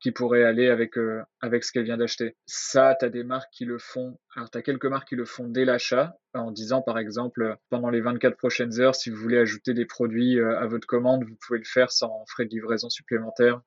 qui 0.00 0.10
pourraient 0.10 0.42
aller 0.42 0.68
avec 0.68 0.98
euh, 0.98 1.22
avec 1.40 1.64
ce 1.64 1.72
qu'elle 1.72 1.84
vient 1.84 1.96
d'acheter. 1.96 2.36
Ça, 2.46 2.96
tu 2.98 3.04
as 3.04 3.08
des 3.08 3.22
marques 3.22 3.50
qui 3.52 3.64
le 3.64 3.78
font. 3.78 4.18
Alors 4.34 4.50
tu 4.50 4.58
as 4.58 4.62
quelques 4.62 4.86
marques 4.86 5.08
qui 5.08 5.16
le 5.16 5.24
font 5.24 5.48
dès 5.48 5.64
l'achat 5.64 6.16
en 6.34 6.50
disant 6.50 6.82
par 6.82 6.98
exemple 6.98 7.56
pendant 7.68 7.90
les 7.90 8.00
24 8.00 8.36
prochaines 8.36 8.80
heures 8.80 8.94
si 8.94 9.10
vous 9.10 9.16
voulez 9.16 9.38
ajouter 9.38 9.74
des 9.74 9.86
produits 9.86 10.40
à 10.40 10.66
votre 10.66 10.86
commande, 10.86 11.24
vous 11.24 11.36
pouvez 11.46 11.58
le 11.58 11.64
faire 11.64 11.92
sans 11.92 12.24
frais 12.26 12.46
de 12.46 12.50
livraison 12.50 12.88
supplémentaires 12.90 13.60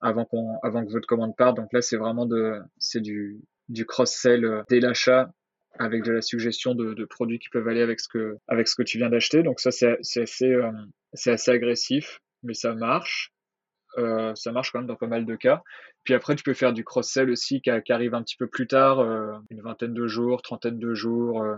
avant 0.00 0.24
qu'on 0.24 0.58
avant 0.62 0.84
que 0.84 0.92
votre 0.92 1.06
commande 1.06 1.36
parte. 1.36 1.56
Donc 1.56 1.72
là, 1.72 1.82
c'est 1.82 1.96
vraiment 1.96 2.26
de 2.26 2.60
c'est 2.78 3.00
du 3.00 3.40
du 3.68 3.86
cross-sell 3.86 4.64
dès 4.68 4.80
l'achat 4.80 5.32
avec 5.78 6.02
de 6.02 6.12
la 6.12 6.22
suggestion 6.22 6.74
de, 6.74 6.94
de, 6.94 7.04
produits 7.04 7.38
qui 7.38 7.48
peuvent 7.48 7.68
aller 7.68 7.82
avec 7.82 8.00
ce 8.00 8.08
que, 8.08 8.36
avec 8.48 8.68
ce 8.68 8.74
que 8.74 8.82
tu 8.82 8.98
viens 8.98 9.10
d'acheter. 9.10 9.42
Donc 9.42 9.60
ça, 9.60 9.70
c'est 9.70 9.98
assez, 10.20 10.52
euh, 10.52 10.70
assez 11.12 11.50
agressif, 11.50 12.20
mais 12.42 12.54
ça 12.54 12.74
marche. 12.74 13.32
Euh, 13.98 14.34
ça 14.34 14.52
marche 14.52 14.70
quand 14.70 14.78
même 14.78 14.86
dans 14.86 14.96
pas 14.96 15.06
mal 15.06 15.26
de 15.26 15.34
cas. 15.36 15.62
Puis 16.04 16.14
après, 16.14 16.36
tu 16.36 16.42
peux 16.42 16.54
faire 16.54 16.72
du 16.72 16.84
cross-sell 16.84 17.30
aussi 17.30 17.60
qui, 17.60 17.70
qui, 17.84 17.92
arrive 17.92 18.14
un 18.14 18.22
petit 18.22 18.36
peu 18.36 18.46
plus 18.46 18.66
tard, 18.66 19.00
euh, 19.00 19.32
une 19.50 19.62
vingtaine 19.62 19.94
de 19.94 20.06
jours, 20.06 20.42
trentaine 20.42 20.78
de 20.78 20.94
jours, 20.94 21.42
euh, 21.42 21.56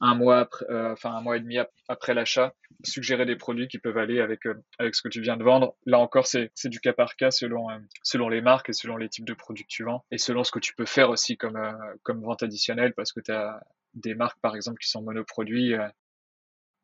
un 0.00 0.14
mois 0.14 0.40
après, 0.40 0.64
euh, 0.70 0.92
enfin 0.92 1.12
un 1.12 1.20
mois 1.20 1.36
et 1.36 1.40
demi 1.40 1.58
après 1.88 2.14
l'achat, 2.14 2.54
suggérer 2.84 3.26
des 3.26 3.36
produits 3.36 3.68
qui 3.68 3.78
peuvent 3.78 3.98
aller 3.98 4.20
avec 4.20 4.46
euh, 4.46 4.54
avec 4.78 4.94
ce 4.94 5.02
que 5.02 5.08
tu 5.08 5.20
viens 5.20 5.36
de 5.36 5.44
vendre. 5.44 5.74
Là 5.86 5.98
encore, 5.98 6.26
c'est 6.26 6.50
c'est 6.54 6.68
du 6.68 6.80
cas 6.80 6.92
par 6.92 7.16
cas 7.16 7.30
selon 7.30 7.70
euh, 7.70 7.78
selon 8.02 8.28
les 8.28 8.40
marques 8.40 8.68
et 8.70 8.72
selon 8.72 8.96
les 8.96 9.08
types 9.08 9.24
de 9.24 9.34
produits 9.34 9.64
que 9.64 9.70
tu 9.70 9.84
vends 9.84 10.04
et 10.10 10.18
selon 10.18 10.44
ce 10.44 10.52
que 10.52 10.60
tu 10.60 10.74
peux 10.74 10.86
faire 10.86 11.10
aussi 11.10 11.36
comme 11.36 11.58
comme 12.02 12.22
vente 12.22 12.42
additionnelle 12.42 12.94
parce 12.94 13.12
que 13.12 13.20
tu 13.20 13.32
as 13.32 13.60
des 13.94 14.14
marques 14.14 14.40
par 14.40 14.54
exemple 14.54 14.78
qui 14.78 14.88
sont 14.88 15.02
monoproduits 15.02 15.74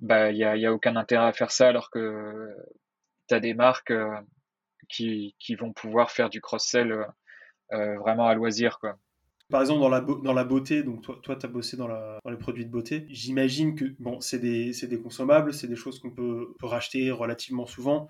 bah 0.00 0.30
il 0.30 0.36
y 0.38 0.44
a 0.44 0.56
y 0.56 0.66
a 0.66 0.72
aucun 0.72 0.96
intérêt 0.96 1.26
à 1.26 1.32
faire 1.32 1.50
ça 1.52 1.68
alors 1.68 1.90
que 1.90 2.50
tu 3.28 3.34
as 3.34 3.40
des 3.40 3.54
marques 3.54 3.92
qui 4.88 5.36
qui 5.38 5.54
vont 5.54 5.72
pouvoir 5.72 6.10
faire 6.10 6.30
du 6.30 6.40
cross-sell 6.40 7.06
vraiment 7.70 8.26
à 8.28 8.34
loisir 8.34 8.78
quoi. 8.80 8.98
Par 9.54 9.60
exemple, 9.60 9.82
dans 9.82 9.88
la, 9.88 10.00
dans 10.00 10.32
la 10.32 10.42
beauté, 10.42 10.82
donc 10.82 11.02
toi, 11.02 11.16
toi 11.22 11.36
tu 11.36 11.46
as 11.46 11.48
bossé 11.48 11.76
dans, 11.76 11.86
la, 11.86 12.18
dans, 12.24 12.30
les 12.32 12.36
produits 12.36 12.66
de 12.66 12.72
beauté, 12.72 13.06
j'imagine 13.08 13.76
que 13.76 13.84
bon, 14.00 14.20
c'est 14.20 14.40
des, 14.40 14.72
des, 14.72 15.00
consommables, 15.00 15.54
c'est 15.54 15.68
des 15.68 15.76
choses 15.76 16.00
qu'on 16.00 16.10
peut, 16.10 16.56
peut, 16.58 16.66
racheter 16.66 17.12
relativement 17.12 17.64
souvent. 17.64 18.08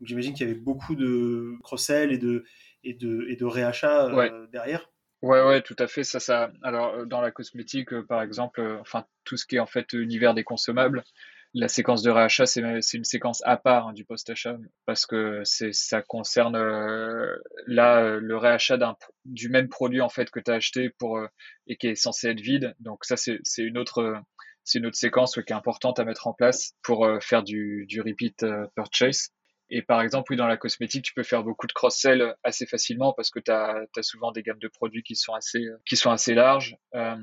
J'imagine 0.00 0.32
qu'il 0.32 0.46
y 0.46 0.50
avait 0.50 0.58
beaucoup 0.58 0.94
de 0.94 1.52
cross-sell 1.62 2.10
et 2.10 2.16
de, 2.16 2.42
et 2.84 2.94
de, 2.94 3.26
et 3.28 3.36
de 3.36 3.44
réachat 3.44 4.06
euh, 4.06 4.46
derrière. 4.46 4.90
Ouais, 5.20 5.44
ouais, 5.44 5.60
tout 5.60 5.76
à 5.78 5.88
fait. 5.88 6.04
Ça, 6.04 6.20
ça. 6.20 6.50
Alors, 6.62 6.94
euh, 6.94 7.04
dans 7.04 7.20
la 7.20 7.32
cosmétique, 7.32 7.92
euh, 7.92 8.02
par 8.02 8.22
exemple, 8.22 8.78
enfin, 8.80 9.04
tout 9.24 9.36
ce 9.36 9.44
qui 9.44 9.56
est 9.56 9.60
en 9.60 9.66
fait 9.66 9.92
univers 9.92 10.32
des 10.32 10.42
consommables, 10.42 11.04
la 11.54 11.68
séquence 11.68 12.02
de 12.02 12.10
réachat, 12.10 12.46
c'est 12.46 12.60
une 12.60 13.04
séquence 13.04 13.42
à 13.44 13.56
part 13.56 13.88
hein, 13.88 13.92
du 13.92 14.04
post-achat 14.04 14.58
parce 14.86 15.06
que 15.06 15.42
ça 15.44 16.02
concerne 16.02 16.56
euh, 16.56 17.36
là 17.66 18.02
euh, 18.02 18.20
le 18.20 18.36
réachat 18.36 18.78
du 19.24 19.48
même 19.48 19.68
produit 19.68 20.00
en 20.00 20.08
fait 20.08 20.30
que 20.30 20.40
tu 20.40 20.50
as 20.50 20.54
acheté 20.54 20.90
pour 20.98 21.16
euh, 21.16 21.26
et 21.66 21.76
qui 21.76 21.88
est 21.88 21.94
censé 21.94 22.28
être 22.28 22.40
vide. 22.40 22.74
Donc 22.80 23.04
ça 23.04 23.16
c'est 23.16 23.40
une 23.58 23.78
autre 23.78 24.20
c'est 24.64 24.78
une 24.78 24.86
autre 24.86 24.98
séquence 24.98 25.34
qui 25.34 25.52
est 25.52 25.56
importante 25.56 25.98
à 25.98 26.04
mettre 26.04 26.26
en 26.26 26.34
place 26.34 26.74
pour 26.82 27.08
faire 27.20 27.42
du, 27.42 27.86
du 27.88 28.02
repeat 28.02 28.44
purchase. 28.76 29.30
Et 29.70 29.82
par 29.82 30.00
exemple, 30.00 30.32
oui, 30.32 30.36
dans 30.36 30.46
la 30.46 30.56
cosmétique, 30.56 31.04
tu 31.04 31.12
peux 31.12 31.22
faire 31.22 31.44
beaucoup 31.44 31.66
de 31.66 31.72
cross-sell 31.72 32.34
assez 32.42 32.64
facilement 32.64 33.12
parce 33.12 33.30
que 33.30 33.38
tu 33.38 33.50
as, 33.50 33.86
souvent 34.00 34.32
des 34.32 34.42
gammes 34.42 34.58
de 34.58 34.68
produits 34.68 35.02
qui 35.02 35.14
sont 35.14 35.34
assez, 35.34 35.66
qui 35.86 35.96
sont 35.96 36.10
assez 36.10 36.34
larges 36.34 36.76
euh, 36.94 37.16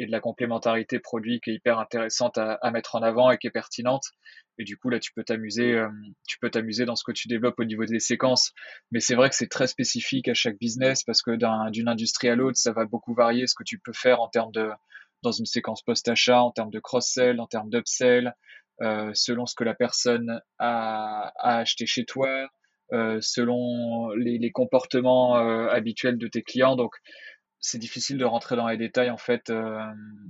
et 0.00 0.06
de 0.06 0.10
la 0.10 0.20
complémentarité 0.20 0.98
produit 0.98 1.40
qui 1.40 1.50
est 1.50 1.54
hyper 1.54 1.78
intéressante 1.78 2.36
à, 2.36 2.54
à, 2.54 2.70
mettre 2.72 2.96
en 2.96 3.02
avant 3.02 3.30
et 3.30 3.38
qui 3.38 3.46
est 3.46 3.52
pertinente. 3.52 4.06
Et 4.58 4.64
du 4.64 4.76
coup, 4.76 4.88
là, 4.88 4.98
tu 4.98 5.12
peux 5.12 5.24
t'amuser, 5.24 5.72
euh, 5.72 5.88
tu 6.26 6.38
peux 6.38 6.50
t'amuser 6.50 6.84
dans 6.84 6.96
ce 6.96 7.04
que 7.04 7.12
tu 7.12 7.28
développes 7.28 7.58
au 7.58 7.64
niveau 7.64 7.84
des 7.84 8.00
séquences. 8.00 8.52
Mais 8.90 9.00
c'est 9.00 9.14
vrai 9.14 9.28
que 9.28 9.36
c'est 9.36 9.48
très 9.48 9.66
spécifique 9.66 10.28
à 10.28 10.34
chaque 10.34 10.58
business 10.58 11.02
parce 11.04 11.22
que 11.22 11.36
d'une 11.70 11.88
industrie 11.88 12.28
à 12.28 12.36
l'autre, 12.36 12.56
ça 12.56 12.72
va 12.72 12.84
beaucoup 12.84 13.14
varier 13.14 13.46
ce 13.46 13.54
que 13.54 13.64
tu 13.64 13.78
peux 13.78 13.92
faire 13.92 14.20
en 14.20 14.28
termes 14.28 14.52
de, 14.52 14.70
dans 15.22 15.32
une 15.32 15.46
séquence 15.46 15.82
post-achat, 15.82 16.40
en 16.42 16.52
termes 16.52 16.70
de 16.70 16.78
cross-sell, 16.78 17.40
en 17.40 17.46
termes 17.46 17.70
d'upsell, 17.70 18.28
euh, 18.28 18.30
selon 18.80 19.46
ce 19.46 19.54
que 19.54 19.64
la 19.64 19.74
personne 19.74 20.40
a, 20.58 21.32
acheté 21.38 21.86
chez 21.86 22.04
toi, 22.04 22.48
euh, 22.92 23.18
selon 23.20 24.10
les, 24.10 24.50
comportements 24.50 25.38
euh, 25.38 25.68
habituels 25.68 26.18
de 26.18 26.28
tes 26.28 26.42
clients. 26.42 26.76
Donc, 26.76 26.94
c'est 27.60 27.78
difficile 27.78 28.18
de 28.18 28.24
rentrer 28.24 28.56
dans 28.56 28.68
les 28.68 28.76
détails 28.76 29.10
en 29.10 29.16
fait 29.16 29.50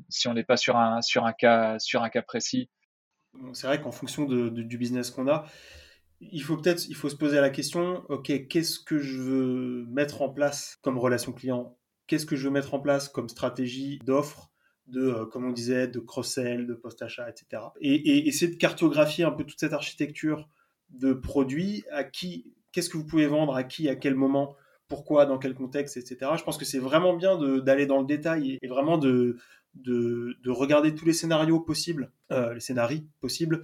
si 0.09 0.29
on 0.29 0.35
n'est 0.35 0.45
pas 0.45 0.57
sur 0.57 0.77
un 0.77 1.33
cas 1.33 1.79
précis. 2.27 2.71
C'est 3.53 3.67
vrai 3.67 3.81
qu'en 3.81 3.91
fonction 3.91 4.25
du 4.25 4.79
business 4.79 5.11
qu'on 5.11 5.27
a, 5.27 5.45
il 6.21 6.43
faut 6.43 6.57
peut-être 6.57 6.89
il 6.89 6.95
faut 6.95 7.09
se 7.09 7.17
poser 7.17 7.41
la 7.41 7.51
question 7.51 8.05
ok 8.09 8.47
qu'est-ce 8.49 8.79
que 8.79 8.99
je 8.99 9.21
veux 9.21 9.85
mettre 9.87 10.23
en 10.23 10.29
place 10.31 10.79
comme 10.83 10.99
relation 10.99 11.33
client? 11.33 11.77
Qu'est-ce 12.07 12.27
que 12.27 12.37
je 12.37 12.45
veux 12.45 12.53
mettre 12.53 12.75
en 12.75 12.81
place 12.81 13.09
comme 13.09 13.29
stratégie 13.29 13.99
d'offre 14.05 14.51
de, 14.87 15.01
euh, 15.01 15.27
comme 15.27 15.45
on 15.45 15.53
disait, 15.53 15.89
de 15.89 15.99
cross-sell, 15.99 16.67
de 16.67 16.75
post-achat, 16.75 17.29
etc. 17.29 17.63
Et, 17.81 17.95
et, 17.95 18.29
essayer 18.29 18.53
de 18.53 18.59
cartographier 18.59 19.25
un 19.25 19.31
peu 19.31 19.45
toute 19.45 19.59
cette 19.59 19.73
architecture 19.73 20.49
de 20.91 21.13
produits, 21.13 21.85
à 21.91 22.05
qui, 22.05 22.53
qu'est-ce 22.73 22.91
que 22.91 22.97
vous 22.97 23.07
pouvez 23.07 23.27
vendre, 23.27 23.55
à 23.55 23.65
qui, 23.65 23.89
à 23.89 23.97
quel 23.97 24.15
moment, 24.15 24.57
pourquoi, 24.89 25.27
dans 25.27 25.39
quel 25.39 25.55
contexte, 25.55 25.97
etc. 25.97 26.33
Je 26.37 26.45
pense 26.45 26.59
que 26.59 26.65
c'est 26.65 26.79
vraiment 26.79 27.17
bien 27.17 27.39
d'aller 27.61 27.87
dans 27.87 28.01
le 28.01 28.07
détail 28.07 28.59
et, 28.61 28.69
vraiment 28.69 28.99
de, 28.99 29.39
de, 29.75 30.37
de, 30.43 30.51
regarder 30.51 30.95
tous 30.95 31.07
les 31.07 31.15
scénarios 31.15 31.61
possibles, 31.61 32.13
euh, 32.31 32.55
les 32.55 32.61
scénarios 32.61 33.01
possibles 33.21 33.63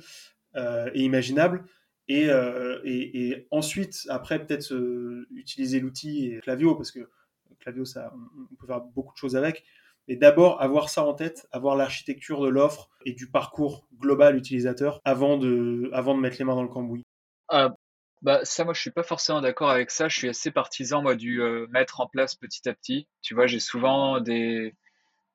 euh, 0.56 0.90
et 0.94 1.02
imaginables. 1.02 1.64
Et, 2.08 2.28
et, 2.84 3.28
et, 3.28 3.46
ensuite, 3.52 4.06
après, 4.08 4.44
peut-être 4.44 4.74
utiliser 5.30 5.78
l'outil 5.78 6.38
Clavio, 6.42 6.74
parce 6.74 6.90
que 6.90 7.08
Clavio, 7.60 7.84
ça, 7.84 8.12
on 8.50 8.56
peut 8.56 8.66
faire 8.66 8.80
beaucoup 8.80 9.12
de 9.12 9.18
choses 9.18 9.36
avec. 9.36 9.64
Et 10.08 10.16
d'abord 10.16 10.60
avoir 10.60 10.88
ça 10.88 11.04
en 11.04 11.14
tête, 11.14 11.46
avoir 11.52 11.76
l'architecture 11.76 12.40
de 12.42 12.48
l'offre 12.48 12.90
et 13.06 13.12
du 13.12 13.30
parcours 13.30 13.86
global 13.98 14.36
utilisateur 14.36 15.00
avant 15.04 15.38
de, 15.38 15.88
avant 15.92 16.14
de 16.14 16.20
mettre 16.20 16.36
les 16.38 16.44
mains 16.44 16.56
dans 16.56 16.62
le 16.62 16.68
cambouis. 16.68 17.04
Ah, 17.48 17.74
bah 18.22 18.44
ça, 18.44 18.64
moi, 18.64 18.74
je 18.74 18.80
suis 18.80 18.90
pas 18.90 19.02
forcément 19.02 19.40
d'accord 19.40 19.70
avec 19.70 19.90
ça. 19.90 20.08
Je 20.08 20.16
suis 20.16 20.28
assez 20.28 20.50
partisan 20.50 21.02
moi 21.02 21.14
du 21.14 21.40
euh, 21.40 21.66
mettre 21.70 22.00
en 22.00 22.06
place 22.06 22.34
petit 22.34 22.68
à 22.68 22.74
petit. 22.74 23.06
Tu 23.22 23.34
vois, 23.34 23.46
j'ai 23.46 23.60
souvent 23.60 24.20
des 24.20 24.74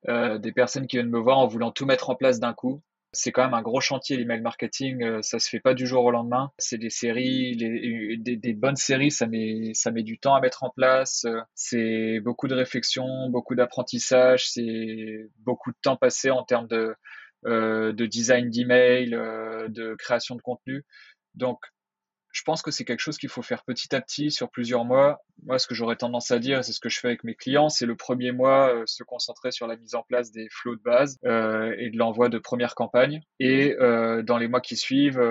euh, 0.07 0.37
des 0.37 0.51
personnes 0.51 0.87
qui 0.87 0.97
viennent 0.97 1.09
me 1.09 1.19
voir 1.19 1.39
en 1.39 1.47
voulant 1.47 1.71
tout 1.71 1.85
mettre 1.85 2.09
en 2.09 2.15
place 2.15 2.39
d'un 2.39 2.53
coup 2.53 2.81
c'est 3.15 3.31
quand 3.31 3.43
même 3.43 3.53
un 3.53 3.61
gros 3.61 3.79
chantier 3.79 4.17
l'email 4.17 4.41
marketing. 4.41 5.01
Euh, 5.03 5.21
ça 5.21 5.39
se 5.39 5.49
fait 5.49 5.59
pas 5.59 5.73
du 5.73 5.87
jour 5.87 6.03
au 6.05 6.11
lendemain. 6.11 6.51
C'est 6.57 6.77
des 6.77 6.89
séries, 6.89 7.55
des, 7.55 8.53
bonnes 8.53 8.75
séries, 8.75 9.11
ça 9.11 9.25
met 9.25 9.73
ça 9.73 9.91
met 9.91 10.03
du 10.03 10.19
temps 10.19 10.35
à 10.35 10.41
mettre 10.41 10.63
en 10.63 10.69
place. 10.69 11.25
Euh, 11.25 11.39
c'est 11.55 12.19
beaucoup 12.19 12.47
de 12.47 12.55
réflexion, 12.55 13.29
beaucoup 13.29 13.55
d'apprentissage. 13.55 14.49
C'est 14.49 15.29
beaucoup 15.39 15.71
de 15.71 15.77
temps 15.81 15.95
passé 15.95 16.29
en 16.29 16.43
termes 16.43 16.67
de 16.67 16.95
euh, 17.45 17.93
de 17.93 18.05
design 18.05 18.49
d'email, 18.49 19.11
de 19.11 19.95
création 19.95 20.35
de 20.35 20.41
contenu. 20.41 20.83
Donc 21.35 21.59
je 22.35 22.41
pense 22.41 22.61
que 22.61 22.69
c'est 22.69 22.83
quelque 22.83 22.99
chose 22.99 23.17
qu'il 23.17 23.29
faut 23.29 23.41
faire 23.41 23.63
petit 23.63 23.95
à 23.95 24.01
petit 24.01 24.29
sur 24.29 24.49
plusieurs 24.49 24.83
mois. 24.83 25.23
Moi, 25.43 25.57
ce 25.57 25.67
que 25.67 25.73
j'aurais 25.73 25.95
tendance 25.95 26.31
à 26.31 26.39
dire, 26.39 26.65
c'est 26.65 26.73
ce 26.73 26.81
que 26.81 26.89
je 26.89 26.99
fais 26.99 27.07
avec 27.07 27.23
mes 27.23 27.33
clients, 27.33 27.69
c'est 27.69 27.85
le 27.85 27.95
premier 27.95 28.33
mois 28.33 28.75
euh, 28.75 28.83
se 28.87 29.03
concentrer 29.03 29.51
sur 29.51 29.67
la 29.67 29.77
mise 29.77 29.95
en 29.95 30.03
place 30.03 30.33
des 30.33 30.49
flots 30.51 30.75
de 30.75 30.81
base 30.81 31.17
euh, 31.23 31.73
et 31.77 31.89
de 31.91 31.97
l'envoi 31.97 32.27
de 32.27 32.37
premières 32.37 32.75
campagnes. 32.75 33.21
Et 33.39 33.77
euh, 33.79 34.21
dans 34.21 34.37
les 34.37 34.49
mois 34.49 34.59
qui 34.59 34.75
suivent, 34.75 35.21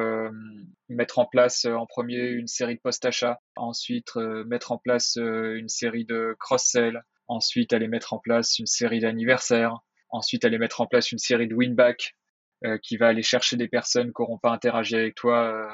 mettre 0.89 1.19
en 1.19 1.27
place 1.27 1.67
en 1.67 1.85
premier 1.85 2.27
une 2.27 2.47
série 2.47 2.77
de 2.77 2.81
post-achats, 2.81 3.39
ensuite 3.55 4.17
mettre 4.17 4.73
en 4.73 4.79
place 4.79 5.17
une 5.17 5.69
série 5.69 6.07
de 6.07 6.35
cross-sell, 6.41 7.03
ensuite 7.29 7.75
aller 7.75 7.89
mettre 7.89 8.15
en 8.15 8.19
place 8.19 8.59
une 8.59 8.67
série 8.67 9.01
d'anniversaires, 9.01 9.77
ensuite 10.09 10.47
aller 10.47 10.59
mettre 10.59 10.81
en 10.81 10.87
place 10.87 11.13
une 11.13 11.19
série 11.19 11.49
de 11.49 11.55
win-back 11.55 12.15
qui 12.83 12.97
va 12.97 13.09
aller 13.09 13.23
chercher 13.23 13.59
des 13.59 13.69
personnes 13.69 14.07
qui 14.07 14.23
n'auront 14.23 14.39
pas 14.39 14.53
interagi 14.53 14.97
avec 14.97 15.15
toi 15.17 15.69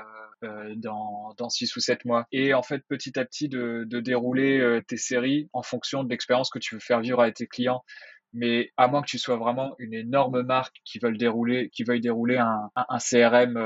dans, 0.77 1.35
dans 1.37 1.49
6 1.49 1.77
ou 1.77 1.81
7 1.81 2.05
mois. 2.05 2.27
Et 2.33 2.55
en 2.55 2.63
fait, 2.63 2.83
petit 2.89 3.19
à 3.19 3.25
petit, 3.25 3.49
de, 3.49 3.85
de 3.87 4.01
dérouler 4.01 4.81
tes 4.87 4.97
séries 4.97 5.49
en 5.53 5.63
fonction 5.63 6.05
de 6.05 6.11
l'expérience 6.11 6.51
que 6.51 6.59
tu 6.59 6.75
veux 6.75 6.81
faire 6.81 7.01
vivre 7.01 7.21
à 7.21 7.31
tes 7.31 7.47
clients. 7.47 7.83
Mais 8.33 8.71
à 8.77 8.87
moins 8.87 9.03
que 9.03 9.09
tu 9.09 9.19
sois 9.19 9.37
vraiment 9.37 9.75
une 9.79 9.93
énorme 9.95 10.43
marque 10.43 10.77
qui 10.85 10.99
veuille 11.01 11.19
dérouler, 11.19 11.69
qui 11.71 11.83
veuille 11.83 12.01
dérouler 12.01 12.39
un, 12.39 12.71
un, 12.77 12.99
CRM 12.99 13.57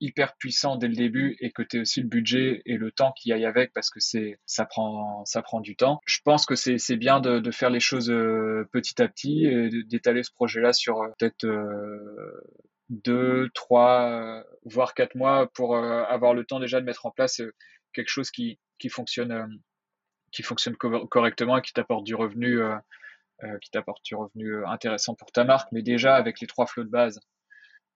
hyper 0.00 0.36
puissant 0.36 0.76
dès 0.76 0.88
le 0.88 0.94
début 0.94 1.36
et 1.40 1.50
que 1.50 1.62
tu 1.62 1.76
aies 1.76 1.80
aussi 1.80 2.00
le 2.00 2.08
budget 2.08 2.62
et 2.66 2.76
le 2.76 2.90
temps 2.90 3.12
qui 3.12 3.32
aille 3.32 3.44
avec 3.46 3.72
parce 3.72 3.90
que 3.90 4.00
c'est 4.00 4.38
ça 4.46 4.66
prend 4.66 5.24
ça 5.24 5.42
prend 5.42 5.60
du 5.60 5.76
temps. 5.76 6.00
Je 6.06 6.18
pense 6.24 6.46
que 6.46 6.54
c'est 6.54 6.78
c'est 6.78 6.96
bien 6.96 7.20
de, 7.20 7.38
de 7.38 7.50
faire 7.50 7.70
les 7.70 7.80
choses 7.80 8.10
euh, 8.10 8.68
petit 8.72 9.00
à 9.02 9.08
petit 9.08 9.46
et 9.46 9.70
d'étaler 9.84 10.22
ce 10.22 10.32
projet-là 10.32 10.72
sur 10.72 11.00
euh, 11.00 11.08
peut-être 11.18 11.44
euh, 11.44 12.40
deux, 12.90 13.48
trois, 13.54 14.44
voire 14.64 14.94
quatre 14.94 15.14
mois 15.14 15.50
pour 15.54 15.76
avoir 15.76 16.34
le 16.34 16.44
temps 16.44 16.60
déjà 16.60 16.80
de 16.80 16.86
mettre 16.86 17.06
en 17.06 17.10
place 17.10 17.40
quelque 17.92 18.08
chose 18.08 18.30
qui 18.30 18.58
qui 18.78 18.88
fonctionne 18.88 19.60
qui 20.32 20.42
fonctionne 20.42 20.76
correctement 20.76 21.58
et 21.58 21.62
qui 21.62 21.72
t'apporte 21.72 22.04
du 22.04 22.14
revenu 22.14 22.60
qui 23.62 23.70
t'apporte 23.70 24.04
du 24.04 24.14
revenu 24.14 24.64
intéressant 24.66 25.14
pour 25.14 25.32
ta 25.32 25.44
marque 25.44 25.72
mais 25.72 25.82
déjà 25.82 26.16
avec 26.16 26.40
les 26.40 26.46
trois 26.46 26.66
flots 26.66 26.84
de 26.84 26.90
base 26.90 27.20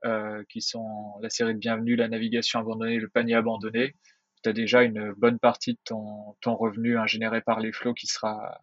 euh, 0.05 0.45
qui 0.49 0.61
sont 0.61 1.19
la 1.23 1.29
série 1.29 1.55
de 1.55 1.59
bienvenue, 1.59 1.97
la 1.97 2.07
navigation 2.07 2.61
abandonnée, 2.61 2.99
le 2.99 3.09
panier 3.09 3.35
abandonné, 3.35 3.97
tu 4.45 4.49
as 4.49 4.53
déjà 4.53 4.85
une 4.85 5.13
bonne 5.15 5.41
partie 5.41 5.73
de 5.73 5.79
ton, 5.85 6.37
revenu 6.55 6.97
généré 7.07 7.41
par 7.41 7.59
les 7.59 7.73
flots 7.73 7.95
qui 7.95 8.07
sera, 8.07 8.61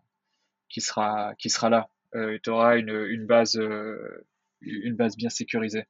qui 0.70 0.80
sera, 0.80 1.36
qui 1.38 1.50
sera 1.50 1.70
là. 1.70 1.90
Euh, 2.16 2.40
tu 2.42 2.50
auras 2.52 2.78
une, 2.78 3.06
une, 3.10 3.26
base, 3.26 3.58
euh, 3.58 4.26
une 4.62 4.96
base 4.96 5.18
bien 5.18 5.30
sécurisée. 5.30 5.88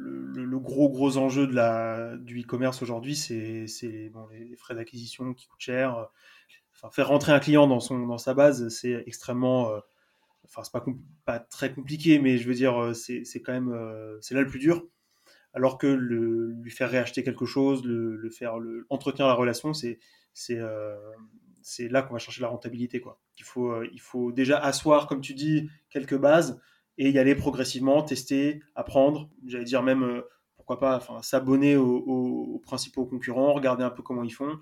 Le, 0.00 0.58
gros 0.58 0.88
gros 0.88 1.16
enjeu 1.16 1.46
de 1.46 1.54
la, 1.54 2.16
du 2.16 2.40
e-commerce 2.40 2.82
aujourd'hui, 2.82 3.16
c'est 3.16 4.10
bon, 4.12 4.26
les, 4.28 4.56
frais 4.56 4.74
d'acquisition 4.74 5.34
qui 5.34 5.46
coûtent 5.46 5.60
cher. 5.60 6.08
Enfin, 6.74 6.90
faire 6.90 7.08
rentrer 7.08 7.32
un 7.32 7.40
client 7.40 7.66
dans, 7.66 7.80
son, 7.80 8.06
dans 8.06 8.18
sa 8.18 8.34
base, 8.34 8.68
c'est 8.68 9.02
extrêmement 9.06 9.80
enfin 10.48 10.62
c'est 10.64 10.72
pas, 10.72 10.84
pas 11.24 11.38
très 11.38 11.72
compliqué, 11.72 12.18
mais 12.18 12.38
je 12.38 12.48
veux 12.48 12.54
dire 12.54 12.80
euh, 12.82 12.94
c'est 12.94 13.42
quand 13.42 13.52
même 13.52 13.72
euh, 13.72 14.18
c'est 14.20 14.34
là 14.34 14.40
le 14.40 14.46
plus 14.46 14.58
dur. 14.58 14.86
Alors 15.54 15.78
que 15.78 15.86
lui 15.86 16.70
faire 16.70 16.90
réacheter 16.90 17.24
quelque 17.24 17.46
chose, 17.46 17.84
le, 17.84 18.30
faire 18.30 18.58
le, 18.58 18.86
entretenir 18.90 19.26
la 19.26 19.34
relation, 19.34 19.72
c'est 19.72 19.98
c'est 20.34 20.58
euh, 20.58 20.96
c'est 21.62 21.88
là 21.88 22.02
qu'on 22.02 22.12
va 22.12 22.18
chercher 22.18 22.42
la 22.42 22.48
rentabilité 22.48 23.00
quoi. 23.00 23.20
Il 23.38 23.44
faut 23.44 23.82
il 23.82 24.00
faut 24.00 24.30
déjà 24.32 24.58
asseoir 24.58 25.06
comme 25.06 25.20
tu 25.20 25.34
dis 25.34 25.68
quelques 25.90 26.16
bases 26.16 26.60
et 26.98 27.10
y 27.10 27.18
aller 27.18 27.34
progressivement, 27.34 28.02
tester, 28.02 28.60
apprendre. 28.74 29.30
J'allais 29.46 29.64
dire 29.64 29.82
même 29.82 30.22
pourquoi 30.56 30.78
pas 30.78 30.96
enfin 30.96 31.22
s'abonner 31.22 31.76
aux, 31.76 31.96
aux, 31.96 32.58
principaux 32.58 33.06
concurrents, 33.06 33.54
regarder 33.54 33.84
un 33.84 33.90
peu 33.90 34.02
comment 34.02 34.24
ils 34.24 34.34
font 34.34 34.58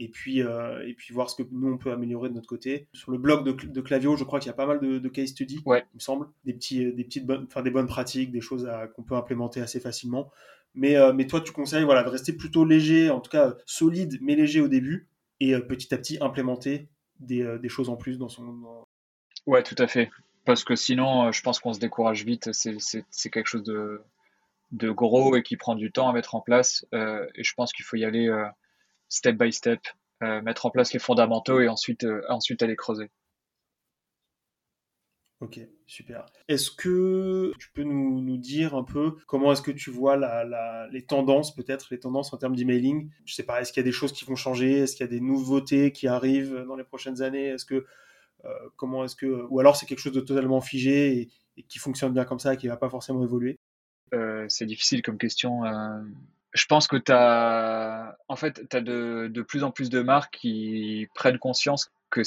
et 0.00 0.08
puis, 0.08 0.42
euh, 0.42 0.82
et 0.86 0.94
puis 0.94 1.12
voir 1.12 1.28
ce 1.28 1.42
que 1.42 1.46
nous 1.52 1.70
on 1.70 1.76
peut 1.76 1.92
améliorer 1.92 2.30
de 2.30 2.34
notre 2.34 2.48
côté. 2.48 2.88
Sur 2.94 3.12
le 3.12 3.18
blog 3.18 3.44
de, 3.44 3.52
de 3.52 3.80
Clavio, 3.82 4.16
je 4.16 4.24
crois 4.24 4.40
qu'il 4.40 4.46
y 4.46 4.50
a 4.50 4.54
pas 4.54 4.66
mal 4.66 4.80
de, 4.80 4.98
de 4.98 5.08
case 5.10 5.28
studies, 5.28 5.60
ouais. 5.66 5.84
il 5.92 5.96
me 5.96 6.00
semble, 6.00 6.28
des, 6.44 6.54
petits, 6.54 6.90
des, 6.94 7.04
petites 7.04 7.26
bonnes, 7.26 7.44
enfin, 7.46 7.60
des 7.60 7.70
bonnes 7.70 7.86
pratiques, 7.86 8.32
des 8.32 8.40
choses 8.40 8.66
qu'on 8.96 9.02
peut 9.02 9.14
implémenter 9.14 9.60
assez 9.60 9.78
facilement. 9.78 10.30
Mais, 10.74 10.96
euh, 10.96 11.12
mais 11.12 11.26
toi, 11.26 11.40
tu 11.40 11.52
conseilles 11.52 11.84
voilà, 11.84 12.02
de 12.02 12.08
rester 12.08 12.32
plutôt 12.32 12.64
léger, 12.64 13.10
en 13.10 13.20
tout 13.20 13.30
cas 13.30 13.56
solide, 13.66 14.18
mais 14.22 14.36
léger 14.36 14.60
au 14.60 14.68
début, 14.68 15.08
et 15.40 15.54
euh, 15.54 15.60
petit 15.60 15.92
à 15.92 15.98
petit 15.98 16.18
implémenter 16.20 16.88
des, 17.18 17.42
euh, 17.42 17.58
des, 17.58 17.68
choses 17.68 17.88
en 17.88 17.96
plus 17.96 18.18
dans 18.18 18.28
son. 18.28 18.52
Dans... 18.54 18.88
Ouais, 19.46 19.62
tout 19.62 19.74
à 19.78 19.86
fait. 19.86 20.10
Parce 20.50 20.64
que 20.64 20.74
sinon, 20.74 21.26
euh, 21.26 21.30
je 21.30 21.42
pense 21.42 21.60
qu'on 21.60 21.72
se 21.72 21.78
décourage 21.78 22.24
vite. 22.24 22.50
C'est 22.52 23.30
quelque 23.30 23.46
chose 23.46 23.62
de, 23.62 24.90
gros 24.90 25.36
et 25.36 25.44
qui 25.44 25.56
prend 25.56 25.76
du 25.76 25.92
temps 25.92 26.08
à 26.08 26.12
mettre 26.12 26.34
en 26.34 26.40
place. 26.40 26.84
et 26.92 27.44
je 27.44 27.54
pense 27.54 27.72
qu'il 27.72 27.84
faut 27.84 27.96
y 27.96 28.04
aller 28.04 28.28
step 29.08 29.36
by 29.36 29.52
step, 29.52 29.78
euh, 30.24 30.42
mettre 30.42 30.66
en 30.66 30.70
place 30.70 30.92
les 30.92 30.98
fondamentaux 30.98 31.60
et 31.60 31.68
ensuite, 31.68 32.02
euh, 32.02 32.22
ensuite 32.28 32.64
aller 32.64 32.74
creuser. 32.74 33.12
Ok, 35.38 35.60
super. 35.86 36.26
Est-ce 36.48 36.72
que 36.72 37.52
tu 37.60 37.70
peux 37.72 37.84
nous, 37.84 38.36
dire 38.36 38.74
un 38.74 38.82
peu 38.82 39.18
comment 39.28 39.52
est-ce 39.52 39.62
que 39.62 39.70
tu 39.70 39.92
vois 39.92 40.16
les 40.90 41.06
tendances, 41.06 41.54
peut-être 41.54 41.86
les 41.92 42.00
tendances 42.00 42.32
en 42.32 42.38
termes 42.38 42.56
d'emailing? 42.56 43.08
Je 43.24 43.34
sais 43.34 43.44
pas, 43.44 43.60
est-ce 43.60 43.72
qu'il 43.72 43.82
y 43.82 43.84
a 43.84 43.88
des 43.88 43.92
choses 43.92 44.12
qui 44.12 44.24
vont 44.24 44.34
changer? 44.34 44.80
Est-ce 44.80 44.96
qu'il 44.96 45.06
y 45.06 45.08
a 45.08 45.12
des 45.12 45.20
nouveautés 45.20 45.92
qui 45.92 46.08
arrivent 46.08 46.64
dans 46.66 46.74
les 46.74 46.82
prochaines 46.82 47.22
années? 47.22 47.46
Est-ce 47.46 47.64
que 47.64 47.74
euh, 47.76 47.86
comment 48.76 49.04
est-ce 49.04 49.16
que 49.16 49.46
ou 49.48 49.60
alors 49.60 49.76
c'est 49.76 49.86
quelque 49.86 50.00
chose 50.00 50.12
de 50.12 50.20
totalement 50.20 50.60
figé 50.60 51.30
et, 51.56 51.62
qui 51.68 51.78
fonctionne 51.78 52.12
bien 52.12 52.24
comme 52.24 52.38
ça 52.38 52.54
et 52.54 52.56
qui 52.56 52.68
va 52.68 52.76
pas 52.76 52.88
forcément 52.88 53.22
évoluer? 53.22 53.58
Euh, 54.14 54.46
C'est 54.48 54.66
difficile 54.66 55.02
comme 55.02 55.18
question. 55.18 55.64
Euh, 55.64 56.00
je 56.52 56.66
pense 56.66 56.88
que 56.88 56.96
tu 56.96 57.12
as, 57.12 58.16
en 58.28 58.36
fait, 58.36 58.62
as 58.74 58.80
de, 58.80 59.28
de, 59.28 59.42
plus 59.42 59.62
en 59.62 59.70
plus 59.70 59.90
de 59.90 60.00
marques 60.00 60.38
qui 60.38 61.06
prennent 61.14 61.38
conscience 61.38 61.92
qu'il 62.12 62.24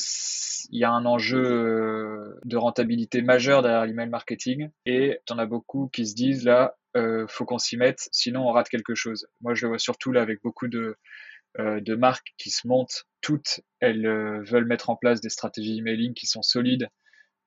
y 0.78 0.86
a 0.86 0.92
un 0.92 1.06
enjeu 1.06 2.40
de 2.46 2.58
rentabilité 2.58 3.22
majeur 3.22 3.62
derrière 3.62 3.86
l'email 3.86 4.08
marketing 4.08 4.70
et 4.86 5.20
tu 5.26 5.34
en 5.34 5.40
as 5.40 5.46
beaucoup 5.46 5.90
qui 5.92 6.08
se 6.08 6.16
disent 6.16 6.46
là, 6.46 6.78
euh, 6.96 7.26
faut 7.28 7.46
qu'on 7.46 7.58
s'y 7.58 7.76
mette, 7.76 8.08
sinon 8.12 8.48
on 8.48 8.52
rate 8.52 8.70
quelque 8.70 8.96
chose. 8.96 9.28
Moi, 9.42 9.56
je 9.56 9.64
le 9.64 9.70
vois 9.70 9.80
surtout 9.80 10.12
là 10.12 10.22
avec 10.22 10.42
beaucoup 10.44 10.68
de, 10.68 10.80
euh, 10.80 10.96
de 11.60 11.96
marques 11.96 12.34
qui 12.38 12.50
se 12.50 12.68
montent. 12.68 13.06
Toutes, 13.22 13.62
elles 13.80 14.06
euh, 14.06 14.42
veulent 14.44 14.66
mettre 14.66 14.90
en 14.90 14.96
place 14.96 15.22
des 15.22 15.30
stratégies 15.30 15.80
emailing 15.80 16.14
qui 16.14 16.28
sont 16.28 16.42
solides 16.42 16.90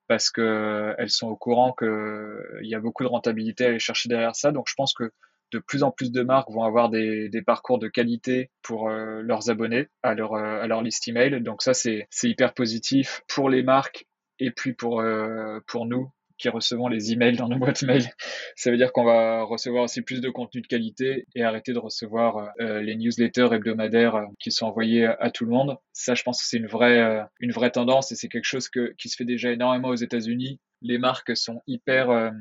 parce 0.07 0.29
que 0.31 0.95
elles 0.97 1.09
sont 1.09 1.27
au 1.27 1.35
courant 1.35 1.73
qu'il 1.73 2.67
y 2.67 2.75
a 2.75 2.79
beaucoup 2.79 3.03
de 3.03 3.09
rentabilité 3.09 3.65
à 3.65 3.67
aller 3.69 3.79
chercher 3.79 4.07
derrière 4.07 4.35
ça. 4.35 4.51
Donc, 4.51 4.67
je 4.69 4.73
pense 4.75 4.93
que 4.93 5.11
de 5.51 5.59
plus 5.59 5.83
en 5.83 5.91
plus 5.91 6.11
de 6.11 6.21
marques 6.23 6.49
vont 6.51 6.63
avoir 6.63 6.89
des, 6.89 7.29
parcours 7.45 7.79
de 7.79 7.87
qualité 7.87 8.51
pour 8.61 8.89
euh, 8.89 9.21
leurs 9.21 9.49
abonnés 9.49 9.87
à 10.03 10.13
leur, 10.13 10.33
euh, 10.33 10.61
à 10.61 10.67
leur 10.67 10.81
liste 10.81 11.07
email. 11.07 11.41
Donc 11.41 11.61
ça, 11.61 11.73
c'est 11.73 12.07
hyper 12.23 12.53
positif 12.53 13.21
pour 13.27 13.49
les 13.49 13.63
marques 13.63 14.05
et 14.39 14.51
puis 14.51 14.73
pour, 14.73 14.99
euh, 14.99 15.59
pour 15.67 15.85
nous 15.85 16.11
qui 16.37 16.49
recevons 16.49 16.87
les 16.87 17.11
emails 17.11 17.37
dans 17.37 17.47
nos 17.47 17.57
boîtes 17.57 17.83
mail. 17.83 18.03
Ça 18.55 18.71
veut 18.71 18.77
dire 18.77 18.91
qu'on 18.91 19.03
va 19.03 19.43
recevoir 19.43 19.83
aussi 19.83 20.01
plus 20.01 20.21
de 20.21 20.29
contenu 20.29 20.61
de 20.61 20.67
qualité 20.67 21.25
et 21.35 21.43
arrêter 21.43 21.73
de 21.73 21.79
recevoir 21.79 22.51
euh, 22.59 22.81
les 22.81 22.95
newsletters 22.95 23.49
hebdomadaires 23.53 24.25
qui 24.39 24.51
sont 24.51 24.65
envoyés 24.65 25.05
à, 25.05 25.31
tout 25.31 25.45
le 25.45 25.51
monde. 25.51 25.77
Ça, 25.93 26.13
je 26.13 26.23
pense 26.23 26.41
que 26.41 26.47
c'est 26.47 26.57
une 26.57 26.67
vraie, 26.67 27.21
une 27.39 27.51
vraie 27.51 27.71
tendance 27.71 28.11
et 28.11 28.15
c'est 28.15 28.29
quelque 28.29 28.45
chose 28.45 28.69
que, 28.69 28.93
qui 28.97 29.09
se 29.09 29.15
fait 29.15 29.25
déjà 29.25 29.51
énormément 29.51 29.89
aux 29.89 29.95
États-Unis. 29.95 30.59
Les 30.81 30.97
marques 30.97 31.35
sont 31.35 31.61
hyper, 31.67 32.31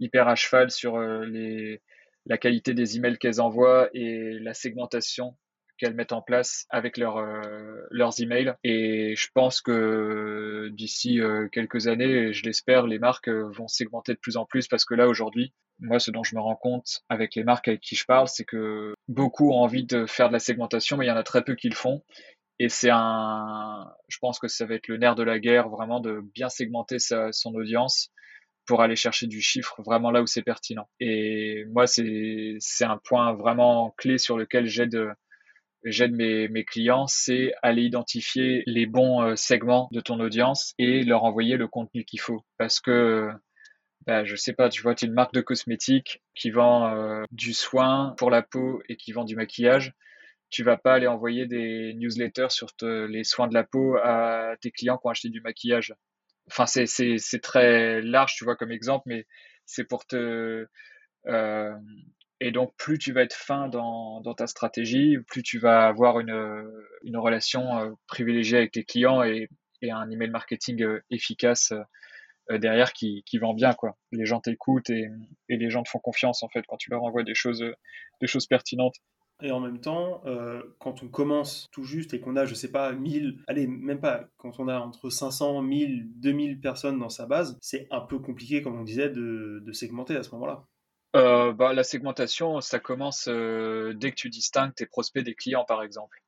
hyper 0.00 0.28
à 0.28 0.34
cheval 0.34 0.70
sur 0.70 0.98
les, 0.98 1.80
la 2.26 2.38
qualité 2.38 2.74
des 2.74 2.96
emails 2.96 3.18
qu'elles 3.18 3.40
envoient 3.40 3.88
et 3.92 4.38
la 4.40 4.54
segmentation 4.54 5.36
qu'elles 5.78 5.94
mettent 5.94 6.12
en 6.12 6.22
place 6.22 6.66
avec 6.70 6.96
leur, 6.96 7.18
euh, 7.18 7.86
leurs 7.90 8.20
emails. 8.20 8.54
Et 8.64 9.14
je 9.16 9.28
pense 9.34 9.60
que 9.60 10.68
d'ici 10.72 11.20
euh, 11.20 11.48
quelques 11.48 11.86
années, 11.86 12.32
je 12.32 12.44
l'espère, 12.44 12.86
les 12.86 12.98
marques 12.98 13.28
euh, 13.28 13.48
vont 13.50 13.68
segmenter 13.68 14.14
de 14.14 14.18
plus 14.18 14.36
en 14.36 14.44
plus 14.44 14.68
parce 14.68 14.84
que 14.84 14.94
là, 14.94 15.08
aujourd'hui, 15.08 15.52
moi, 15.80 15.98
ce 15.98 16.10
dont 16.10 16.22
je 16.22 16.36
me 16.36 16.40
rends 16.40 16.56
compte 16.56 17.02
avec 17.08 17.34
les 17.34 17.44
marques 17.44 17.68
avec 17.68 17.80
qui 17.80 17.96
je 17.96 18.04
parle, 18.04 18.28
c'est 18.28 18.44
que 18.44 18.94
beaucoup 19.08 19.50
ont 19.50 19.58
envie 19.58 19.84
de 19.84 20.06
faire 20.06 20.28
de 20.28 20.32
la 20.32 20.38
segmentation, 20.38 20.96
mais 20.96 21.06
il 21.06 21.08
y 21.08 21.12
en 21.12 21.16
a 21.16 21.24
très 21.24 21.42
peu 21.42 21.54
qui 21.54 21.68
le 21.68 21.74
font. 21.74 22.02
Et 22.60 22.68
c'est 22.68 22.90
un, 22.92 23.92
je 24.08 24.18
pense 24.18 24.38
que 24.38 24.46
ça 24.46 24.64
va 24.66 24.74
être 24.74 24.86
le 24.86 24.96
nerf 24.96 25.16
de 25.16 25.24
la 25.24 25.40
guerre, 25.40 25.68
vraiment 25.68 25.98
de 25.98 26.20
bien 26.34 26.48
segmenter 26.48 27.00
sa, 27.00 27.32
son 27.32 27.52
audience 27.54 28.12
pour 28.66 28.80
aller 28.80 28.96
chercher 28.96 29.26
du 29.26 29.40
chiffre 29.40 29.82
vraiment 29.82 30.10
là 30.10 30.22
où 30.22 30.26
c'est 30.26 30.42
pertinent. 30.42 30.88
Et 31.00 31.64
moi, 31.66 31.86
c'est 31.86 32.58
un 32.82 32.98
point 32.98 33.34
vraiment 33.34 33.94
clé 33.98 34.18
sur 34.18 34.38
lequel 34.38 34.66
j'aide 34.66 35.12
j'aide 35.84 36.12
mes, 36.12 36.64
clients, 36.64 37.06
c'est 37.06 37.54
aller 37.62 37.82
identifier 37.82 38.62
les 38.66 38.86
bons 38.86 39.22
euh, 39.22 39.36
segments 39.36 39.88
de 39.92 40.00
ton 40.00 40.20
audience 40.20 40.74
et 40.78 41.02
leur 41.04 41.24
envoyer 41.24 41.56
le 41.56 41.68
contenu 41.68 42.04
qu'il 42.04 42.20
faut. 42.20 42.44
Parce 42.58 42.80
que 42.80 43.30
bah, 44.06 44.24
je 44.24 44.36
sais 44.36 44.52
pas, 44.52 44.68
tu 44.68 44.82
vois, 44.82 44.94
tu 44.94 45.04
es 45.04 45.08
une 45.08 45.14
marque 45.14 45.34
de 45.34 45.40
cosmétiques 45.40 46.22
qui 46.34 46.50
vend 46.50 46.94
euh, 46.94 47.24
du 47.32 47.54
soin 47.54 48.14
pour 48.18 48.30
la 48.30 48.42
peau 48.42 48.82
et 48.88 48.96
qui 48.96 49.12
vend 49.12 49.24
du 49.24 49.36
maquillage. 49.36 49.92
Tu 50.50 50.62
vas 50.62 50.76
pas 50.76 50.94
aller 50.94 51.06
envoyer 51.06 51.46
des 51.46 51.94
newsletters 51.94 52.50
sur 52.50 52.68
les 52.82 53.24
soins 53.24 53.48
de 53.48 53.54
la 53.54 53.64
peau 53.64 53.96
à 53.96 54.54
tes 54.60 54.70
clients 54.70 54.98
qui 54.98 55.06
ont 55.06 55.10
acheté 55.10 55.28
du 55.30 55.40
maquillage 55.40 55.94
enfin 56.48 56.66
c'est 56.66 57.40
très 57.42 58.02
large 58.02 58.34
tu 58.34 58.44
vois 58.44 58.56
comme 58.56 58.72
exemple 58.72 59.04
mais 59.06 59.26
c'est 59.66 59.84
pour 59.84 60.06
te 60.06 60.66
euh, 61.26 61.74
et 62.44 62.52
donc 62.52 62.74
plus 62.76 62.98
tu 62.98 63.12
vas 63.12 63.22
être 63.22 63.34
fin 63.34 63.68
dans 63.68 64.34
ta 64.36 64.46
stratégie 64.46 65.16
plus 65.26 65.42
tu 65.42 65.58
vas 65.58 65.86
avoir 65.86 66.20
une 66.20 67.16
relation 67.16 67.78
euh, 67.78 67.90
privilégiée 68.06 68.58
avec 68.58 68.72
tes 68.72 68.84
clients 68.84 69.22
et 69.22 69.48
un 69.82 70.10
email 70.10 70.30
marketing 70.30 70.82
euh, 70.82 71.02
efficace 71.10 71.72
euh, 72.50 72.58
derrière 72.58 72.92
qui 72.92 73.24
vend 73.40 73.54
bien 73.54 73.74
les 74.12 74.26
gens 74.26 74.40
t'écoutent 74.40 74.90
et 74.90 75.08
les 75.48 75.70
gens 75.70 75.82
te 75.82 75.88
font 75.88 76.00
confiance 76.00 76.42
en 76.42 76.48
fait 76.50 76.64
quand 76.68 76.76
tu 76.76 76.90
leur 76.90 77.02
envoies 77.02 77.24
des 77.24 77.34
choses 77.34 77.64
pertinentes 78.48 78.96
et 79.42 79.50
en 79.50 79.58
même 79.58 79.80
temps, 79.80 80.22
quand 80.78 81.02
on 81.02 81.08
commence 81.08 81.66
tout 81.72 81.82
juste 81.82 82.14
et 82.14 82.20
qu'on 82.20 82.36
a, 82.36 82.46
je 82.46 82.54
sais 82.54 82.70
pas, 82.70 82.92
1000, 82.92 83.42
allez, 83.48 83.66
même 83.66 84.00
pas, 84.00 84.28
quand 84.36 84.60
on 84.60 84.68
a 84.68 84.78
entre 84.78 85.10
500, 85.10 85.60
1000, 85.60 86.08
2000 86.20 86.60
personnes 86.60 87.00
dans 87.00 87.08
sa 87.08 87.26
base, 87.26 87.58
c'est 87.60 87.88
un 87.90 88.00
peu 88.00 88.20
compliqué, 88.20 88.62
comme 88.62 88.78
on 88.78 88.84
disait, 88.84 89.10
de 89.10 89.72
segmenter 89.72 90.14
à 90.14 90.22
ce 90.22 90.30
moment-là. 90.30 90.64
Bah, 91.14 91.72
La 91.72 91.84
segmentation, 91.84 92.60
ça 92.60 92.80
commence 92.80 93.28
dès 93.28 94.10
que 94.10 94.16
tu 94.16 94.28
distingues 94.28 94.74
tes 94.74 94.86
prospects 94.86 95.24
des 95.24 95.34
clients, 95.34 95.64
par 95.64 95.82
exemple. 95.82 96.20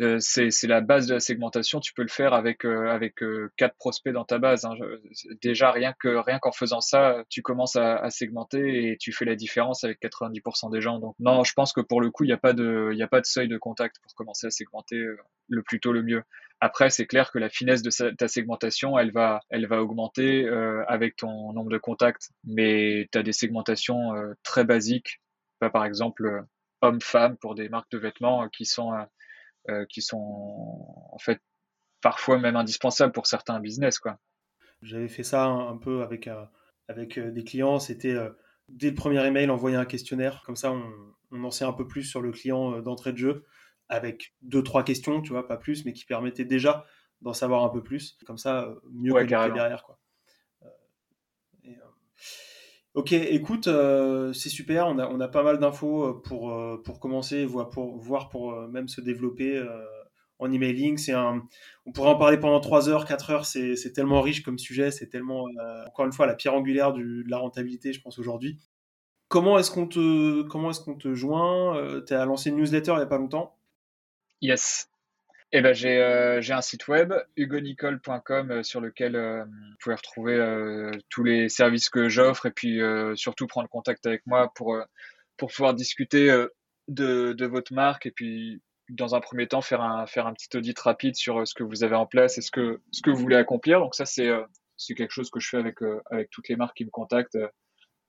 Euh, 0.00 0.18
c'est 0.20 0.68
la 0.68 0.80
base 0.80 1.08
de 1.08 1.14
la 1.14 1.20
segmentation. 1.20 1.80
Tu 1.80 1.92
peux 1.92 2.02
le 2.02 2.08
faire 2.08 2.32
avec 2.32 2.64
euh, 2.64 2.88
avec 2.88 3.20
euh, 3.22 3.50
quatre 3.56 3.74
prospects 3.76 4.12
dans 4.12 4.24
ta 4.24 4.38
base. 4.38 4.64
Hein. 4.64 4.74
Déjà 5.42 5.72
rien 5.72 5.92
que 5.98 6.08
rien 6.08 6.38
qu'en 6.38 6.52
faisant 6.52 6.80
ça, 6.80 7.24
tu 7.28 7.42
commences 7.42 7.74
à, 7.74 8.08
segmenter 8.10 8.90
et 8.90 8.96
tu 8.96 9.12
fais 9.12 9.24
la 9.24 9.34
différence 9.34 9.82
avec 9.82 10.00
90% 10.00 10.70
des 10.70 10.80
gens. 10.80 11.00
Donc 11.00 11.16
non, 11.18 11.42
je 11.42 11.52
pense 11.52 11.72
que 11.72 11.80
pour 11.80 12.00
le 12.00 12.10
coup, 12.10 12.24
il 12.24 12.28
n'y 12.28 12.32
a 12.32 12.38
pas 12.38 12.52
de 12.52 12.94
seuil 13.24 13.48
de 13.48 13.58
contact 13.58 13.96
pour 14.02 14.14
commencer 14.14 14.46
à 14.46 14.50
segmenter 14.50 15.02
le 15.48 15.62
plus 15.62 15.80
tôt 15.80 15.92
le 15.92 16.02
mieux. 16.04 16.22
Après, 16.60 16.90
c'est 16.90 17.06
clair 17.06 17.30
que 17.30 17.38
la 17.38 17.48
finesse 17.48 17.82
de 17.82 17.90
ta 18.14 18.28
segmentation, 18.28 18.98
elle 18.98 19.12
va 19.12 19.40
elle 19.50 19.66
va 19.66 19.80
augmenter 19.80 20.48
avec 20.88 21.16
ton 21.16 21.52
nombre 21.52 21.70
de 21.70 21.78
contacts. 21.78 22.30
Mais 22.44 23.08
tu 23.12 23.18
as 23.18 23.22
des 23.22 23.32
segmentations 23.32 24.12
très 24.42 24.64
basiques. 24.64 25.20
par 25.60 25.84
exemple 25.84 26.44
homme-femme 26.80 27.36
pour 27.38 27.54
des 27.54 27.68
marques 27.68 27.90
de 27.90 27.98
vêtements 27.98 28.48
qui 28.48 28.64
sont 28.64 28.92
euh, 29.70 29.84
qui 29.90 30.00
sont 30.00 30.16
en 31.12 31.18
fait 31.18 31.42
parfois 32.00 32.38
même 32.38 32.56
indispensables 32.56 33.12
pour 33.12 33.26
certains 33.26 33.60
business. 33.60 34.00
J'avais 34.80 35.08
fait 35.08 35.24
ça 35.24 35.44
un, 35.44 35.76
peu 35.76 36.02
avec, 36.02 36.26
euh, 36.26 36.42
avec 36.86 37.18
euh, 37.18 37.30
des 37.30 37.44
clients. 37.44 37.78
C'était 37.78 38.16
dès 38.70 38.88
le 38.88 38.94
premier 38.94 39.22
email 39.26 39.50
envoyer 39.50 39.76
un 39.76 39.84
questionnaire. 39.84 40.42
Comme 40.46 40.56
ça, 40.56 40.72
on 41.32 41.44
en 41.44 41.50
sait 41.50 41.66
un 41.66 41.74
peu 41.74 41.86
plus 41.86 42.04
sur 42.04 42.22
le 42.22 42.30
client 42.30 42.80
d'entrée 42.80 43.12
de 43.12 43.18
jeu 43.18 43.44
avec 43.88 44.34
deux, 44.42 44.62
trois 44.62 44.82
questions, 44.82 45.22
tu 45.22 45.32
vois, 45.32 45.46
pas 45.46 45.56
plus, 45.56 45.84
mais 45.84 45.92
qui 45.92 46.04
permettaient 46.04 46.44
déjà 46.44 46.84
d'en 47.22 47.32
savoir 47.32 47.64
un 47.64 47.68
peu 47.68 47.82
plus. 47.82 48.18
Comme 48.26 48.38
ça, 48.38 48.74
mieux 48.92 49.12
que 49.12 49.24
derrière. 49.24 49.84
Quoi. 49.84 49.98
Ok, 52.94 53.12
écoute, 53.12 53.68
c'est 54.34 54.48
super. 54.48 54.88
On 54.88 54.98
a, 54.98 55.06
on 55.08 55.20
a 55.20 55.28
pas 55.28 55.42
mal 55.42 55.58
d'infos 55.58 56.14
pour, 56.14 56.82
pour 56.82 57.00
commencer, 57.00 57.44
voire 57.44 57.70
pour, 57.70 57.96
voir 57.98 58.28
pour 58.28 58.52
même 58.68 58.88
se 58.88 59.00
développer 59.00 59.64
en 60.38 60.50
emailing. 60.50 60.98
C'est 60.98 61.12
un, 61.12 61.46
on 61.86 61.92
pourrait 61.92 62.10
en 62.10 62.16
parler 62.16 62.38
pendant 62.38 62.60
3 62.60 62.88
heures, 62.88 63.04
4 63.04 63.30
heures. 63.30 63.46
C'est, 63.46 63.92
tellement 63.94 64.20
riche 64.20 64.42
comme 64.42 64.58
sujet. 64.58 64.90
C'est 64.90 65.08
tellement, 65.08 65.46
encore 65.86 66.06
une 66.06 66.12
fois, 66.12 66.26
la 66.26 66.34
pierre 66.34 66.54
angulaire 66.54 66.92
de 66.92 67.24
la 67.28 67.38
rentabilité, 67.38 67.92
je 67.92 68.00
pense, 68.00 68.18
aujourd'hui. 68.18 68.58
Comment 69.28 69.58
est-ce 69.58 69.70
qu'on 69.70 69.86
te, 69.86 70.42
comment 70.42 70.70
est-ce 70.70 70.80
qu'on 70.80 70.96
te 70.96 71.14
joint? 71.14 72.02
Tu 72.06 72.14
as 72.14 72.24
lancé 72.24 72.50
une 72.50 72.56
newsletter 72.56 72.92
il 72.92 72.96
n'y 72.96 73.02
a 73.02 73.06
pas 73.06 73.18
longtemps. 73.18 73.57
Yes. 74.40 74.88
Eh 75.50 75.62
ben, 75.62 75.72
j'ai 75.72 75.96
euh, 76.02 76.42
un 76.50 76.60
site 76.60 76.88
web, 76.88 77.14
hugonicole.com, 77.36 78.50
euh, 78.50 78.62
sur 78.62 78.82
lequel 78.82 79.16
euh, 79.16 79.44
vous 79.44 79.76
pouvez 79.80 79.94
retrouver 79.94 80.90
tous 81.08 81.24
les 81.24 81.48
services 81.48 81.88
que 81.88 82.08
j'offre 82.08 82.46
et 82.46 82.50
puis 82.50 82.80
surtout 83.14 83.46
prendre 83.46 83.68
contact 83.68 84.06
avec 84.06 84.26
moi 84.26 84.52
pour, 84.54 84.78
pour 85.36 85.50
pouvoir 85.50 85.74
discuter 85.74 86.28
de, 86.88 87.32
de 87.32 87.46
votre 87.46 87.72
marque 87.72 88.06
et 88.06 88.10
puis 88.10 88.60
dans 88.90 89.14
un 89.14 89.20
premier 89.20 89.46
temps 89.46 89.60
faire 89.60 89.82
un, 89.82 90.06
faire 90.06 90.26
un 90.26 90.32
petit 90.32 90.54
audit 90.56 90.78
rapide 90.78 91.14
sur 91.14 91.46
ce 91.46 91.54
que 91.54 91.62
vous 91.62 91.84
avez 91.84 91.96
en 91.96 92.06
place 92.06 92.38
et 92.38 92.42
ce 92.42 92.50
que, 92.50 92.80
ce 92.92 93.02
que 93.02 93.10
vous 93.10 93.18
voulez 93.18 93.36
accomplir. 93.36 93.80
Donc 93.80 93.94
ça, 93.94 94.04
c'est 94.04 94.28
quelque 94.94 95.12
chose 95.12 95.30
que 95.30 95.40
je 95.40 95.48
fais 95.48 95.58
avec, 95.58 95.78
avec 96.10 96.30
toutes 96.30 96.48
les 96.48 96.56
marques 96.56 96.76
qui 96.76 96.84
me 96.84 96.90
contactent. 96.90 97.38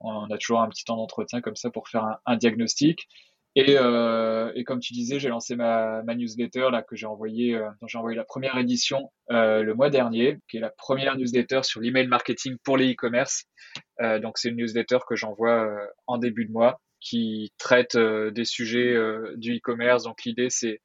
On 0.00 0.30
a 0.30 0.38
toujours 0.38 0.60
un 0.60 0.68
petit 0.68 0.84
temps 0.84 0.96
d'entretien 0.96 1.40
comme 1.40 1.56
ça 1.56 1.70
pour 1.70 1.88
faire 1.88 2.18
un 2.26 2.36
diagnostic. 2.36 3.08
Et, 3.56 3.76
euh, 3.78 4.52
et, 4.54 4.62
comme 4.62 4.78
tu 4.78 4.92
disais, 4.92 5.18
j'ai 5.18 5.28
lancé 5.28 5.56
ma, 5.56 6.02
ma, 6.04 6.14
newsletter 6.14 6.68
là 6.70 6.82
que 6.82 6.94
j'ai 6.94 7.06
envoyé, 7.06 7.56
euh, 7.56 7.68
j'ai 7.86 7.98
envoyé 7.98 8.16
la 8.16 8.24
première 8.24 8.56
édition 8.56 9.10
euh, 9.32 9.62
le 9.64 9.74
mois 9.74 9.90
dernier, 9.90 10.38
qui 10.48 10.58
est 10.58 10.60
la 10.60 10.70
première 10.70 11.16
newsletter 11.16 11.62
sur 11.64 11.80
l'email 11.80 12.06
marketing 12.06 12.56
pour 12.62 12.76
les 12.76 12.92
e-commerce. 12.92 13.44
Euh, 14.00 14.20
donc 14.20 14.38
c'est 14.38 14.50
une 14.50 14.56
newsletter 14.56 14.98
que 15.08 15.16
j'envoie 15.16 15.64
euh, 15.64 15.86
en 16.06 16.18
début 16.18 16.46
de 16.46 16.52
mois, 16.52 16.80
qui 17.00 17.52
traite 17.58 17.96
euh, 17.96 18.30
des 18.30 18.44
sujets 18.44 18.94
du 19.36 19.56
e-commerce. 19.56 20.04
Donc 20.04 20.22
l'idée 20.24 20.50
c'est 20.50 20.80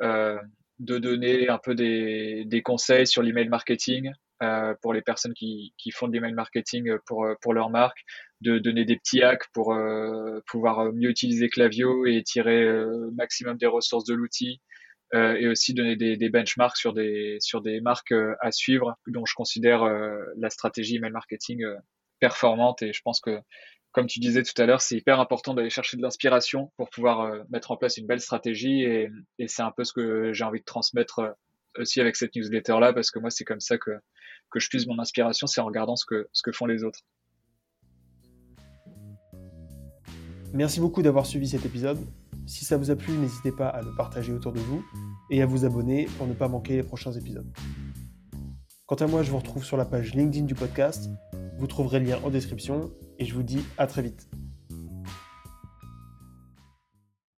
de 0.00 0.98
donner 0.98 1.48
un 1.48 1.58
peu 1.58 1.74
des, 1.74 2.44
des 2.46 2.62
conseils 2.62 3.06
sur 3.06 3.22
l'email 3.22 3.48
marketing, 3.48 4.12
euh, 4.44 4.74
pour 4.82 4.92
les 4.92 5.02
personnes 5.02 5.34
qui, 5.34 5.72
font 5.92 6.08
de 6.08 6.12
l'email 6.12 6.32
marketing 6.32 6.96
pour, 7.06 7.26
pour 7.40 7.54
leur 7.54 7.70
marque, 7.70 8.04
de 8.44 8.58
donner 8.58 8.84
des 8.84 8.96
petits 8.96 9.22
hacks 9.22 9.48
pour 9.52 9.72
euh, 9.72 10.40
pouvoir 10.46 10.92
mieux 10.92 11.08
utiliser 11.10 11.48
Clavio 11.48 12.06
et 12.06 12.22
tirer 12.22 12.62
euh, 12.62 13.10
maximum 13.14 13.56
des 13.56 13.66
ressources 13.66 14.04
de 14.04 14.14
l'outil. 14.14 14.60
Euh, 15.12 15.36
et 15.36 15.46
aussi 15.46 15.74
donner 15.74 15.94
des, 15.94 16.28
benchmarks 16.28 16.76
sur 16.76 16.92
des, 16.92 17.36
sur 17.38 17.60
des 17.60 17.80
marques 17.80 18.14
à 18.40 18.50
suivre 18.50 18.96
dont 19.06 19.24
je 19.24 19.34
considère 19.34 19.84
la 20.36 20.50
stratégie 20.50 20.96
email 20.96 21.12
marketing 21.12 21.62
performante. 22.18 22.82
Et 22.82 22.92
je 22.92 23.00
pense 23.00 23.20
que, 23.20 23.38
comme 23.92 24.08
tu 24.08 24.18
disais 24.18 24.42
tout 24.42 24.60
à 24.60 24.66
l'heure, 24.66 24.80
c'est 24.80 24.96
hyper 24.96 25.20
important 25.20 25.54
d'aller 25.54 25.70
chercher 25.70 25.98
de 25.98 26.02
l'inspiration 26.02 26.72
pour 26.76 26.90
pouvoir 26.90 27.44
mettre 27.48 27.70
en 27.70 27.76
place 27.76 27.96
une 27.96 28.08
belle 28.08 28.20
stratégie. 28.20 28.82
Et, 28.82 29.08
et 29.38 29.46
c'est 29.46 29.62
un 29.62 29.70
peu 29.70 29.84
ce 29.84 29.92
que 29.92 30.32
j'ai 30.32 30.42
envie 30.42 30.60
de 30.60 30.64
transmettre 30.64 31.36
aussi 31.78 32.00
avec 32.00 32.16
cette 32.16 32.34
newsletter 32.34 32.78
là 32.80 32.92
parce 32.92 33.10
que 33.10 33.18
moi 33.18 33.30
c'est 33.30 33.44
comme 33.44 33.60
ça 33.60 33.78
que, 33.78 33.92
que 34.50 34.60
je 34.60 34.68
puise 34.68 34.86
mon 34.86 34.98
inspiration, 34.98 35.46
c'est 35.46 35.60
en 35.60 35.66
regardant 35.66 35.96
ce 35.96 36.04
que, 36.04 36.28
ce 36.32 36.42
que 36.42 36.52
font 36.52 36.66
les 36.66 36.84
autres. 36.84 37.00
Merci 40.52 40.78
beaucoup 40.78 41.02
d'avoir 41.02 41.26
suivi 41.26 41.48
cet 41.48 41.66
épisode. 41.66 41.98
Si 42.46 42.64
ça 42.64 42.76
vous 42.76 42.90
a 42.90 42.96
plu, 42.96 43.14
n'hésitez 43.14 43.50
pas 43.50 43.68
à 43.68 43.82
le 43.82 43.92
partager 43.96 44.32
autour 44.32 44.52
de 44.52 44.60
vous 44.60 44.84
et 45.30 45.42
à 45.42 45.46
vous 45.46 45.64
abonner 45.64 46.06
pour 46.16 46.26
ne 46.26 46.34
pas 46.34 46.46
manquer 46.46 46.76
les 46.76 46.82
prochains 46.82 47.12
épisodes. 47.12 47.50
Quant 48.86 48.96
à 48.96 49.06
moi, 49.06 49.22
je 49.22 49.30
vous 49.30 49.38
retrouve 49.38 49.64
sur 49.64 49.76
la 49.76 49.84
page 49.84 50.14
LinkedIn 50.14 50.44
du 50.44 50.54
podcast. 50.54 51.08
Vous 51.58 51.66
trouverez 51.66 52.00
le 52.00 52.06
lien 52.06 52.20
en 52.22 52.30
description 52.30 52.92
et 53.18 53.24
je 53.24 53.34
vous 53.34 53.42
dis 53.42 53.64
à 53.78 53.86
très 53.86 54.02
vite. 54.02 54.28